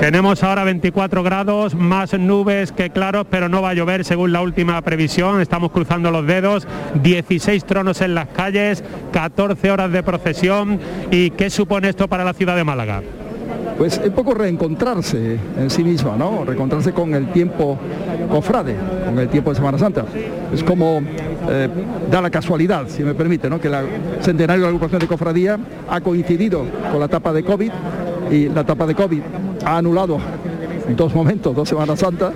Tenemos 0.00 0.42
ahora 0.42 0.64
24 0.64 1.22
grados, 1.22 1.74
más 1.74 2.18
nubes 2.18 2.72
que 2.72 2.90
claros, 2.90 3.26
pero 3.30 3.48
no 3.48 3.62
va 3.62 3.70
a 3.70 3.74
llover 3.74 4.04
según 4.04 4.32
la 4.32 4.42
última 4.42 4.80
previsión. 4.82 5.40
Estamos 5.40 5.70
cruzando 5.70 6.10
los 6.10 6.26
dedos, 6.26 6.66
16 7.02 7.64
tronos 7.64 8.00
en 8.00 8.14
las 8.14 8.28
calles, 8.28 8.84
14 9.12 9.70
horas 9.70 9.92
de 9.92 10.02
procesión. 10.02 10.80
¿Y 11.10 11.30
qué 11.30 11.48
supone 11.50 11.88
esto 11.88 12.08
para 12.08 12.24
la 12.24 12.34
ciudad 12.34 12.56
de 12.56 12.64
Málaga? 12.64 13.02
pues 13.76 13.98
es 13.98 14.10
poco 14.10 14.34
reencontrarse 14.34 15.38
en 15.58 15.70
sí 15.70 15.82
misma, 15.82 16.16
¿no? 16.16 16.44
Reencontrarse 16.44 16.92
con 16.92 17.14
el 17.14 17.28
tiempo 17.32 17.78
cofrade, 18.30 18.76
con 19.04 19.18
el 19.18 19.28
tiempo 19.28 19.50
de 19.50 19.56
Semana 19.56 19.78
Santa. 19.78 20.04
Es 20.52 20.62
como 20.62 21.02
eh, 21.48 21.68
da 22.10 22.20
la 22.20 22.30
casualidad, 22.30 22.88
si 22.88 23.02
me 23.02 23.14
permite, 23.14 23.50
¿no? 23.50 23.60
Que 23.60 23.68
el 23.68 23.74
centenario 24.20 24.62
de 24.62 24.66
la 24.66 24.68
agrupación 24.68 25.00
de 25.00 25.06
cofradía 25.06 25.58
ha 25.88 26.00
coincidido 26.00 26.64
con 26.90 27.00
la 27.00 27.06
etapa 27.06 27.32
de 27.32 27.42
COVID 27.42 27.72
y 28.30 28.48
la 28.48 28.60
etapa 28.60 28.86
de 28.86 28.94
COVID 28.94 29.20
ha 29.64 29.78
anulado 29.78 30.18
dos 30.96 31.14
momentos, 31.14 31.54
dos 31.54 31.68
Semanas 31.68 31.98
Santas, 32.00 32.32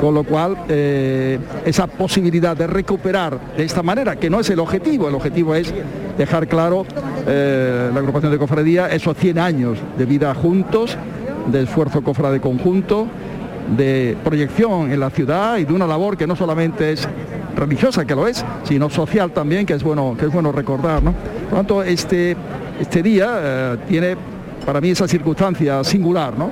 con 0.00 0.14
lo 0.14 0.24
cual 0.24 0.56
eh, 0.68 1.38
esa 1.64 1.86
posibilidad 1.86 2.56
de 2.56 2.66
recuperar 2.66 3.38
de 3.56 3.64
esta 3.64 3.82
manera, 3.82 4.16
que 4.16 4.28
no 4.28 4.40
es 4.40 4.50
el 4.50 4.58
objetivo, 4.58 5.08
el 5.08 5.14
objetivo 5.14 5.54
es 5.54 5.72
dejar 6.18 6.48
claro 6.48 6.84
eh, 7.26 7.90
la 7.92 8.00
agrupación 8.00 8.32
de 8.32 8.38
cofradía 8.38 8.88
esos 8.88 9.16
100 9.16 9.38
años 9.38 9.78
de 9.96 10.04
vida 10.04 10.34
juntos, 10.34 10.96
de 11.50 11.62
esfuerzo 11.62 12.02
cofrade 12.02 12.40
conjunto, 12.40 13.06
de 13.76 14.16
proyección 14.24 14.90
en 14.90 15.00
la 15.00 15.10
ciudad 15.10 15.58
y 15.58 15.64
de 15.64 15.72
una 15.72 15.86
labor 15.86 16.16
que 16.16 16.26
no 16.26 16.36
solamente 16.36 16.92
es 16.92 17.08
religiosa, 17.56 18.04
que 18.04 18.14
lo 18.14 18.26
es, 18.26 18.44
sino 18.64 18.90
social 18.90 19.30
también, 19.30 19.66
que 19.66 19.74
es 19.74 19.82
bueno, 19.82 20.16
que 20.18 20.26
es 20.26 20.32
bueno 20.32 20.52
recordar. 20.52 21.00
Por 21.00 21.12
lo 21.50 21.56
tanto, 21.56 21.82
este, 21.82 22.36
este 22.80 23.02
día 23.02 23.30
eh, 23.40 23.76
tiene 23.88 24.16
para 24.64 24.80
mí 24.80 24.90
esa 24.90 25.08
circunstancia 25.08 25.82
singular, 25.84 26.36
¿no? 26.38 26.50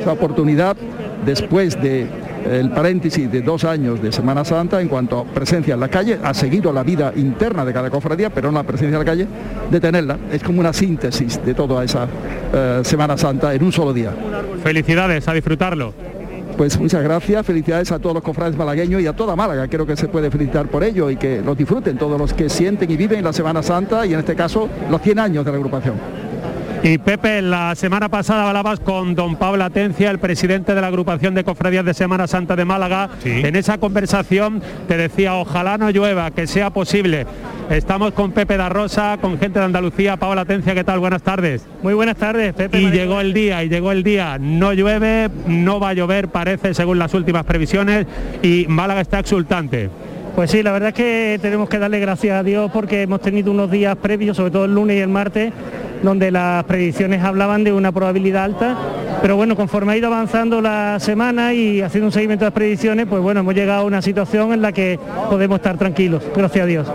Esa 0.00 0.12
oportunidad 0.12 0.76
después 1.24 1.80
de 1.80 2.06
el 2.50 2.70
paréntesis 2.70 3.30
de 3.30 3.40
dos 3.40 3.64
años 3.64 4.02
de 4.02 4.10
Semana 4.10 4.44
Santa 4.44 4.80
en 4.80 4.88
cuanto 4.88 5.20
a 5.20 5.24
presencia 5.24 5.74
en 5.74 5.80
la 5.80 5.88
calle, 5.88 6.18
ha 6.22 6.34
seguido 6.34 6.72
la 6.72 6.82
vida 6.82 7.12
interna 7.14 7.64
de 7.64 7.72
cada 7.72 7.90
cofradía, 7.90 8.30
pero 8.30 8.50
no 8.50 8.58
la 8.58 8.64
presencia 8.64 8.96
en 8.96 8.98
la 8.98 9.04
calle, 9.04 9.26
de 9.70 9.80
tenerla. 9.80 10.18
Es 10.30 10.42
como 10.42 10.60
una 10.60 10.72
síntesis 10.72 11.44
de 11.44 11.54
toda 11.54 11.84
esa 11.84 12.06
eh, 12.52 12.80
Semana 12.84 13.16
Santa 13.16 13.54
en 13.54 13.62
un 13.62 13.72
solo 13.72 13.92
día. 13.92 14.12
Felicidades, 14.62 15.28
a 15.28 15.34
disfrutarlo. 15.34 15.94
Pues 16.56 16.78
muchas 16.78 17.02
gracias, 17.02 17.46
felicidades 17.46 17.92
a 17.92 17.98
todos 17.98 18.14
los 18.14 18.22
cofrades 18.22 18.56
malagueños 18.56 19.00
y 19.00 19.06
a 19.06 19.14
toda 19.14 19.34
Málaga. 19.34 19.68
Creo 19.68 19.86
que 19.86 19.96
se 19.96 20.08
puede 20.08 20.30
felicitar 20.30 20.66
por 20.66 20.84
ello 20.84 21.10
y 21.10 21.16
que 21.16 21.40
los 21.40 21.56
disfruten 21.56 21.96
todos 21.96 22.20
los 22.20 22.34
que 22.34 22.48
sienten 22.50 22.90
y 22.90 22.96
viven 22.96 23.24
la 23.24 23.32
Semana 23.32 23.62
Santa 23.62 24.04
y 24.04 24.12
en 24.12 24.20
este 24.20 24.34
caso 24.34 24.68
los 24.90 25.00
100 25.00 25.18
años 25.18 25.44
de 25.44 25.50
la 25.50 25.56
agrupación. 25.56 26.21
Y 26.84 26.98
Pepe, 26.98 27.42
la 27.42 27.76
semana 27.76 28.08
pasada 28.08 28.48
hablabas 28.48 28.80
con 28.80 29.14
don 29.14 29.36
Pablo 29.36 29.62
Atencia, 29.62 30.10
el 30.10 30.18
presidente 30.18 30.74
de 30.74 30.80
la 30.80 30.88
agrupación 30.88 31.32
de 31.32 31.44
cofradías 31.44 31.84
de 31.84 31.94
Semana 31.94 32.26
Santa 32.26 32.56
de 32.56 32.64
Málaga. 32.64 33.08
En 33.24 33.54
esa 33.54 33.78
conversación 33.78 34.60
te 34.88 34.96
decía, 34.96 35.36
ojalá 35.36 35.78
no 35.78 35.90
llueva, 35.90 36.32
que 36.32 36.48
sea 36.48 36.70
posible. 36.70 37.24
Estamos 37.70 38.12
con 38.14 38.32
Pepe 38.32 38.56
da 38.56 38.68
Rosa, 38.68 39.16
con 39.20 39.38
gente 39.38 39.60
de 39.60 39.64
Andalucía. 39.64 40.16
Pablo 40.16 40.40
Atencia, 40.40 40.74
¿qué 40.74 40.82
tal? 40.82 40.98
Buenas 40.98 41.22
tardes. 41.22 41.64
Muy 41.84 41.94
buenas 41.94 42.16
tardes, 42.16 42.52
Pepe. 42.52 42.80
Y 42.80 42.90
llegó 42.90 43.20
el 43.20 43.32
día, 43.32 43.62
y 43.62 43.68
llegó 43.68 43.92
el 43.92 44.02
día. 44.02 44.38
No 44.40 44.72
llueve, 44.72 45.30
no 45.46 45.78
va 45.78 45.90
a 45.90 45.94
llover, 45.94 46.28
parece, 46.28 46.74
según 46.74 46.98
las 46.98 47.14
últimas 47.14 47.44
previsiones, 47.44 48.08
y 48.42 48.66
Málaga 48.68 49.02
está 49.02 49.20
exultante. 49.20 49.88
Pues 50.34 50.50
sí, 50.50 50.62
la 50.62 50.72
verdad 50.72 50.88
es 50.88 50.94
que 50.94 51.38
tenemos 51.42 51.68
que 51.68 51.78
darle 51.78 52.00
gracias 52.00 52.40
a 52.40 52.42
Dios 52.42 52.70
porque 52.72 53.02
hemos 53.02 53.20
tenido 53.20 53.52
unos 53.52 53.70
días 53.70 53.96
previos, 53.96 54.38
sobre 54.38 54.50
todo 54.50 54.64
el 54.64 54.74
lunes 54.74 54.96
y 54.96 55.00
el 55.00 55.10
martes, 55.10 55.52
donde 56.02 56.30
las 56.30 56.64
predicciones 56.64 57.22
hablaban 57.22 57.64
de 57.64 57.72
una 57.72 57.92
probabilidad 57.92 58.44
alta, 58.44 58.76
pero 59.20 59.36
bueno, 59.36 59.54
conforme 59.54 59.92
ha 59.92 59.96
ido 59.96 60.08
avanzando 60.08 60.60
la 60.60 60.98
semana 60.98 61.54
y 61.54 61.80
haciendo 61.80 62.06
un 62.06 62.12
seguimiento 62.12 62.44
de 62.44 62.50
las 62.50 62.54
predicciones, 62.54 63.06
pues 63.06 63.22
bueno, 63.22 63.40
hemos 63.40 63.54
llegado 63.54 63.82
a 63.82 63.84
una 63.84 64.02
situación 64.02 64.52
en 64.52 64.62
la 64.62 64.72
que 64.72 64.98
podemos 65.30 65.56
estar 65.56 65.78
tranquilos, 65.78 66.22
gracias 66.34 66.64
a 66.64 66.66
Dios. 66.66 66.88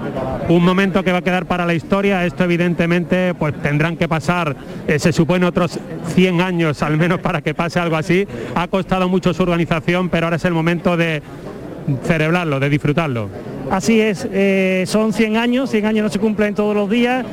Un 0.49 0.63
momento 0.63 1.03
que 1.03 1.11
va 1.11 1.19
a 1.19 1.21
quedar 1.21 1.45
para 1.45 1.65
la 1.65 1.73
historia, 1.73 2.25
esto 2.25 2.43
evidentemente 2.43 3.33
pues 3.33 3.53
tendrán 3.61 3.95
que 3.95 4.07
pasar, 4.07 4.55
eh, 4.87 4.99
se 4.99 5.13
supone 5.13 5.45
otros 5.45 5.79
100 6.15 6.41
años 6.41 6.83
al 6.83 6.97
menos 6.97 7.19
para 7.19 7.41
que 7.41 7.53
pase 7.53 7.79
algo 7.79 7.95
así. 7.95 8.27
Ha 8.55 8.67
costado 8.67 9.07
mucho 9.07 9.33
su 9.33 9.43
organización, 9.43 10.09
pero 10.09 10.25
ahora 10.25 10.35
es 10.35 10.45
el 10.45 10.53
momento 10.53 10.97
de 10.97 11.21
celebrarlo, 12.03 12.59
de 12.59 12.69
disfrutarlo. 12.69 13.29
Así 13.71 13.99
es, 13.99 14.27
eh, 14.31 14.83
son 14.87 15.13
100 15.13 15.37
años, 15.37 15.69
100 15.69 15.85
años 15.85 16.03
no 16.03 16.09
se 16.09 16.19
cumplen 16.19 16.55
todos 16.55 16.75
los 16.75 16.89
días 16.89 17.25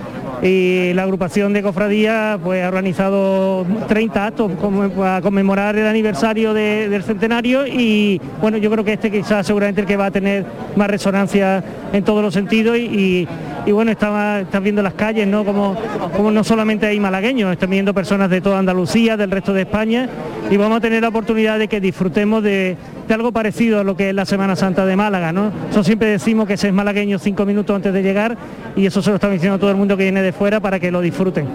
y 0.42 0.92
la 0.94 1.02
agrupación 1.04 1.52
de 1.52 1.62
cofradía 1.62 2.38
pues, 2.42 2.62
ha 2.64 2.68
organizado 2.68 3.66
30 3.88 4.26
actos 4.26 4.52
para 4.96 5.20
conmemorar 5.20 5.76
el 5.76 5.86
aniversario 5.86 6.52
de- 6.54 6.88
del 6.88 7.02
centenario 7.02 7.66
y 7.66 8.20
bueno, 8.40 8.56
yo 8.58 8.70
creo 8.70 8.84
que 8.84 8.94
este 8.94 9.10
quizás 9.10 9.46
seguramente 9.46 9.80
el 9.80 9.86
que 9.86 9.96
va 9.96 10.06
a 10.06 10.10
tener 10.10 10.44
más 10.76 10.88
resonancia 10.88 11.62
en 11.92 12.04
todos 12.04 12.22
los 12.22 12.34
sentidos 12.34 12.76
y, 12.78 13.26
bueno, 13.70 13.90
estás 13.90 14.44
viendo 14.62 14.82
las 14.82 14.94
calles, 14.94 15.26
¿no? 15.26 15.44
Como, 15.44 15.76
como 16.16 16.30
no 16.30 16.44
solamente 16.44 16.86
hay 16.86 17.00
malagueños, 17.00 17.52
están 17.52 17.70
viendo 17.70 17.94
personas 17.94 18.28
de 18.28 18.40
toda 18.40 18.58
Andalucía, 18.58 19.16
del 19.16 19.30
resto 19.30 19.52
de 19.52 19.62
España 19.62 20.08
y 20.50 20.56
vamos 20.56 20.78
a 20.78 20.80
tener 20.80 21.00
la 21.02 21.08
oportunidad 21.08 21.58
de 21.58 21.68
que 21.68 21.80
disfrutemos 21.80 22.42
de, 22.42 22.76
algo 23.08 23.32
parecido 23.32 23.80
a 23.80 23.84
lo 23.84 23.96
que 23.96 24.08
es 24.10 24.14
la 24.14 24.24
Semana 24.26 24.56
Santa 24.56 24.84
de 24.84 24.96
Málaga, 24.96 25.32
¿no? 25.32 25.44
Nosotros 25.50 25.86
siempre 25.86 26.08
decimos 26.08 26.46
que 26.48 26.56
se 26.56 26.68
es 26.68 26.74
malagueño 26.74 27.18
cinco 27.18 27.46
minutos 27.46 27.74
antes 27.76 27.92
de 27.92 28.02
llegar 28.02 28.36
y 28.76 28.86
eso 28.86 29.00
se 29.02 29.10
lo 29.10 29.16
está 29.16 29.30
diciendo 29.30 29.58
todo 29.58 29.70
el 29.70 29.76
mundo 29.76 29.96
que 29.96 30.02
viene 30.04 30.20
de 30.24 30.32
fuera 30.32 30.60
para 30.60 30.80
que 30.80 30.90
lo 30.90 31.00
disfruten. 31.00 31.46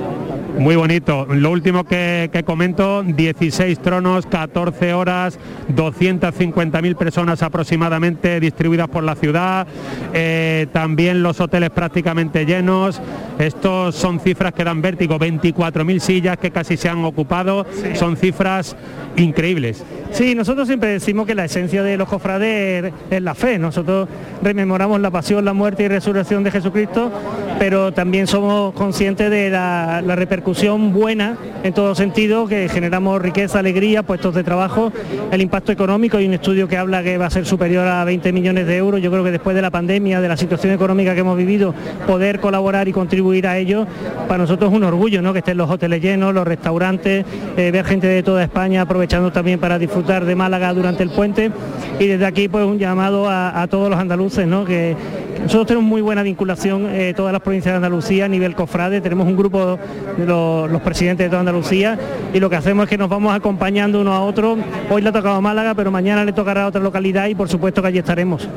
Muy 0.57 0.75
bonito. 0.75 1.25
Lo 1.29 1.51
último 1.51 1.85
que, 1.85 2.29
que 2.33 2.43
comento, 2.43 3.03
16 3.03 3.79
tronos, 3.79 4.25
14 4.25 4.93
horas, 4.93 5.39
250.000 5.73 6.95
personas 6.97 7.41
aproximadamente 7.43 8.39
distribuidas 8.39 8.89
por 8.89 9.03
la 9.03 9.15
ciudad, 9.15 9.67
eh, 10.13 10.67
también 10.73 11.23
los 11.23 11.39
hoteles 11.39 11.69
prácticamente 11.69 12.45
llenos. 12.45 13.01
Estos 13.37 13.95
son 13.95 14.19
cifras 14.19 14.53
que 14.53 14.65
dan 14.65 14.81
vértigo, 14.81 15.17
24.000 15.17 15.99
sillas 15.99 16.37
que 16.37 16.51
casi 16.51 16.75
se 16.75 16.89
han 16.89 17.05
ocupado, 17.05 17.65
son 17.93 18.17
cifras 18.17 18.75
increíbles. 19.15 19.85
Sí, 20.11 20.35
nosotros 20.35 20.67
siempre 20.67 20.89
decimos 20.89 21.25
que 21.27 21.35
la 21.35 21.45
esencia 21.45 21.83
de 21.83 21.95
los 21.95 22.09
cofrades 22.09 22.91
es- 23.09 23.21
la 23.21 23.35
fe. 23.35 23.59
Nosotros 23.59 24.07
rememoramos 24.41 24.99
la 24.99 25.11
pasión, 25.11 25.45
la 25.45 25.53
muerte 25.53 25.83
y 25.83 25.87
resurrección 25.87 26.43
de 26.43 26.51
Jesucristo, 26.51 27.11
pero 27.59 27.91
también 27.93 28.25
somos 28.27 28.73
conscientes 28.73 29.29
de 29.29 29.49
la, 29.49 30.01
repercusión 30.19 30.91
buena 30.91 31.37
en 31.63 31.73
todo 31.73 31.95
sentido, 31.95 32.47
que 32.47 32.67
generamos 32.67 33.21
riqueza, 33.21 33.59
alegría, 33.59 34.03
puestos 34.03 34.33
de 34.35 34.43
trabajo, 34.43 34.91
el 35.31 35.41
impacto 35.41 35.71
económico. 35.71 36.17
Hay 36.17 36.27
un 36.27 36.33
estudio 36.33 36.67
que 36.67 36.77
habla 36.77 37.03
que 37.03 37.17
va 37.17 37.27
a 37.27 37.29
ser 37.29 37.45
superior 37.45 37.87
a 37.87 38.03
20 38.03 38.33
millones 38.33 38.65
de 38.67 38.77
euros. 38.77 39.01
Yo 39.01 39.11
creo 39.11 39.23
que 39.23 39.31
después 39.31 39.55
de 39.55 39.61
la 39.61 39.69
pandemia, 39.69 40.19
de 40.19 40.27
la 40.27 40.35
situación 40.37 40.73
económica 40.73 41.13
que 41.13 41.21
hemos 41.21 41.37
vivido, 41.37 41.73
poder 42.07 42.39
colaborar 42.39 42.87
y 42.87 42.91
contribuir 42.93 43.47
a 43.47 43.57
ello, 43.57 43.85
para 44.27 44.39
nosotros 44.39 44.71
es 44.71 44.75
un 44.75 44.83
orgullo, 44.83 45.21
¿no? 45.21 45.31
Que 45.33 45.39
estén 45.39 45.57
los 45.57 45.69
hoteles 45.69 46.01
llenos, 46.01 46.33
los 46.33 46.47
restaurantes, 46.47 47.25
eh, 47.55 47.71
ver 47.71 47.85
gente 47.85 48.07
de 48.07 48.23
toda 48.23 48.43
España 48.43 48.81
aprovechando 48.81 49.31
también 49.31 49.59
para 49.59 49.77
disfrutar 49.99 50.23
de 50.25 50.35
Málaga 50.35 50.73
durante 50.73 51.03
el 51.03 51.09
puente 51.09 51.51
y 51.99 52.07
desde 52.07 52.25
aquí 52.25 52.47
pues 52.47 52.65
un 52.65 52.79
llamado 52.79 53.27
a, 53.27 53.61
a 53.61 53.67
todos 53.67 53.89
los 53.89 53.99
andaluces, 53.99 54.47
¿no? 54.47 54.63
Que, 54.63 54.95
que 55.35 55.39
nosotros 55.41 55.67
tenemos 55.67 55.89
muy 55.89 56.01
buena 56.01 56.23
vinculación, 56.23 56.87
eh, 56.89 57.13
todas 57.13 57.33
las 57.33 57.41
provincias 57.41 57.73
de 57.73 57.77
Andalucía 57.77 58.25
a 58.25 58.27
nivel 58.29 58.55
cofrade, 58.55 59.01
tenemos 59.01 59.27
un 59.27 59.35
grupo 59.35 59.77
de 60.17 60.25
los, 60.25 60.71
los 60.71 60.81
presidentes 60.81 61.25
de 61.25 61.29
toda 61.29 61.41
Andalucía 61.41 61.99
y 62.33 62.39
lo 62.39 62.49
que 62.49 62.55
hacemos 62.55 62.83
es 62.83 62.89
que 62.89 62.97
nos 62.97 63.09
vamos 63.09 63.35
acompañando 63.35 63.99
uno 63.99 64.13
a 64.13 64.21
otro. 64.21 64.57
Hoy 64.89 65.01
le 65.01 65.09
ha 65.09 65.11
tocado 65.11 65.35
a 65.35 65.41
Málaga, 65.41 65.73
pero 65.73 65.91
mañana 65.91 66.23
le 66.23 66.31
tocará 66.31 66.63
a 66.63 66.67
otra 66.67 66.81
localidad 66.81 67.27
y 67.27 67.35
por 67.35 67.49
supuesto 67.49 67.81
que 67.81 67.89
allí 67.89 67.97
estaremos. 67.97 68.47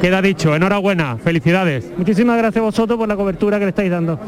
Queda 0.00 0.22
dicho, 0.22 0.54
enhorabuena, 0.54 1.16
felicidades. 1.16 1.90
Muchísimas 1.96 2.38
gracias 2.38 2.62
a 2.62 2.64
vosotros 2.64 2.96
por 2.96 3.08
la 3.08 3.16
cobertura 3.16 3.58
que 3.58 3.64
le 3.64 3.70
estáis 3.70 3.90
dando. 3.90 4.20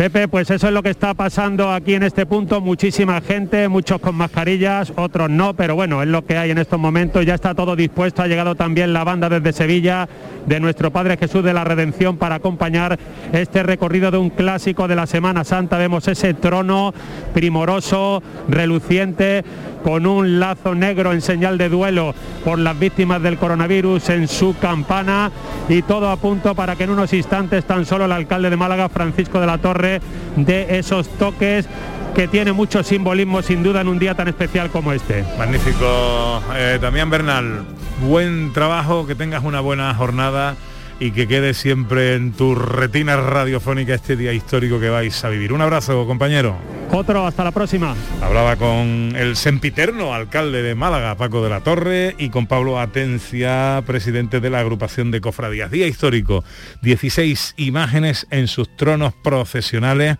Pepe, 0.00 0.28
pues 0.28 0.50
eso 0.50 0.66
es 0.66 0.72
lo 0.72 0.82
que 0.82 0.88
está 0.88 1.12
pasando 1.12 1.70
aquí 1.70 1.92
en 1.92 2.02
este 2.02 2.24
punto. 2.24 2.62
Muchísima 2.62 3.20
gente, 3.20 3.68
muchos 3.68 4.00
con 4.00 4.14
mascarillas, 4.14 4.94
otros 4.96 5.28
no, 5.28 5.52
pero 5.52 5.74
bueno, 5.74 6.02
es 6.02 6.08
lo 6.08 6.24
que 6.24 6.38
hay 6.38 6.50
en 6.50 6.56
estos 6.56 6.80
momentos. 6.80 7.26
Ya 7.26 7.34
está 7.34 7.54
todo 7.54 7.76
dispuesto. 7.76 8.22
Ha 8.22 8.26
llegado 8.26 8.54
también 8.54 8.94
la 8.94 9.04
banda 9.04 9.28
desde 9.28 9.52
Sevilla 9.52 10.08
de 10.46 10.58
nuestro 10.58 10.90
Padre 10.90 11.18
Jesús 11.18 11.44
de 11.44 11.52
la 11.52 11.64
Redención 11.64 12.16
para 12.16 12.36
acompañar 12.36 12.98
este 13.34 13.62
recorrido 13.62 14.10
de 14.10 14.16
un 14.16 14.30
clásico 14.30 14.88
de 14.88 14.96
la 14.96 15.06
Semana 15.06 15.44
Santa. 15.44 15.76
Vemos 15.76 16.08
ese 16.08 16.32
trono 16.32 16.94
primoroso, 17.34 18.22
reluciente, 18.48 19.44
con 19.82 20.06
un 20.06 20.40
lazo 20.40 20.74
negro 20.74 21.12
en 21.12 21.20
señal 21.20 21.58
de 21.58 21.68
duelo 21.68 22.14
por 22.44 22.58
las 22.58 22.78
víctimas 22.78 23.22
del 23.22 23.38
coronavirus 23.38 24.10
en 24.10 24.28
su 24.28 24.56
campana 24.58 25.30
y 25.68 25.82
todo 25.82 26.10
a 26.10 26.16
punto 26.16 26.54
para 26.54 26.76
que 26.76 26.84
en 26.84 26.90
unos 26.90 27.12
instantes 27.12 27.64
tan 27.64 27.86
solo 27.86 28.04
el 28.04 28.12
alcalde 28.12 28.50
de 28.50 28.56
Málaga, 28.56 28.88
Francisco 28.88 29.40
de 29.40 29.46
la 29.46 29.58
Torre, 29.58 30.00
dé 30.36 30.78
esos 30.78 31.08
toques 31.18 31.68
que 32.14 32.28
tiene 32.28 32.52
mucho 32.52 32.82
simbolismo 32.82 33.42
sin 33.42 33.62
duda 33.62 33.80
en 33.80 33.88
un 33.88 33.98
día 33.98 34.14
tan 34.14 34.28
especial 34.28 34.70
como 34.70 34.92
este. 34.92 35.24
Magnífico. 35.38 36.42
Eh, 36.56 36.78
Damián 36.80 37.08
Bernal, 37.08 37.62
buen 38.06 38.52
trabajo, 38.52 39.06
que 39.06 39.14
tengas 39.14 39.44
una 39.44 39.60
buena 39.60 39.94
jornada 39.94 40.56
y 41.00 41.12
que 41.12 41.26
quede 41.26 41.54
siempre 41.54 42.14
en 42.14 42.32
tu 42.32 42.54
retina 42.54 43.16
radiofónica 43.16 43.94
este 43.94 44.16
día 44.16 44.34
histórico 44.34 44.78
que 44.78 44.90
vais 44.90 45.24
a 45.24 45.30
vivir. 45.30 45.52
Un 45.54 45.62
abrazo, 45.62 46.06
compañero. 46.06 46.58
Otro, 46.92 47.26
hasta 47.26 47.42
la 47.42 47.52
próxima. 47.52 47.94
Hablaba 48.20 48.56
con 48.56 49.14
el 49.16 49.36
sempiterno 49.36 50.12
alcalde 50.12 50.62
de 50.62 50.74
Málaga, 50.74 51.16
Paco 51.16 51.42
de 51.42 51.48
la 51.48 51.60
Torre, 51.60 52.16
y 52.18 52.28
con 52.28 52.46
Pablo 52.46 52.78
Atencia, 52.78 53.82
presidente 53.86 54.40
de 54.40 54.50
la 54.50 54.58
agrupación 54.58 55.10
de 55.10 55.20
cofradías. 55.20 55.70
Día 55.70 55.86
histórico, 55.86 56.44
16 56.82 57.54
imágenes 57.56 58.26
en 58.30 58.48
sus 58.48 58.76
tronos 58.76 59.14
procesionales, 59.14 60.18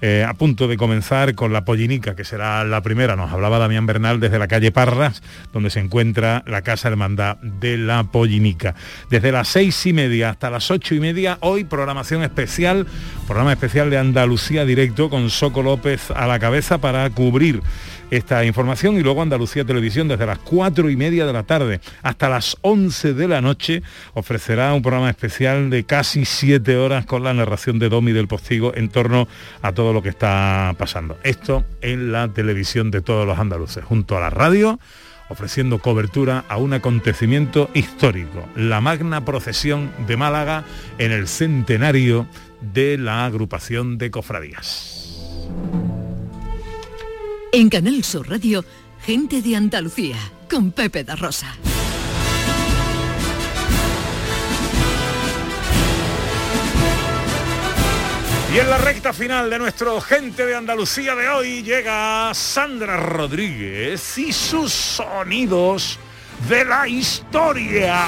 eh, 0.00 0.24
a 0.26 0.34
punto 0.34 0.68
de 0.68 0.76
comenzar 0.76 1.34
con 1.34 1.52
la 1.52 1.64
pollinica, 1.64 2.16
que 2.16 2.24
será 2.24 2.64
la 2.64 2.82
primera. 2.82 3.14
Nos 3.14 3.30
hablaba 3.30 3.58
Damián 3.58 3.86
Bernal 3.86 4.18
desde 4.18 4.38
la 4.38 4.48
calle 4.48 4.72
Parras, 4.72 5.22
donde 5.52 5.70
se 5.70 5.80
encuentra 5.80 6.42
la 6.46 6.62
Casa 6.62 6.88
Hermandad 6.88 7.36
de 7.42 7.76
la 7.76 8.04
Pollinica. 8.04 8.74
Desde 9.10 9.32
las 9.32 9.48
seis 9.48 9.84
y 9.86 9.92
media 9.92 10.15
hasta 10.22 10.50
las 10.50 10.70
ocho 10.70 10.94
y 10.94 11.00
media, 11.00 11.38
hoy 11.40 11.64
programación 11.64 12.22
especial, 12.22 12.86
programa 13.26 13.52
especial 13.52 13.90
de 13.90 13.98
Andalucía 13.98 14.64
Directo 14.64 15.10
con 15.10 15.30
Soco 15.30 15.62
López 15.62 16.10
a 16.10 16.26
la 16.26 16.38
cabeza 16.38 16.78
para 16.78 17.08
cubrir 17.10 17.62
esta 18.10 18.44
información 18.44 18.96
y 18.96 19.02
luego 19.02 19.22
Andalucía 19.22 19.64
Televisión 19.64 20.08
desde 20.08 20.26
las 20.26 20.38
cuatro 20.38 20.90
y 20.90 20.96
media 20.96 21.26
de 21.26 21.32
la 21.32 21.42
tarde 21.42 21.80
hasta 22.02 22.28
las 22.28 22.56
11 22.62 23.14
de 23.14 23.28
la 23.28 23.40
noche 23.40 23.82
ofrecerá 24.14 24.72
un 24.74 24.82
programa 24.82 25.10
especial 25.10 25.70
de 25.70 25.84
casi 25.84 26.24
siete 26.24 26.76
horas 26.76 27.06
con 27.06 27.24
la 27.24 27.34
narración 27.34 27.78
de 27.78 27.88
Domi 27.88 28.12
del 28.12 28.28
Postigo 28.28 28.72
en 28.74 28.88
torno 28.88 29.26
a 29.62 29.72
todo 29.72 29.92
lo 29.92 30.02
que 30.02 30.10
está 30.10 30.74
pasando. 30.78 31.18
Esto 31.22 31.64
en 31.80 32.12
la 32.12 32.28
televisión 32.28 32.90
de 32.90 33.00
todos 33.00 33.26
los 33.26 33.38
andaluces, 33.38 33.84
junto 33.84 34.16
a 34.16 34.20
la 34.20 34.30
radio 34.30 34.78
ofreciendo 35.28 35.78
cobertura 35.78 36.44
a 36.48 36.56
un 36.56 36.72
acontecimiento 36.72 37.70
histórico, 37.74 38.48
la 38.54 38.80
magna 38.80 39.24
procesión 39.24 39.90
de 40.06 40.16
Málaga 40.16 40.64
en 40.98 41.12
el 41.12 41.28
centenario 41.28 42.26
de 42.60 42.98
la 42.98 43.24
agrupación 43.24 43.98
de 43.98 44.10
cofradías. 44.10 45.18
En 47.52 47.68
Canal 47.68 48.04
Sur 48.04 48.28
Radio, 48.28 48.64
gente 49.02 49.42
de 49.42 49.56
Andalucía, 49.56 50.18
con 50.50 50.72
Pepe 50.72 51.04
da 51.04 51.16
Rosa. 51.16 51.56
Y 58.56 58.58
en 58.58 58.70
la 58.70 58.78
recta 58.78 59.12
final 59.12 59.50
de 59.50 59.58
nuestro 59.58 60.00
Gente 60.00 60.46
de 60.46 60.54
Andalucía 60.54 61.14
de 61.14 61.28
hoy 61.28 61.62
llega 61.62 62.32
Sandra 62.32 62.96
Rodríguez 62.96 64.16
y 64.16 64.32
sus 64.32 64.72
sonidos 64.72 65.98
de 66.48 66.64
la 66.64 66.88
historia. 66.88 68.02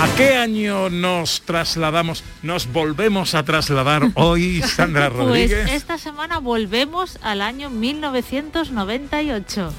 ¿A 0.00 0.08
qué 0.16 0.34
año 0.34 0.90
nos 0.90 1.42
trasladamos, 1.42 2.24
nos 2.42 2.72
volvemos 2.72 3.36
a 3.36 3.44
trasladar 3.44 4.08
hoy, 4.14 4.62
Sandra 4.62 5.10
Pues 5.10 5.28
Rodríguez? 5.28 5.70
esta 5.70 5.96
semana 5.96 6.40
volvemos 6.40 7.20
al 7.22 7.40
año 7.40 7.70
1998. 7.70 9.72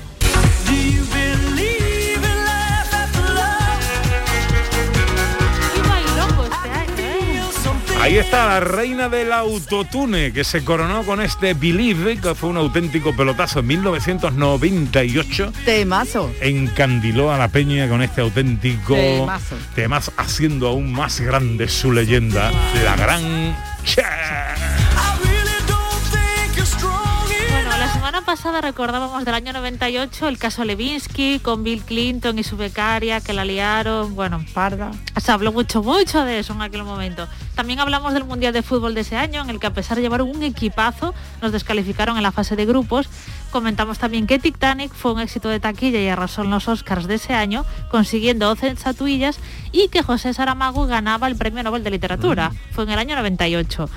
Ahí 8.04 8.18
está 8.18 8.48
la 8.48 8.60
reina 8.60 9.08
del 9.08 9.32
autotune 9.32 10.34
que 10.34 10.44
se 10.44 10.66
coronó 10.66 11.04
con 11.06 11.22
este 11.22 11.54
Believe, 11.54 12.18
que 12.18 12.36
fue 12.36 12.50
un 12.50 12.58
auténtico 12.58 13.16
pelotazo 13.16 13.60
en 13.62 13.68
1998. 13.68 15.54
Temazo. 15.64 16.30
Encandiló 16.42 17.32
a 17.32 17.38
la 17.38 17.48
peña 17.48 17.88
con 17.88 18.02
este 18.02 18.20
auténtico 18.20 18.96
Temazo. 18.96 19.56
temazo, 19.74 20.12
haciendo 20.18 20.68
aún 20.68 20.92
más 20.92 21.22
grande 21.22 21.70
su 21.70 21.94
leyenda, 21.94 22.52
la 22.84 22.98
gran 22.98 23.56
Cher. 23.86 24.53
Pasada 28.34 28.62
recordábamos 28.62 29.26
del 29.26 29.36
año 29.36 29.54
98 29.54 30.28
el 30.28 30.40
caso 30.40 30.66
Levinsky 30.66 31.38
con 31.38 31.64
Bill 31.64 31.84
Clinton 31.84 32.40
y 32.40 32.44
su 32.44 32.58
becaria 32.58 33.22
que 33.22 33.32
la 33.32 33.46
liaron, 33.46 34.16
bueno, 34.16 34.44
parda. 34.56 34.90
Se 35.18 35.32
habló 35.32 35.52
mucho, 35.52 35.84
mucho 35.84 36.26
de 36.26 36.40
eso 36.40 36.54
en 36.54 36.64
aquel 36.64 36.84
momento. 36.84 37.28
También 37.54 37.80
hablamos 37.80 38.12
del 38.16 38.24
Mundial 38.24 38.52
de 38.52 38.64
Fútbol 38.64 38.96
de 38.96 39.02
ese 39.02 39.18
año, 39.18 39.44
en 39.44 39.52
el 39.52 39.60
que 39.60 39.68
a 39.68 39.74
pesar 39.76 39.98
de 39.98 40.02
llevar 40.02 40.24
un 40.24 40.42
equipazo, 40.42 41.14
nos 41.44 41.52
descalificaron 41.52 42.18
en 42.18 42.24
la 42.24 42.32
fase 42.32 42.56
de 42.56 42.66
grupos. 42.66 43.08
Comentamos 43.52 44.00
también 44.00 44.26
que 44.26 44.40
Titanic 44.40 44.92
fue 44.92 45.14
un 45.14 45.20
éxito 45.20 45.50
de 45.50 45.60
taquilla 45.60 46.02
y 46.02 46.08
arrasó 46.08 46.42
en 46.42 46.50
los 46.50 46.68
Oscars 46.68 47.06
de 47.06 47.16
ese 47.16 47.36
año, 47.36 47.66
consiguiendo 47.92 48.48
12 48.48 48.70
estatuillas, 48.70 49.38
y 49.72 49.90
que 49.90 50.02
José 50.02 50.34
Saramago 50.34 50.88
ganaba 50.88 51.28
el 51.28 51.36
Premio 51.36 51.62
Nobel 51.62 51.84
de 51.84 51.92
Literatura. 51.92 52.52
Fue 52.72 52.84
en 52.86 52.90
el 52.90 52.98
año 52.98 53.16
98. 53.16 53.88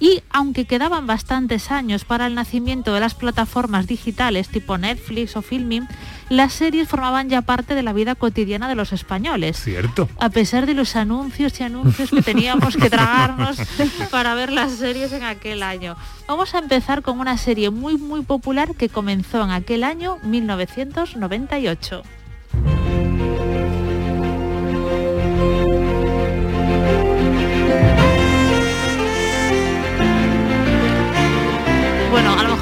Y 0.00 0.22
aunque 0.30 0.64
quedaban 0.64 1.06
bastantes 1.06 1.70
años 1.70 2.04
para 2.04 2.26
el 2.26 2.34
nacimiento 2.34 2.92
de 2.92 3.00
las 3.00 3.14
plataformas 3.14 3.86
digitales 3.86 4.48
tipo 4.48 4.78
Netflix 4.78 5.36
o 5.36 5.42
Filming, 5.42 5.88
las 6.28 6.52
series 6.52 6.88
formaban 6.88 7.28
ya 7.28 7.42
parte 7.42 7.74
de 7.74 7.82
la 7.82 7.92
vida 7.92 8.14
cotidiana 8.14 8.68
de 8.68 8.74
los 8.74 8.92
españoles. 8.92 9.60
Cierto. 9.62 10.08
A 10.18 10.30
pesar 10.30 10.66
de 10.66 10.74
los 10.74 10.96
anuncios 10.96 11.58
y 11.60 11.62
anuncios 11.62 12.10
que 12.10 12.22
teníamos 12.22 12.76
que 12.76 12.90
tragarnos 12.90 13.58
para 14.10 14.34
ver 14.34 14.52
las 14.52 14.72
series 14.72 15.12
en 15.12 15.22
aquel 15.22 15.62
año. 15.62 15.96
Vamos 16.26 16.54
a 16.54 16.58
empezar 16.58 17.02
con 17.02 17.20
una 17.20 17.38
serie 17.38 17.70
muy 17.70 17.96
muy 17.96 18.22
popular 18.22 18.74
que 18.74 18.88
comenzó 18.88 19.42
en 19.44 19.50
aquel 19.50 19.84
año 19.84 20.18
1998. 20.22 22.02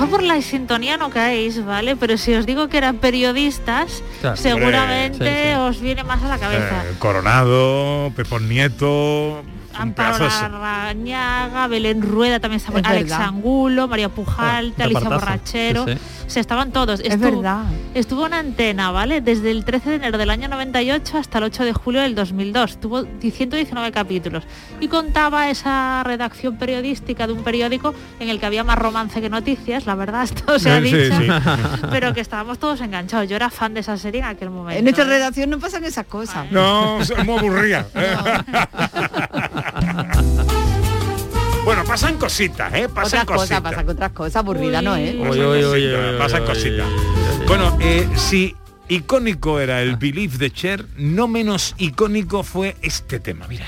Mejor 0.04 0.20
por 0.20 0.22
la 0.26 0.40
sintonía 0.42 0.96
no 0.96 1.10
caéis, 1.10 1.64
¿vale? 1.64 1.96
Pero 1.96 2.16
si 2.18 2.34
os 2.34 2.46
digo 2.46 2.68
que 2.68 2.78
eran 2.78 2.96
periodistas, 2.98 4.02
Claro. 4.20 4.36
seguramente 4.36 5.14
Hombre, 5.14 5.42
sí, 5.42 5.48
sí. 5.50 5.54
os 5.60 5.80
viene 5.80 6.04
más 6.04 6.22
a 6.22 6.28
la 6.28 6.38
cabeza. 6.38 6.84
Eh, 6.84 6.94
Coronado, 6.98 8.12
Pepón 8.16 8.48
Nieto, 8.48 9.42
Amparo 9.76 10.26
Larrañaga, 10.26 11.66
Belén 11.68 12.02
Rueda 12.02 12.40
también 12.40 12.58
estaba, 12.60 12.80
Es 12.80 12.86
Alex 12.86 13.10
verdad. 13.10 13.26
Angulo, 13.28 13.88
María 13.88 14.08
Pujalte, 14.08 14.82
Oh, 14.82 14.86
Alicia. 14.86 15.08
Borrachero. 15.08 15.84
Sí, 15.86 15.98
Se 16.26 16.40
estaban 16.40 16.72
todos. 16.72 17.00
Es 17.00 17.18
verdad. 17.18 17.64
Estuvo 17.94 18.26
en 18.26 18.34
antena, 18.34 18.90
¿vale? 18.90 19.20
Desde 19.20 19.50
el 19.50 19.64
13 19.64 19.90
de 19.90 19.96
enero 19.96 20.18
del 20.18 20.30
año 20.30 20.48
98 20.48 21.18
hasta 21.18 21.38
el 21.38 21.44
8 21.44 21.64
de 21.64 21.72
julio 21.72 22.00
del 22.00 22.14
2002. 22.14 22.80
Tuvo 22.80 23.04
119 23.20 23.92
capítulos. 23.92 24.44
Y 24.80 24.88
contaba 24.88 25.50
esa 25.50 26.02
redacción 26.04 26.56
periodística 26.56 27.26
de 27.26 27.32
un 27.34 27.42
periódico 27.44 27.94
en 28.20 28.28
el 28.30 28.40
que 28.40 28.46
había 28.46 28.64
más 28.64 28.78
romance 28.78 29.20
que 29.20 29.28
noticias, 29.28 29.86
la 29.86 29.94
verdad, 29.94 30.22
esto 30.24 30.58
se 30.58 30.70
ha 30.70 30.80
Sí, 30.80 30.92
dicho. 30.92 31.16
sí. 31.18 31.26
Pero 31.90 32.14
que 32.14 32.20
estábamos 32.20 32.58
todos 32.58 32.80
enganchados. 32.80 33.28
Yo 33.28 33.36
era 33.36 33.50
fan 33.50 33.74
de 33.74 33.80
esa 33.80 33.96
serie 33.98 34.20
en 34.20 34.26
aquel 34.26 34.50
momento. 34.50 34.78
En 34.78 34.84
nuestra 34.84 35.04
¿eh? 35.04 35.08
redacción 35.08 35.50
no 35.50 35.58
pasan 35.58 35.84
esas 35.84 36.06
cosas. 36.06 36.50
No, 36.50 37.00
es 37.00 37.12
muy 37.24 37.38
aburrida. 37.38 37.86
pasan 41.94 42.18
cositas, 42.18 42.74
¿eh? 42.74 42.88
Pasan 42.88 43.20
Otras 43.20 43.24
cosas, 43.24 43.38
cositas. 43.38 43.62
pasan 43.62 43.88
otras 43.88 44.10
cosas, 44.10 44.36
aburrida 44.36 44.82
no 44.82 44.96
es. 44.96 45.14
Pasan 45.14 45.44
cositas, 45.44 46.14
pasan 46.18 46.44
cositas. 46.44 46.86
Bueno, 47.46 47.78
eh, 47.80 48.08
si 48.16 48.56
icónico 48.88 49.60
era 49.60 49.80
el 49.80 49.94
Believe 49.94 50.36
de 50.38 50.50
Cher, 50.50 50.86
no 50.96 51.28
menos 51.28 51.76
icónico 51.78 52.42
fue 52.42 52.74
este 52.82 53.20
tema, 53.20 53.46
mira. 53.46 53.66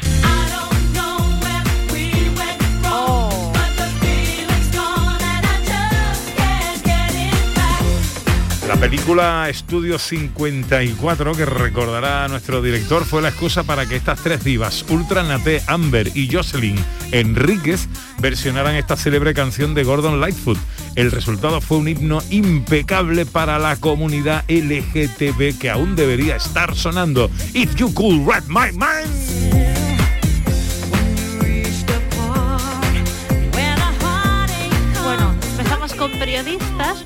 La 8.69 8.75
película 8.75 9.49
Estudio 9.49 9.97
54, 9.97 11.33
que 11.35 11.45
recordará 11.45 12.27
nuestro 12.27 12.61
director, 12.61 13.05
fue 13.05 13.23
la 13.23 13.29
excusa 13.29 13.63
para 13.63 13.87
que 13.87 13.95
estas 13.95 14.21
tres 14.21 14.43
divas, 14.43 14.85
Ultra 14.89 15.23
Nate, 15.23 15.63
Amber 15.69 16.11
y 16.17 16.29
Jocelyn 16.33 16.77
Enríquez, 17.13 17.89
versionaran 18.19 18.75
esta 18.75 18.97
célebre 18.97 19.35
canción 19.35 19.73
de 19.75 19.85
Gordon 19.85 20.21
Lightfoot. 20.21 20.59
El 20.97 21.13
resultado 21.13 21.61
fue 21.61 21.79
un 21.79 21.87
himno 21.87 22.21
impecable 22.31 23.25
para 23.25 23.61
la 23.61 23.77
comunidad 23.77 24.45
LGTB 24.49 25.59
que 25.59 25.71
aún 25.71 25.95
debería 25.95 26.35
estar 26.35 26.75
sonando. 26.75 27.31
If 27.55 27.77
you 27.77 27.95
could 27.95 28.27
read 28.27 28.43
my 28.49 28.73
mind. 28.73 29.46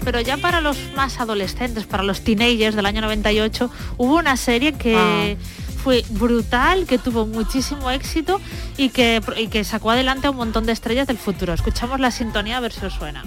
Pero 0.04 0.20
ya 0.20 0.36
para 0.36 0.60
los 0.60 0.76
más 0.94 1.20
adolescentes, 1.20 1.84
para 1.86 2.02
los 2.02 2.22
teenagers 2.22 2.76
del 2.76 2.86
año 2.86 3.00
98, 3.00 3.70
hubo 3.98 4.16
una 4.16 4.36
serie 4.36 4.72
que 4.72 5.36
fue 5.82 6.04
brutal, 6.10 6.86
que 6.86 6.98
tuvo 6.98 7.26
muchísimo 7.26 7.90
éxito 7.90 8.40
y 8.76 8.90
que, 8.90 9.20
y 9.36 9.48
que 9.48 9.64
sacó 9.64 9.90
adelante 9.90 10.26
a 10.26 10.30
un 10.30 10.36
montón 10.36 10.66
de 10.66 10.72
estrellas 10.72 11.06
del 11.06 11.18
futuro. 11.18 11.52
Escuchamos 11.54 12.00
la 12.00 12.10
sintonía 12.10 12.58
a 12.58 12.60
ver 12.60 12.72
si 12.72 12.84
os 12.84 12.92
suena. 12.92 13.22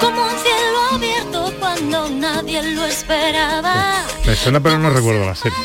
Como 0.00 0.22
un 0.22 0.30
cielo 0.30 0.78
abierto 0.92 1.52
cuando 1.58 2.10
nadie 2.10 2.62
lo 2.74 2.84
esperaba. 2.86 4.04
Me 4.24 4.36
suena 4.36 4.60
pero 4.60 4.78
no 4.78 4.90
recuerdo 4.90 5.26
la 5.26 5.34
serie. 5.34 5.58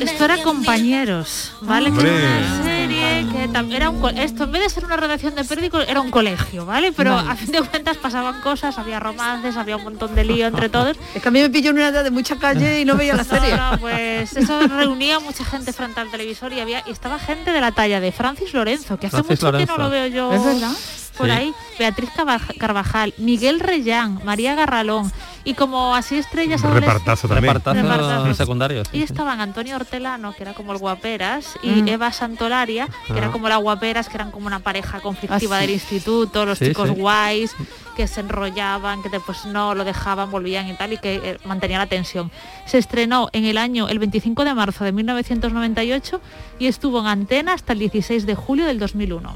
Esto 0.00 0.24
era 0.24 0.42
compañeros, 0.42 1.52
¿vale? 1.60 1.88
Hombre. 1.90 2.69
Serie 2.94 3.26
que 3.68 3.76
era 3.76 3.90
un 3.90 4.00
esto 4.18 4.44
en 4.44 4.52
vez 4.52 4.62
de 4.62 4.68
ser 4.70 4.84
una 4.84 4.96
redacción 4.96 5.34
de 5.34 5.44
periódico 5.44 5.78
era 5.80 6.00
un 6.00 6.10
colegio, 6.10 6.66
¿vale? 6.66 6.92
Pero 6.92 7.14
Vale. 7.14 7.30
a 7.30 7.36
fin 7.36 7.52
de 7.52 7.62
cuentas 7.62 7.96
pasaban 7.96 8.40
cosas, 8.40 8.78
había 8.78 8.98
romances, 9.00 9.56
había 9.56 9.76
un 9.76 9.84
montón 9.84 10.14
de 10.14 10.24
lío 10.24 10.46
entre 10.46 10.68
todos. 10.68 10.96
Es 11.14 11.22
que 11.22 11.28
a 11.28 11.30
mí 11.30 11.40
me 11.40 11.50
pilló 11.50 11.70
en 11.70 11.76
una 11.76 11.88
edad 11.88 12.04
de 12.04 12.10
mucha 12.10 12.36
calle 12.36 12.80
y 12.80 12.84
no 12.84 12.96
veía 12.96 13.14
la 13.14 13.24
serie. 13.24 13.56
No, 13.56 13.72
no, 13.72 13.78
pues 13.78 14.36
eso 14.36 14.60
reunía 14.68 15.20
mucha 15.20 15.44
gente 15.44 15.72
frente 15.72 16.00
al 16.00 16.10
televisor 16.10 16.52
y 16.52 16.60
había 16.60 16.82
y 16.86 16.90
estaba 16.90 17.18
gente 17.18 17.52
de 17.52 17.60
la 17.60 17.72
talla 17.72 18.00
de 18.00 18.12
Francis 18.12 18.52
Lorenzo, 18.54 18.98
que 18.98 19.06
hace 19.06 19.16
Francis 19.22 19.42
mucho 19.42 19.58
que 19.58 19.66
no 19.66 19.76
lo 19.78 19.90
veo 19.90 20.06
yo. 20.06 20.32
¿Es 20.32 20.44
verdad? 20.44 20.72
Por 21.16 21.26
Sí. 21.26 21.32
ahí, 21.32 21.54
Beatriz 21.78 22.08
Carvaj- 22.16 22.56
Carvajal, 22.56 23.12
Miguel 23.18 23.60
Reyán, 23.60 24.20
María 24.24 24.54
Garralón 24.54 25.12
y 25.50 25.54
como 25.54 25.94
así 25.94 26.16
estrellas 26.16 26.62
Repartazo 26.62 27.26
también. 27.28 27.54
Repartazo 27.54 27.82
Repartazo. 27.82 28.34
secundario. 28.34 28.84
sí, 28.84 28.98
y 28.98 29.02
estaban 29.02 29.40
Antonio 29.40 29.76
Hortelano, 29.76 30.32
que 30.34 30.42
era 30.44 30.54
como 30.54 30.72
el 30.72 30.78
guaperas, 30.78 31.58
y 31.62 31.82
Mm. 31.82 31.88
Eva 31.88 32.12
Santolaria, 32.12 32.88
que 33.06 33.18
era 33.18 33.28
Ah. 33.28 33.32
como 33.32 33.48
la 33.48 33.56
guaperas, 33.56 34.08
que 34.08 34.16
eran 34.16 34.30
como 34.30 34.46
una 34.46 34.60
pareja 34.60 35.00
conflictiva 35.00 35.56
Ah, 35.56 35.60
sí. 35.60 35.66
del 35.66 35.70
instituto, 35.74 36.44
los 36.46 36.58
Sí, 36.58 36.66
chicos 36.68 36.88
sí. 36.90 36.94
guays, 36.94 37.54
que 37.96 38.06
se 38.06 38.20
enrollaban, 38.20 39.02
que 39.02 39.08
después 39.08 39.44
no 39.46 39.74
lo 39.74 39.84
dejaban, 39.84 40.30
volvían 40.30 40.68
y 40.68 40.74
tal, 40.74 40.92
y 40.92 40.98
que 40.98 41.16
eh, 41.16 41.38
mantenía 41.44 41.78
la 41.78 41.86
tensión. 41.86 42.30
Se 42.66 42.78
estrenó 42.78 43.28
en 43.32 43.44
el 43.44 43.58
año, 43.58 43.88
el 43.88 43.98
25 43.98 44.44
de 44.44 44.54
marzo 44.54 44.84
de 44.84 44.92
1998, 44.92 46.20
y 46.58 46.66
estuvo 46.66 47.00
en 47.00 47.06
antena 47.08 47.54
hasta 47.54 47.72
el 47.72 47.78
16 47.80 48.24
de 48.26 48.34
julio 48.34 48.64
del 48.66 48.78
2001. 48.78 49.34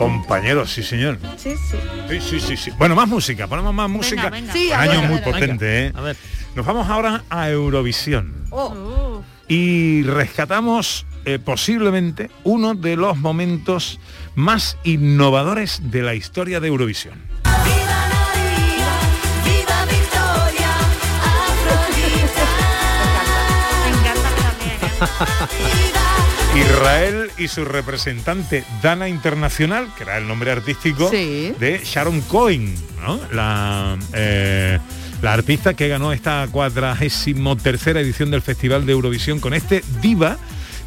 Compañeros, 0.00 0.72
sí 0.72 0.82
señor. 0.82 1.18
Sí, 1.36 1.50
sí. 1.56 1.76
Sí, 2.08 2.20
sí, 2.22 2.40
sí, 2.40 2.56
sí. 2.56 2.70
Bueno, 2.78 2.94
más 2.94 3.06
música, 3.06 3.46
ponemos 3.46 3.74
más 3.74 3.90
música. 3.90 4.30
venga. 4.30 4.50
Sí, 4.50 4.68
Un 4.68 4.72
a 4.72 4.80
año 4.80 5.00
ver, 5.02 5.10
muy 5.10 5.18
potente, 5.20 5.86
¿eh? 5.88 5.92
A 5.94 6.00
ver. 6.00 6.16
Nos 6.54 6.64
vamos 6.64 6.88
ahora 6.88 7.22
a 7.28 7.50
Eurovisión. 7.50 8.46
Oh, 8.48 9.20
y 9.46 10.02
rescatamos 10.04 11.04
eh, 11.26 11.38
posiblemente 11.38 12.30
uno 12.44 12.74
de 12.74 12.96
los 12.96 13.18
momentos 13.18 14.00
más 14.34 14.78
innovadores 14.84 15.90
de 15.90 16.00
la 16.00 16.14
historia 16.14 16.60
de 16.60 16.68
Eurovisión. 16.68 17.20
Israel 26.56 27.30
y 27.38 27.48
su 27.48 27.64
representante 27.64 28.64
Dana 28.82 29.08
Internacional, 29.08 29.88
que 29.96 30.02
era 30.02 30.18
el 30.18 30.26
nombre 30.26 30.50
artístico 30.50 31.08
Sí. 31.10 31.54
de 31.58 31.80
Sharon 31.84 32.20
Cohen, 32.22 32.74
¿no? 33.02 33.20
la, 33.32 33.96
eh, 34.12 34.78
la 35.22 35.32
artista 35.32 35.74
que 35.74 35.88
ganó 35.88 36.12
esta 36.12 36.46
cuadragésimo 36.50 37.56
tercera 37.56 38.00
edición 38.00 38.30
del 38.30 38.42
Festival 38.42 38.84
de 38.84 38.92
Eurovisión 38.92 39.38
con 39.38 39.54
este 39.54 39.84
Diva 40.02 40.38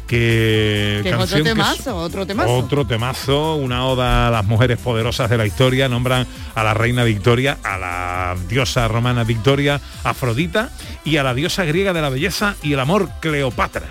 que, 0.06 1.00
otro 1.18 1.36
que 1.38 1.42
temazo, 1.42 1.96
otro 1.96 2.26
temazo. 2.26 2.54
otro 2.54 2.86
temazo, 2.86 3.54
una 3.56 3.86
oda 3.86 4.28
a 4.28 4.30
las 4.30 4.44
mujeres 4.44 4.78
poderosas 4.78 5.30
de 5.30 5.38
la 5.38 5.46
historia, 5.46 5.88
nombran 5.88 6.26
a 6.54 6.62
la 6.62 6.74
reina 6.74 7.04
Victoria, 7.04 7.56
a 7.62 7.78
la 7.78 8.36
diosa 8.48 8.86
romana 8.86 9.24
Victoria, 9.24 9.80
Afrodita 10.04 10.68
y 11.04 11.16
a 11.16 11.22
la 11.22 11.32
diosa 11.32 11.64
griega 11.64 11.94
de 11.94 12.02
la 12.02 12.10
belleza 12.10 12.54
y 12.62 12.74
el 12.74 12.80
amor 12.80 13.08
Cleopatra. 13.20 13.86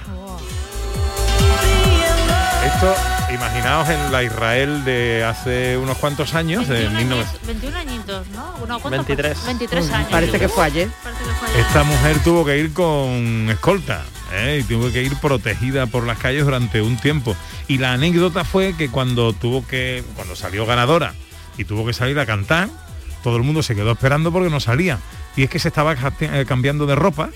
Esto, 2.66 2.96
imaginaos 3.34 3.90
en 3.90 4.12
la 4.12 4.24
Israel 4.24 4.86
de 4.86 5.24
hace 5.24 5.78
unos 5.78 5.98
cuantos 5.98 6.34
años, 6.34 6.68
de 6.68 6.90
1900. 6.90 7.48
21 7.48 7.78
añitos, 7.78 8.28
¿no? 8.30 8.66
No, 8.66 8.80
¿cuánto 8.80 8.90
23. 8.90 9.38
fue? 9.38 9.48
23 9.48 9.86
Uy, 9.86 9.94
años. 9.94 10.08
parece 10.10 10.40
que 10.40 10.50
fue 10.50 10.66
ayer. 10.66 10.90
Parece 11.04 11.24
que 11.24 11.30
fue 11.32 11.50
ayer. 11.50 11.60
Esta 11.60 11.84
mujer 11.84 12.20
tuvo 12.24 12.46
que 12.46 12.58
ir 12.58 12.74
con 12.74 13.50
escolta 13.50 14.04
¿eh? 14.34 14.62
y 14.62 14.64
tuvo 14.64 14.92
que 14.92 15.04
ir 15.04 15.16
protegida 15.18 15.88
por 15.88 16.06
las 16.08 16.18
calles 16.18 16.46
durante 16.46 16.82
un 16.82 16.98
tiempo. 16.98 17.36
Y 17.68 17.80
la 17.80 17.94
anécdota 17.94 18.46
fue 18.46 18.76
que 18.78 18.90
cuando 18.90 19.34
tuvo 19.34 19.68
que, 19.68 20.04
cuando 20.16 20.36
salió 20.36 20.66
ganadora 20.66 21.14
y 21.58 21.66
tuvo 21.66 21.86
que 21.86 21.94
salir 21.94 22.18
a 22.20 22.26
cantar, 22.26 22.70
todo 23.24 23.38
el 23.38 23.44
mundo 23.44 23.62
se 23.62 23.76
quedó 23.76 23.92
esperando 23.92 24.32
porque 24.32 24.50
no 24.50 24.60
salía. 24.60 25.00
Y 25.36 25.44
es 25.44 25.50
que 25.50 25.60
se 25.60 25.68
estaba 25.68 25.96
eh, 26.20 26.46
cambiando 26.48 26.86
de 26.86 26.96
ropa 26.96 27.30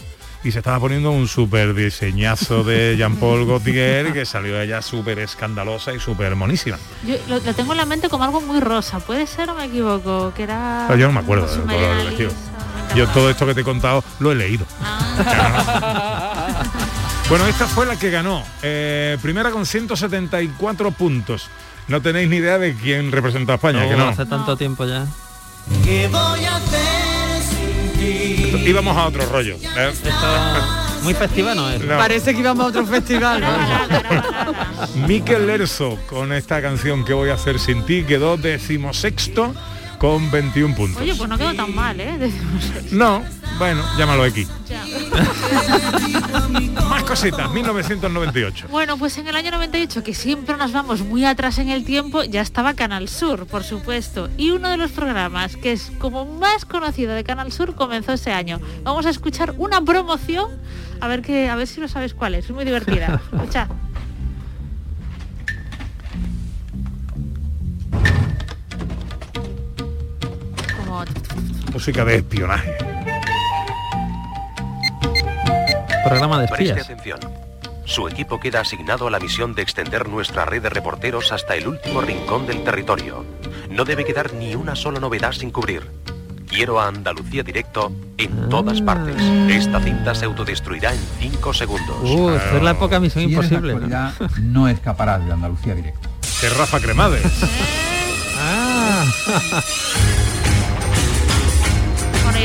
y 0.43 0.51
se 0.51 0.59
estaba 0.59 0.79
poniendo 0.79 1.11
un 1.11 1.27
súper 1.27 1.73
diseñazo 1.73 2.63
de 2.63 2.95
Jean-Paul 2.97 3.45
Gaultier 3.47 4.13
que 4.13 4.25
salió 4.25 4.59
ella 4.61 4.81
súper 4.81 5.19
escandalosa 5.19 5.93
y 5.93 5.99
súper 5.99 6.35
monísima. 6.35 6.77
Yo 7.05 7.15
lo, 7.27 7.39
lo 7.39 7.53
tengo 7.53 7.71
en 7.73 7.77
la 7.77 7.85
mente 7.85 8.07
como 8.09 8.23
algo 8.23 8.39
muy 8.41 8.59
rosa. 8.59 8.99
¿Puede 8.99 9.27
ser 9.27 9.49
o 9.49 9.55
me 9.55 9.65
equivoco? 9.65 10.31
Que 10.35 10.43
era... 10.43 10.85
Pero 10.87 10.99
yo 10.99 11.07
no 11.07 11.13
me 11.13 11.19
acuerdo 11.19 11.47
del 11.47 11.61
color 11.65 11.97
del 11.97 12.07
vestido. 12.07 12.31
Yo 12.95 13.07
todo 13.09 13.29
esto 13.29 13.45
que 13.45 13.53
te 13.53 13.61
he 13.61 13.63
contado 13.65 14.03
lo 14.19 14.31
he 14.31 14.35
leído. 14.35 14.65
Bueno, 17.29 17.45
esta 17.47 17.67
fue 17.67 17.85
la 17.85 17.97
que 17.97 18.09
ganó. 18.09 18.41
Eh, 18.61 19.17
primera 19.21 19.51
con 19.51 19.65
174 19.65 20.91
puntos. 20.91 21.49
No 21.89 22.01
tenéis 22.01 22.29
ni 22.29 22.37
idea 22.37 22.57
de 22.57 22.73
quién 22.75 23.11
representa 23.11 23.53
a 23.53 23.55
España, 23.55 23.83
No, 23.83 23.89
que 23.89 23.95
no. 23.95 24.07
hace 24.07 24.25
tanto 24.25 24.55
tiempo 24.55 24.85
ya. 24.85 25.05
¿Qué 25.83 26.07
voy 26.07 26.45
a 26.45 26.55
hacer 26.55 26.69
sin 26.69 26.71
ti? 26.71 27.16
Íbamos 28.65 28.97
a 28.97 29.05
otro 29.05 29.25
rollo. 29.25 29.55
¿eh? 29.55 29.93
Muy 31.03 31.13
festival 31.13 31.55
no 31.55 31.69
es. 31.69 31.81
No. 31.81 31.97
Parece 31.97 32.33
que 32.33 32.39
íbamos 32.39 32.65
a 32.65 32.69
otro 32.69 32.85
festival. 32.85 33.43
Miquel 35.07 35.47
Lerzo 35.47 35.97
con 36.09 36.33
esta 36.33 36.61
canción 36.61 37.05
que 37.05 37.13
voy 37.13 37.29
a 37.29 37.35
hacer 37.35 37.59
sin 37.59 37.85
ti 37.85 38.03
quedó 38.03 38.37
decimosexto 38.37 39.53
con 39.97 40.29
21 40.31 40.75
puntos. 40.75 41.01
Oye, 41.01 41.15
pues 41.15 41.29
no 41.29 41.37
quedó 41.37 41.53
tan 41.53 41.73
mal, 41.73 41.99
¿eh? 41.99 42.31
No, 42.91 43.23
bueno, 43.57 43.83
llámalo 43.97 44.25
X. 44.25 44.47
Más 46.89 47.03
cositas, 47.03 47.51
1998. 47.51 48.67
Bueno, 48.69 48.97
pues 48.97 49.17
en 49.17 49.27
el 49.27 49.35
año 49.35 49.51
98, 49.51 50.03
que 50.03 50.13
siempre 50.13 50.57
nos 50.57 50.71
vamos 50.71 51.01
muy 51.01 51.25
atrás 51.25 51.57
en 51.57 51.69
el 51.69 51.83
tiempo, 51.83 52.23
ya 52.23 52.41
estaba 52.41 52.75
Canal 52.75 53.09
Sur, 53.09 53.47
por 53.47 53.63
supuesto. 53.63 54.29
Y 54.37 54.51
uno 54.51 54.69
de 54.69 54.77
los 54.77 54.91
programas 54.91 55.55
que 55.55 55.71
es 55.71 55.91
como 55.97 56.25
más 56.25 56.65
conocido 56.65 57.13
de 57.13 57.23
Canal 57.23 57.51
Sur 57.51 57.75
comenzó 57.75 58.13
ese 58.13 58.31
año. 58.31 58.59
Vamos 58.83 59.05
a 59.05 59.09
escuchar 59.09 59.55
una 59.57 59.81
promoción, 59.81 60.51
a 61.01 61.07
ver 61.07 61.21
que, 61.21 61.49
a 61.49 61.55
ver 61.55 61.67
si 61.67 61.81
lo 61.81 61.87
sabes 61.87 62.13
cuál 62.13 62.35
es. 62.35 62.45
Es 62.45 62.51
muy 62.51 62.65
divertida. 62.65 63.19
Escucha. 63.33 63.67
Como 70.97 71.73
Música 71.73 72.03
de 72.05 72.15
espionaje. 72.15 72.75
Programa 76.03 76.41
de 76.41 76.47
Preste 76.47 76.81
atención. 76.81 77.19
Su 77.85 78.07
equipo 78.07 78.39
queda 78.39 78.61
asignado 78.61 79.07
a 79.07 79.11
la 79.11 79.19
misión 79.19 79.53
de 79.53 79.61
extender 79.61 80.09
nuestra 80.09 80.45
red 80.45 80.63
de 80.63 80.69
reporteros 80.69 81.31
hasta 81.31 81.55
el 81.55 81.67
último 81.67 82.01
rincón 82.01 82.47
del 82.47 82.63
territorio. 82.63 83.23
No 83.69 83.85
debe 83.85 84.05
quedar 84.05 84.33
ni 84.33 84.55
una 84.55 84.75
sola 84.75 84.99
novedad 84.99 85.33
sin 85.33 85.51
cubrir. 85.51 85.83
Quiero 86.47 86.79
a 86.79 86.87
Andalucía 86.87 87.43
directo 87.43 87.91
en 88.17 88.49
todas 88.49 88.81
partes. 88.81 89.21
Esta 89.49 89.79
cinta 89.79 90.15
se 90.15 90.25
autodestruirá 90.25 90.93
en 90.93 90.99
5 91.19 91.53
segundos. 91.53 91.97
Uh, 92.01 92.31
es 92.55 92.63
la 92.63 92.71
época 92.71 92.99
Misión 92.99 93.25
Si 93.25 93.29
Imposible. 93.29 93.75
¿no? 93.75 94.13
no 94.41 94.67
escaparás 94.67 95.23
de 95.23 95.33
Andalucía 95.33 95.75
directo. 95.75 96.09
Que 96.41 96.49
Rafa 96.49 96.79
Cremades. 96.79 97.21
Ah. 98.39 99.03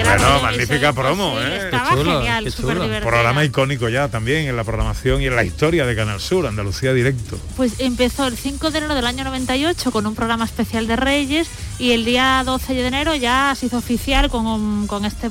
Bueno, 0.04 0.42
magnífica 0.42 0.92
promo, 0.92 1.28
imposible, 1.28 1.56
¿eh? 1.56 1.64
Estaba 1.64 1.90
genial, 1.96 2.52
súper 2.52 2.74
divertida. 2.80 3.00
Programa 3.10 3.44
icónico 3.44 3.88
ya 3.88 4.08
también 4.08 4.46
en 4.48 4.56
la 4.56 4.64
programación 4.64 5.20
y 5.22 5.26
en 5.26 5.36
la 5.36 5.44
historia 5.44 5.84
de 5.86 5.94
Canal 5.96 6.20
Sur, 6.20 6.46
Andalucía 6.46 6.92
Directo. 6.92 7.38
Pues 7.56 7.80
empezó 7.80 8.26
el 8.26 8.36
5 8.36 8.70
de 8.70 8.78
enero 8.78 8.94
del 8.94 9.06
año 9.06 9.24
98 9.24 9.90
con 9.90 10.06
un 10.06 10.14
programa 10.14 10.44
especial 10.44 10.86
de 10.86 10.96
Reyes 10.96 11.48
y 11.78 11.92
el 11.92 12.04
día 12.04 12.42
12 12.44 12.74
de 12.74 12.86
enero 12.86 13.14
ya 13.14 13.54
se 13.56 13.66
hizo 13.66 13.78
oficial 13.78 14.28
con, 14.30 14.46
un- 14.46 14.86
con 14.86 15.04
este 15.04 15.30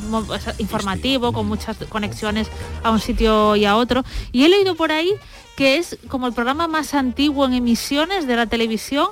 informativo, 0.59 1.33
con 1.33 1.47
muchas 1.47 1.77
conexiones 1.89 2.47
a 2.83 2.91
un 2.91 2.99
sitio 2.99 3.55
y 3.55 3.65
a 3.65 3.75
otro. 3.75 4.03
Y 4.31 4.43
he 4.45 4.49
leído 4.49 4.75
por 4.75 4.91
ahí 4.91 5.13
que 5.55 5.77
es 5.77 5.97
como 6.07 6.27
el 6.27 6.33
programa 6.33 6.67
más 6.67 6.93
antiguo 6.93 7.45
en 7.45 7.53
emisiones 7.53 8.25
de 8.25 8.35
la 8.35 8.45
televisión 8.45 9.07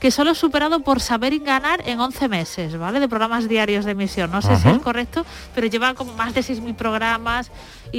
que 0.00 0.10
solo 0.10 0.32
es 0.32 0.38
superado 0.38 0.80
por 0.80 1.00
Saber 1.00 1.32
y 1.32 1.38
Ganar 1.38 1.82
en 1.86 2.00
11 2.00 2.28
meses, 2.28 2.76
¿vale? 2.76 3.00
De 3.00 3.08
programas 3.08 3.48
diarios 3.48 3.84
de 3.84 3.92
emisión. 3.92 4.30
No 4.30 4.42
sé 4.42 4.56
si 4.56 4.68
es 4.68 4.78
correcto, 4.78 5.24
pero 5.54 5.66
lleva 5.66 5.94
como 5.94 6.12
más 6.14 6.34
de 6.34 6.42
6.000 6.42 6.74
programas 6.74 7.50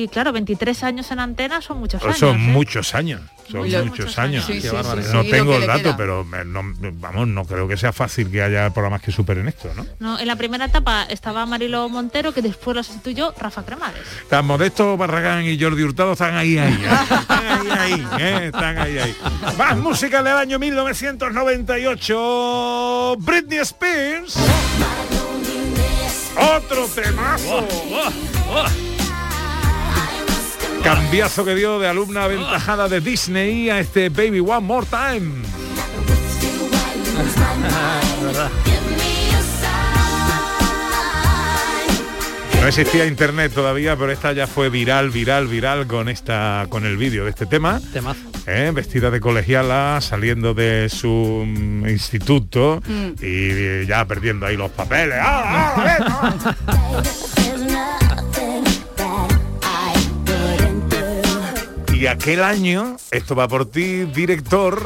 y 0.03 0.07
claro, 0.09 0.33
23 0.33 0.83
años 0.83 1.09
en 1.11 1.19
antena 1.19 1.61
son 1.61 1.79
muchos 1.79 2.03
años. 2.03 2.17
son 2.17 2.35
¿eh? 2.35 2.39
muchos 2.39 2.93
años, 2.95 3.21
son 3.49 3.59
Muy- 3.61 3.69
muchos, 3.69 3.85
muchos 3.87 4.17
años. 4.17 4.43
años. 4.43 4.45
Sí, 4.45 4.53
Qué 4.53 4.61
sí, 4.61 4.67
sí, 4.69 4.75
barbaridad. 4.75 5.09
sí, 5.11 5.15
no 5.15 5.23
tengo 5.23 5.55
el 5.55 5.67
dato, 5.67 5.83
queda. 5.83 5.97
pero 5.97 6.25
me- 6.25 6.43
no- 6.43 6.63
vamos, 6.99 7.27
no 7.27 7.45
creo 7.45 7.67
que 7.67 7.77
sea 7.77 7.93
fácil 7.93 8.29
que 8.29 8.41
haya 8.41 8.69
programas 8.71 9.01
que 9.01 9.11
superen 9.11 9.47
esto, 9.47 9.71
¿no? 9.75 9.85
No, 9.99 10.19
en 10.19 10.27
la 10.27 10.35
primera 10.35 10.65
etapa 10.65 11.03
estaba 11.09 11.45
Marilo 11.45 11.87
Montero, 11.89 12.33
que 12.33 12.41
después 12.41 12.75
lo 12.75 12.83
sustituyó 12.83 13.33
Rafa 13.39 13.63
Cremades. 13.63 14.01
Tan 14.29 14.45
Modesto 14.45 14.97
Barragán 14.97 15.45
y 15.45 15.59
Jordi 15.59 15.83
Hurtado 15.83 16.13
están 16.13 16.35
ahí, 16.35 16.57
ahí, 16.57 16.73
¿eh? 16.73 16.87
están 17.21 17.47
ahí, 17.47 17.67
ahí, 17.79 18.07
¿eh? 18.19 18.45
están 18.47 18.77
ahí, 18.77 18.97
ahí. 18.97 19.15
Más 19.57 19.77
música 19.77 20.21
del 20.23 20.35
año 20.35 20.59
1998, 20.59 23.15
Britney 23.19 23.59
Spears. 23.59 24.35
Otro 26.37 26.85
temazo. 26.87 27.65
Cambiazo 30.85 31.43
que 31.43 31.55
dio 31.55 31.79
de 31.79 31.87
alumna 31.87 32.25
aventajada 32.25 32.87
de 32.87 33.01
Disney 33.01 33.71
a 33.71 33.79
este 33.79 34.09
Baby 34.09 34.39
One 34.39 34.61
More 34.61 34.85
Time. 34.85 35.41
No 42.61 42.69
existía 42.69 43.05
internet 43.05 43.51
todavía, 43.53 43.95
pero 43.95 44.11
esta 44.11 44.33
ya 44.33 44.47
fue 44.47 44.69
viral, 44.69 45.11
viral, 45.11 45.45
viral 45.47 45.85
con 45.85 46.09
esta, 46.09 46.65
con 46.69 46.85
el 46.85 46.97
vídeo 46.97 47.23
de 47.25 47.29
este 47.29 47.45
tema. 47.45 47.79
Temazo. 47.93 48.19
¿eh? 48.47 48.71
Vestida 48.73 49.11
de 49.11 49.19
colegiala, 49.19 49.99
saliendo 50.01 50.55
de 50.55 50.89
su 50.89 51.43
mm, 51.45 51.87
instituto 51.87 52.81
Mm. 52.87 53.11
y 53.23 53.85
ya 53.85 54.05
perdiendo 54.05 54.47
ahí 54.47 54.57
los 54.57 54.71
papeles. 54.71 55.17
¡Ah, 55.21 55.75
ah, 56.67 57.03
Y 61.95 62.07
aquel 62.07 62.43
año, 62.43 62.97
esto 63.09 63.35
va 63.35 63.47
por 63.47 63.65
ti, 63.65 64.03
director, 64.03 64.85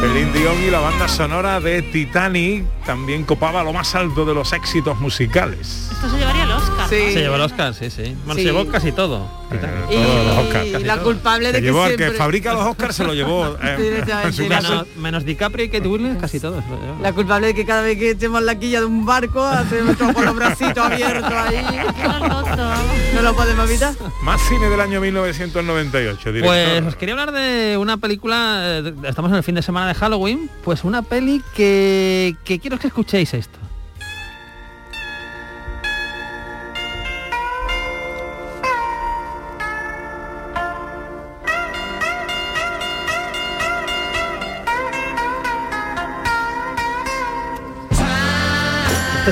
Celine 0.00 0.32
Dion 0.32 0.64
y 0.66 0.70
la 0.70 0.80
banda 0.80 1.06
sonora 1.06 1.60
de 1.60 1.82
Titanic 1.82 2.64
también 2.86 3.22
copaba 3.22 3.62
lo 3.62 3.72
más 3.72 3.94
alto 3.94 4.24
de 4.24 4.34
los 4.34 4.52
éxitos 4.52 4.98
musicales. 4.98 5.90
Se 6.96 7.20
llevó 7.20 7.36
el 7.36 7.40
Oscar, 7.42 7.74
sí, 7.74 7.90
sí. 7.90 8.14
Bueno, 8.24 8.34
Sí. 8.34 8.40
se 8.40 8.52
llevó 8.52 8.66
casi 8.70 8.92
todo. 8.92 9.26
Y, 9.52 9.94
todos 9.94 10.26
los 10.26 10.38
Oscars. 10.38 10.66
Y 10.66 10.84
la 10.84 10.96
culpable 10.98 11.46
Se 11.48 11.52
de 11.52 11.58
que 11.58 11.64
llevó 11.66 11.82
al 11.82 11.96
que 11.96 12.10
fabrica 12.12 12.54
los 12.54 12.64
Oscars 12.64 12.96
se 12.96 13.04
lo 13.04 13.12
llevó 13.12 13.54
eh. 13.62 14.02
Menos, 14.48 14.86
menos 14.96 15.24
DiCaprio 15.26 15.66
y 15.66 15.68
Kate 15.68 15.86
Winslet, 15.86 16.18
casi 16.18 16.40
todo. 16.40 16.62
se 16.62 16.68
lo 16.68 16.80
llevó. 16.80 17.02
La 17.02 17.12
culpable 17.12 17.48
de 17.48 17.54
que 17.54 17.66
cada 17.66 17.82
vez 17.82 17.98
que 17.98 18.10
estemos 18.12 18.42
la 18.42 18.58
quilla 18.58 18.80
de 18.80 18.86
un 18.86 19.04
barco 19.04 19.44
hacemos 19.44 19.96
todo 19.98 20.12
con 20.14 20.24
los 20.24 20.34
bracitos 20.34 20.78
abiertos 20.78 21.32
ahí. 21.32 21.62
No 23.14 23.20
lo 23.22 23.34
podemos 23.34 23.68
evitar. 23.68 23.94
Más 24.22 24.40
cine 24.48 24.68
del 24.68 24.80
año 24.80 25.00
1998, 25.00 26.32
director. 26.32 26.54
Pues 26.54 26.82
os 26.86 26.96
quería 26.96 27.14
hablar 27.14 27.32
de 27.32 27.76
una 27.76 27.96
película, 27.98 28.60
eh, 28.78 28.94
estamos 29.04 29.30
en 29.30 29.36
el 29.36 29.42
fin 29.42 29.54
de 29.54 29.62
semana 29.62 29.86
de 29.88 29.94
Halloween, 29.94 30.50
pues 30.64 30.84
una 30.84 31.02
peli 31.02 31.42
que, 31.54 32.34
que 32.44 32.58
quiero 32.58 32.78
que 32.78 32.86
escuchéis 32.86 33.34
esto. 33.34 33.58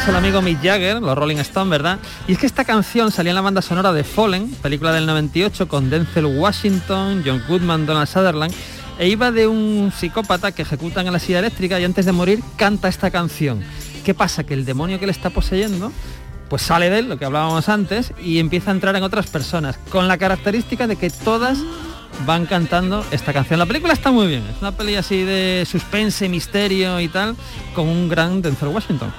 Es 0.00 0.08
el 0.08 0.16
amigo 0.16 0.40
Mick 0.40 0.62
Jagger, 0.62 1.02
los 1.02 1.16
Rolling 1.16 1.36
Stones, 1.36 1.70
¿verdad? 1.70 1.98
Y 2.26 2.32
es 2.32 2.38
que 2.38 2.46
esta 2.46 2.64
canción 2.64 3.10
salía 3.10 3.32
en 3.32 3.34
la 3.34 3.42
banda 3.42 3.60
sonora 3.60 3.92
de 3.92 4.02
Fallen, 4.02 4.50
película 4.62 4.92
del 4.92 5.04
98 5.04 5.68
con 5.68 5.90
Denzel 5.90 6.24
Washington, 6.24 7.22
John 7.24 7.42
Goodman, 7.46 7.84
Donald 7.84 8.08
Sutherland, 8.08 8.54
e 8.98 9.08
iba 9.08 9.30
de 9.30 9.46
un 9.46 9.92
psicópata 9.94 10.52
que 10.52 10.62
ejecutan 10.62 11.06
en 11.06 11.12
la 11.12 11.18
silla 11.18 11.40
eléctrica 11.40 11.78
y 11.78 11.84
antes 11.84 12.06
de 12.06 12.12
morir 12.12 12.42
canta 12.56 12.88
esta 12.88 13.10
canción. 13.10 13.62
¿Qué 14.02 14.14
pasa? 14.14 14.44
Que 14.44 14.54
el 14.54 14.64
demonio 14.64 14.98
que 14.98 15.04
le 15.04 15.12
está 15.12 15.28
poseyendo 15.28 15.92
pues 16.48 16.62
sale 16.62 16.88
de 16.88 17.00
él, 17.00 17.08
lo 17.08 17.18
que 17.18 17.26
hablábamos 17.26 17.68
antes, 17.68 18.14
y 18.22 18.38
empieza 18.38 18.70
a 18.70 18.74
entrar 18.74 18.96
en 18.96 19.02
otras 19.02 19.26
personas, 19.26 19.78
con 19.90 20.08
la 20.08 20.16
característica 20.16 20.86
de 20.86 20.96
que 20.96 21.10
todas 21.10 21.58
van 22.26 22.46
cantando 22.46 23.04
esta 23.10 23.32
canción. 23.32 23.58
La 23.58 23.66
película 23.66 23.92
está 23.92 24.10
muy 24.10 24.26
bien, 24.26 24.44
es 24.46 24.60
una 24.60 24.72
peli 24.72 24.96
así 24.96 25.22
de 25.22 25.66
suspense, 25.70 26.28
misterio 26.28 27.00
y 27.00 27.08
tal, 27.08 27.36
con 27.74 27.86
un 27.86 28.08
gran 28.08 28.40
Denzel 28.40 28.68
Washington. 28.68 29.12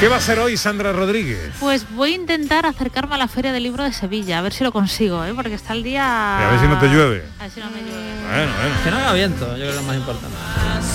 ¿Qué 0.00 0.08
va 0.08 0.14
a 0.14 0.18
hacer 0.18 0.38
hoy 0.38 0.56
Sandra 0.56 0.94
Rodríguez? 0.94 1.52
Pues 1.60 1.84
voy 1.94 2.12
a 2.12 2.16
intentar 2.16 2.64
acercarme 2.64 3.16
a 3.16 3.18
la 3.18 3.28
Feria 3.28 3.52
del 3.52 3.62
Libro 3.62 3.84
de 3.84 3.92
Sevilla, 3.92 4.38
a 4.38 4.40
ver 4.40 4.54
si 4.54 4.64
lo 4.64 4.72
consigo, 4.72 5.22
¿eh? 5.26 5.34
porque 5.34 5.52
está 5.52 5.74
el 5.74 5.82
día... 5.82 6.38
Y 6.40 6.44
a 6.44 6.50
ver 6.52 6.58
si 6.58 6.66
no 6.68 6.78
te 6.78 6.88
llueve. 6.88 7.22
A 7.38 7.42
ver 7.42 7.50
si 7.52 7.60
no 7.60 7.66
me 7.66 7.82
llueve. 7.82 8.14
Bueno, 8.22 8.52
bueno. 8.62 8.74
Que 8.82 8.90
no 8.90 8.96
haga 8.96 9.12
viento, 9.12 9.46
yo 9.46 9.54
creo 9.56 9.66
que 9.66 9.68
es 9.68 9.76
lo 9.76 9.82
más 9.82 9.96
importante. 9.96 10.36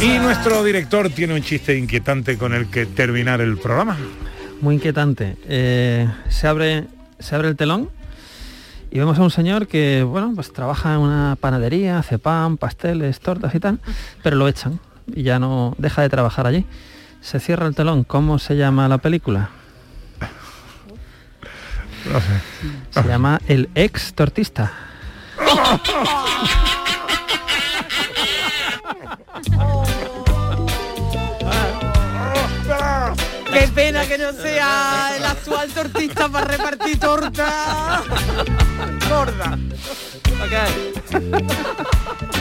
Y 0.02 0.18
nuestro 0.18 0.64
director 0.64 1.12
tiene 1.12 1.36
un 1.36 1.44
chiste 1.44 1.78
inquietante 1.78 2.36
con 2.40 2.56
el 2.56 2.68
que 2.72 2.88
terminar 2.88 3.42
el 3.42 3.60
programa. 3.60 3.96
Muy 4.62 4.74
inquietante. 4.74 5.38
Eh, 5.48 6.10
se, 6.30 6.48
abre, 6.48 6.86
se 7.20 7.36
abre 7.36 7.50
el 7.50 7.56
telón 7.56 7.92
y 8.90 8.98
vemos 8.98 9.20
a 9.20 9.22
un 9.22 9.30
señor 9.30 9.68
que, 9.68 10.02
bueno, 10.02 10.32
pues 10.34 10.52
trabaja 10.52 10.96
en 10.96 11.02
una 11.02 11.38
panadería, 11.40 12.00
hace 12.00 12.18
pan, 12.18 12.58
pasteles, 12.58 13.20
tortas 13.20 13.54
y 13.54 13.60
tal, 13.60 13.78
pero 14.24 14.36
lo 14.36 14.48
echan 14.48 14.80
y 15.14 15.22
ya 15.22 15.38
no 15.38 15.76
deja 15.78 16.02
de 16.02 16.10
trabajar 16.10 16.48
allí. 16.48 16.66
Se 17.26 17.40
cierra 17.40 17.66
el 17.66 17.74
telón. 17.74 18.04
¿Cómo 18.04 18.38
se 18.38 18.56
llama 18.56 18.88
la 18.88 19.00
película? 19.00 19.50
No 22.06 22.20
sé. 22.22 23.02
Se 23.02 23.08
llama 23.08 23.42
El 23.48 23.68
ex 23.74 24.14
tortista. 24.14 24.72
Que 34.08 34.18
no 34.20 34.32
sea 34.34 35.14
el 35.18 35.26
actual 35.26 35.70
tortista 35.72 36.30
para 36.30 36.46
repartir 36.46 37.00
torta. 37.00 38.04
Gorda. 39.10 39.58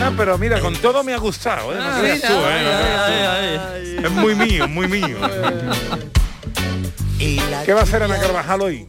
No, 0.01 0.13
pero 0.17 0.37
mira, 0.39 0.61
con 0.61 0.77
todo 0.77 1.03
me 1.03 1.15
ha 1.15 1.19
gustado, 1.19 1.73
¿eh? 1.73 1.77
No 1.79 1.83
Ah, 1.85 1.97
creas 2.01 2.17
mira, 2.17 2.29
tú, 2.29 2.35
¿eh? 2.35 2.63
No 2.63 2.71
ay, 2.71 2.77
creas 2.83 3.07
tú. 3.07 3.13
ay, 3.31 3.61
ay, 3.99 4.05
Es 4.05 4.11
muy 4.11 4.35
mío, 4.35 4.69
muy 4.69 4.89
mío. 4.89 5.17
¿Qué 7.65 7.73
va 7.73 7.81
a 7.81 7.85
hacer 7.85 8.03
Ana 8.03 8.19
Carvajal 8.19 8.61
hoy? 8.63 8.87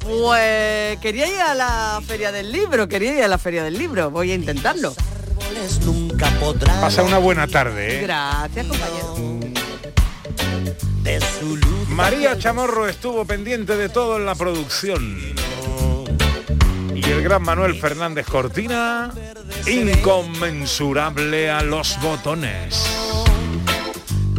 Pues 0.00 0.98
quería 1.00 1.26
ir 1.32 1.40
a 1.40 1.54
la 1.54 2.00
feria 2.06 2.32
del 2.32 2.50
libro, 2.50 2.88
quería 2.88 3.16
ir 3.18 3.24
a 3.24 3.28
la 3.28 3.38
feria 3.38 3.62
del 3.62 3.78
libro, 3.78 4.10
voy 4.10 4.32
a 4.32 4.34
intentarlo. 4.34 4.94
Pasa 6.80 7.02
una 7.02 7.18
buena 7.18 7.46
tarde, 7.46 7.98
¿eh? 7.98 8.02
Gracias, 8.02 8.66
compañero. 8.66 9.14
María 11.88 12.38
Chamorro 12.38 12.86
estuvo 12.88 13.24
pendiente 13.24 13.76
de 13.76 13.88
todo 13.88 14.16
en 14.16 14.26
la 14.26 14.34
producción. 14.34 15.18
Y 16.94 17.04
el 17.10 17.22
gran 17.22 17.42
Manuel 17.42 17.74
Fernández 17.74 18.26
Cortina, 18.26 19.10
inconmensurable 19.66 21.50
a 21.50 21.62
los 21.62 22.00
botones. 22.00 22.86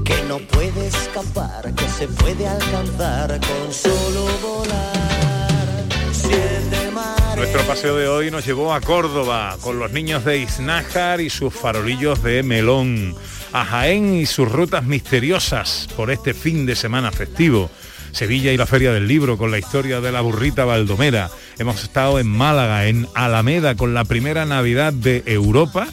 que 0.06 0.24
no 0.28 0.40
puede 0.40 0.88
escapar, 0.88 1.74
que 1.76 1.88
se 1.88 2.08
puede 2.08 2.48
alcanzar 2.48 3.40
con 3.40 3.74
solo 3.74 4.26
volar. 4.42 5.86
Siete 6.12 6.92
mares. 6.92 7.36
Nuestro 7.36 7.62
paseo 7.64 7.96
de 7.96 8.08
hoy 8.08 8.32
nos 8.32 8.46
llevó 8.46 8.74
a 8.74 8.82
Córdoba 8.82 9.58
con 9.62 9.80
los 9.80 9.92
niños 9.92 10.26
de 10.26 10.40
Iznájar 10.40 11.22
y 11.22 11.30
sus 11.30 11.54
farolillos 11.54 12.24
de 12.24 12.42
melón, 12.44 13.16
a 13.54 13.66
Jaén 13.66 14.14
y 14.14 14.26
sus 14.26 14.52
rutas 14.52 14.84
misteriosas 14.84 15.88
por 15.96 16.12
este 16.12 16.34
fin 16.34 16.66
de 16.66 16.76
semana 16.76 17.12
festivo. 17.12 17.70
Sevilla 18.12 18.52
y 18.52 18.58
la 18.58 18.66
Feria 18.66 18.92
del 18.92 19.08
Libro 19.08 19.38
con 19.38 19.52
la 19.52 19.60
historia 19.60 20.02
de 20.02 20.12
la 20.12 20.22
burrita 20.22 20.66
Baldomera. 20.66 21.30
Hemos 21.58 21.84
estado 21.84 22.20
en 22.20 22.28
Málaga, 22.28 22.88
en 22.88 23.08
Alameda, 23.14 23.76
con 23.76 23.94
la 23.94 24.06
primera 24.06 24.46
Navidad 24.46 24.94
de 24.94 25.24
Europa 25.26 25.88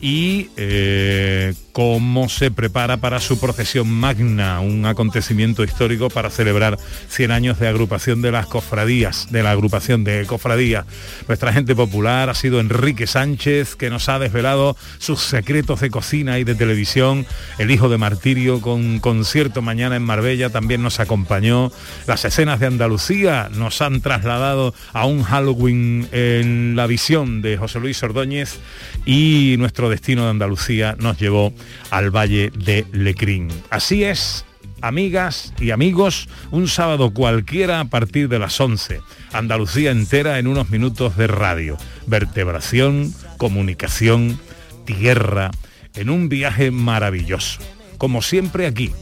y 0.00 0.48
eh, 0.56 1.54
cómo 1.72 2.28
se 2.28 2.50
prepara 2.50 2.96
para 2.96 3.20
su 3.20 3.38
procesión 3.38 3.88
magna, 3.90 4.60
un 4.60 4.86
acontecimiento 4.86 5.62
histórico 5.62 6.08
para 6.08 6.30
celebrar 6.30 6.78
100 7.08 7.30
años 7.30 7.58
de 7.58 7.68
agrupación 7.68 8.22
de 8.22 8.32
las 8.32 8.46
cofradías, 8.46 9.30
de 9.30 9.42
la 9.42 9.50
agrupación 9.50 10.02
de 10.04 10.24
cofradías. 10.26 10.86
Nuestra 11.28 11.52
gente 11.52 11.76
popular 11.76 12.30
ha 12.30 12.34
sido 12.34 12.60
Enrique 12.60 13.06
Sánchez, 13.06 13.76
que 13.76 13.90
nos 13.90 14.08
ha 14.08 14.18
desvelado 14.18 14.76
sus 14.98 15.20
secretos 15.20 15.80
de 15.80 15.90
cocina 15.90 16.38
y 16.38 16.44
de 16.44 16.54
televisión. 16.54 17.26
El 17.58 17.70
hijo 17.70 17.88
de 17.88 17.98
Martirio 17.98 18.60
con 18.60 19.00
concierto 19.00 19.60
mañana 19.60 19.96
en 19.96 20.02
Marbella 20.02 20.48
también 20.48 20.82
nos 20.82 20.98
acompañó. 20.98 21.70
Las 22.06 22.24
escenas 22.24 22.58
de 22.58 22.66
Andalucía 22.66 23.50
nos 23.52 23.82
han 23.82 24.00
trasladado 24.00 24.74
a 24.92 25.04
un 25.04 25.22
Halloween 25.22 26.08
en 26.12 26.74
la 26.74 26.86
visión 26.86 27.42
de 27.42 27.58
José 27.58 27.80
Luis 27.80 28.02
Ordóñez 28.02 28.58
y 29.04 29.56
nuestro 29.58 29.89
destino 29.90 30.24
de 30.24 30.30
Andalucía 30.30 30.96
nos 30.98 31.18
llevó 31.18 31.52
al 31.90 32.10
Valle 32.10 32.50
de 32.56 32.86
Lecrín. 32.92 33.48
Así 33.70 34.04
es, 34.04 34.44
amigas 34.80 35.52
y 35.60 35.70
amigos, 35.70 36.28
un 36.50 36.68
sábado 36.68 37.12
cualquiera 37.12 37.80
a 37.80 37.84
partir 37.86 38.28
de 38.28 38.38
las 38.38 38.60
11. 38.60 39.00
Andalucía 39.32 39.90
entera 39.90 40.38
en 40.38 40.46
unos 40.46 40.70
minutos 40.70 41.16
de 41.16 41.26
radio. 41.26 41.76
Vertebración, 42.06 43.14
comunicación, 43.36 44.40
tierra, 44.84 45.50
en 45.94 46.10
un 46.10 46.28
viaje 46.28 46.70
maravilloso. 46.70 47.60
Como 47.98 48.22
siempre 48.22 48.66
aquí, 48.66 48.92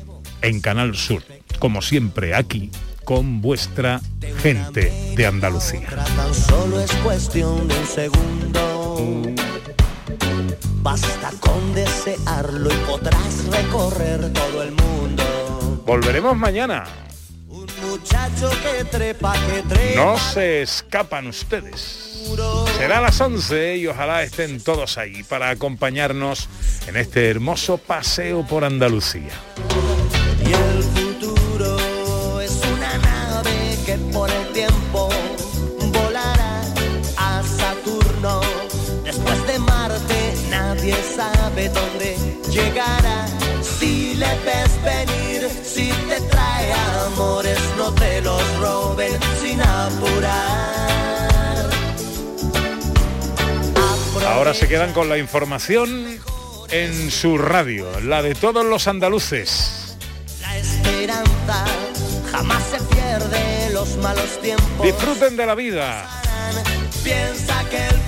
en 0.42 0.60
Canal 0.60 0.96
Sur. 0.96 1.22
Como 1.58 1.82
siempre 1.82 2.34
aquí, 2.34 2.70
con 3.04 3.40
vuestra 3.40 4.00
gente 4.42 4.92
de 5.16 5.26
Andalucía. 5.26 5.88
Basta 10.82 11.32
con 11.40 11.74
desearlo 11.74 12.72
y 12.72 12.76
podrás 12.78 13.46
recorrer 13.46 14.32
todo 14.32 14.62
el 14.62 14.72
mundo. 14.72 15.82
Volveremos 15.84 16.36
mañana. 16.36 16.84
Muchacho 17.82 18.50
que 18.50 18.84
trepa, 18.84 19.32
que 19.32 19.62
trepa. 19.62 20.04
No 20.04 20.18
se 20.18 20.62
escapan 20.62 21.28
ustedes. 21.28 22.08
Será 22.76 22.98
a 22.98 23.00
las 23.00 23.20
11 23.20 23.76
y 23.78 23.86
ojalá 23.86 24.22
estén 24.22 24.60
todos 24.60 24.98
ahí 24.98 25.22
para 25.22 25.50
acompañarnos 25.50 26.48
en 26.86 26.96
este 26.96 27.30
hermoso 27.30 27.78
paseo 27.78 28.46
por 28.46 28.64
Andalucía. 28.64 29.32
Y 30.44 30.52
el 30.52 30.82
futuro 30.82 32.40
es 32.40 32.60
una 32.76 32.98
nave 32.98 33.78
que 33.86 33.96
por 34.12 34.30
el 34.30 34.37
nadie 40.88 41.02
sabe 41.02 41.68
dónde 41.68 42.16
llegará. 42.50 43.26
Si 43.62 44.14
le 44.14 44.26
ves 44.44 44.82
venir, 44.82 45.48
si 45.62 45.90
te 46.08 46.20
trae 46.20 46.72
amores, 47.06 47.58
no 47.76 47.92
te 47.94 48.20
los 48.22 48.58
roben 48.58 49.12
sin 49.40 49.60
apurar. 49.60 50.48
Ahora 54.26 54.54
se 54.54 54.68
quedan 54.68 54.92
con 54.92 55.08
la 55.08 55.18
información 55.18 56.18
en 56.70 57.10
su 57.10 57.38
radio, 57.38 58.00
la 58.00 58.22
de 58.22 58.34
todos 58.34 58.64
los 58.64 58.86
andaluces. 58.86 59.96
La 60.40 60.58
esperanza 60.58 61.64
jamás 62.30 62.62
se 62.64 62.78
pierde 62.94 63.70
los 63.72 63.96
malos 63.96 64.40
tiempos. 64.40 64.86
Disfruten 64.86 65.36
de 65.36 65.46
la 65.46 65.54
vida. 65.54 66.17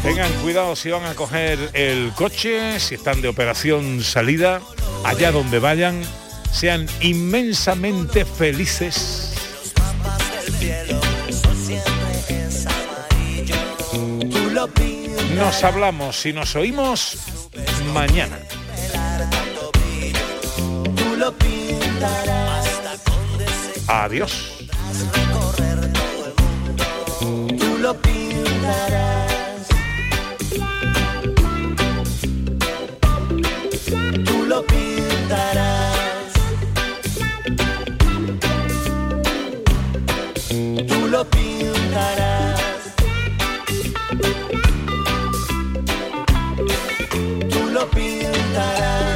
Tengan 0.03 0.32
cuidado 0.42 0.74
si 0.76 0.90
van 0.90 1.05
a 1.05 1.14
coger 1.14 1.59
el 1.74 2.12
coche, 2.14 2.80
si 2.80 2.94
están 2.94 3.20
de 3.20 3.28
operación 3.28 4.03
salida, 4.03 4.61
allá 5.05 5.30
donde 5.30 5.59
vayan, 5.59 6.03
sean 6.51 6.86
inmensamente 7.01 8.24
felices. 8.24 9.34
Nos 15.36 15.64
hablamos 15.64 16.26
y 16.26 16.32
nos 16.32 16.57
oímos 16.57 17.18
mañana. 17.92 18.38
Adiós. 23.86 24.61
Mundo. 28.51 28.70
Tú 34.24 34.44
lo 34.46 34.64
pintarás. 34.66 36.32
Tú 40.88 41.07
lo 41.09 41.24
pintarás. 41.24 42.61
Tú 47.51 47.70
lo 47.72 47.90
pintarás. 47.90 49.11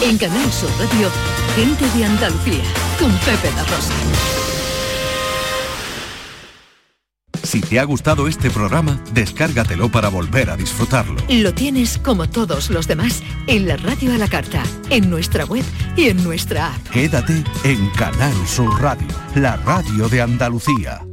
En 0.00 0.18
Canal 0.18 0.52
Sur 0.52 0.70
Radio, 0.78 1.35
gente 1.56 1.88
de 1.96 2.04
Andalucía, 2.04 2.64
con 3.00 3.10
Pepe 3.20 3.50
da 3.56 3.64
Rosa. 3.64 3.94
Si 7.42 7.62
te 7.62 7.80
ha 7.80 7.84
gustado 7.84 8.28
este 8.28 8.50
programa, 8.50 9.02
descárgatelo 9.14 9.88
para 9.88 10.10
volver 10.10 10.50
a 10.50 10.56
disfrutarlo. 10.56 11.16
Lo 11.30 11.54
tienes 11.54 11.96
como 11.96 12.28
todos 12.28 12.68
los 12.68 12.86
demás 12.86 13.22
en 13.46 13.66
la 13.66 13.78
radio 13.78 14.12
a 14.12 14.18
la 14.18 14.28
carta, 14.28 14.62
en 14.90 15.08
nuestra 15.08 15.46
web 15.46 15.64
y 15.96 16.08
en 16.08 16.22
nuestra 16.22 16.74
app. 16.74 16.88
Quédate 16.90 17.42
en 17.64 17.88
Canal 17.90 18.34
Sur 18.46 18.78
Radio, 18.82 19.08
la 19.34 19.56
radio 19.56 20.10
de 20.10 20.20
Andalucía. 20.20 21.05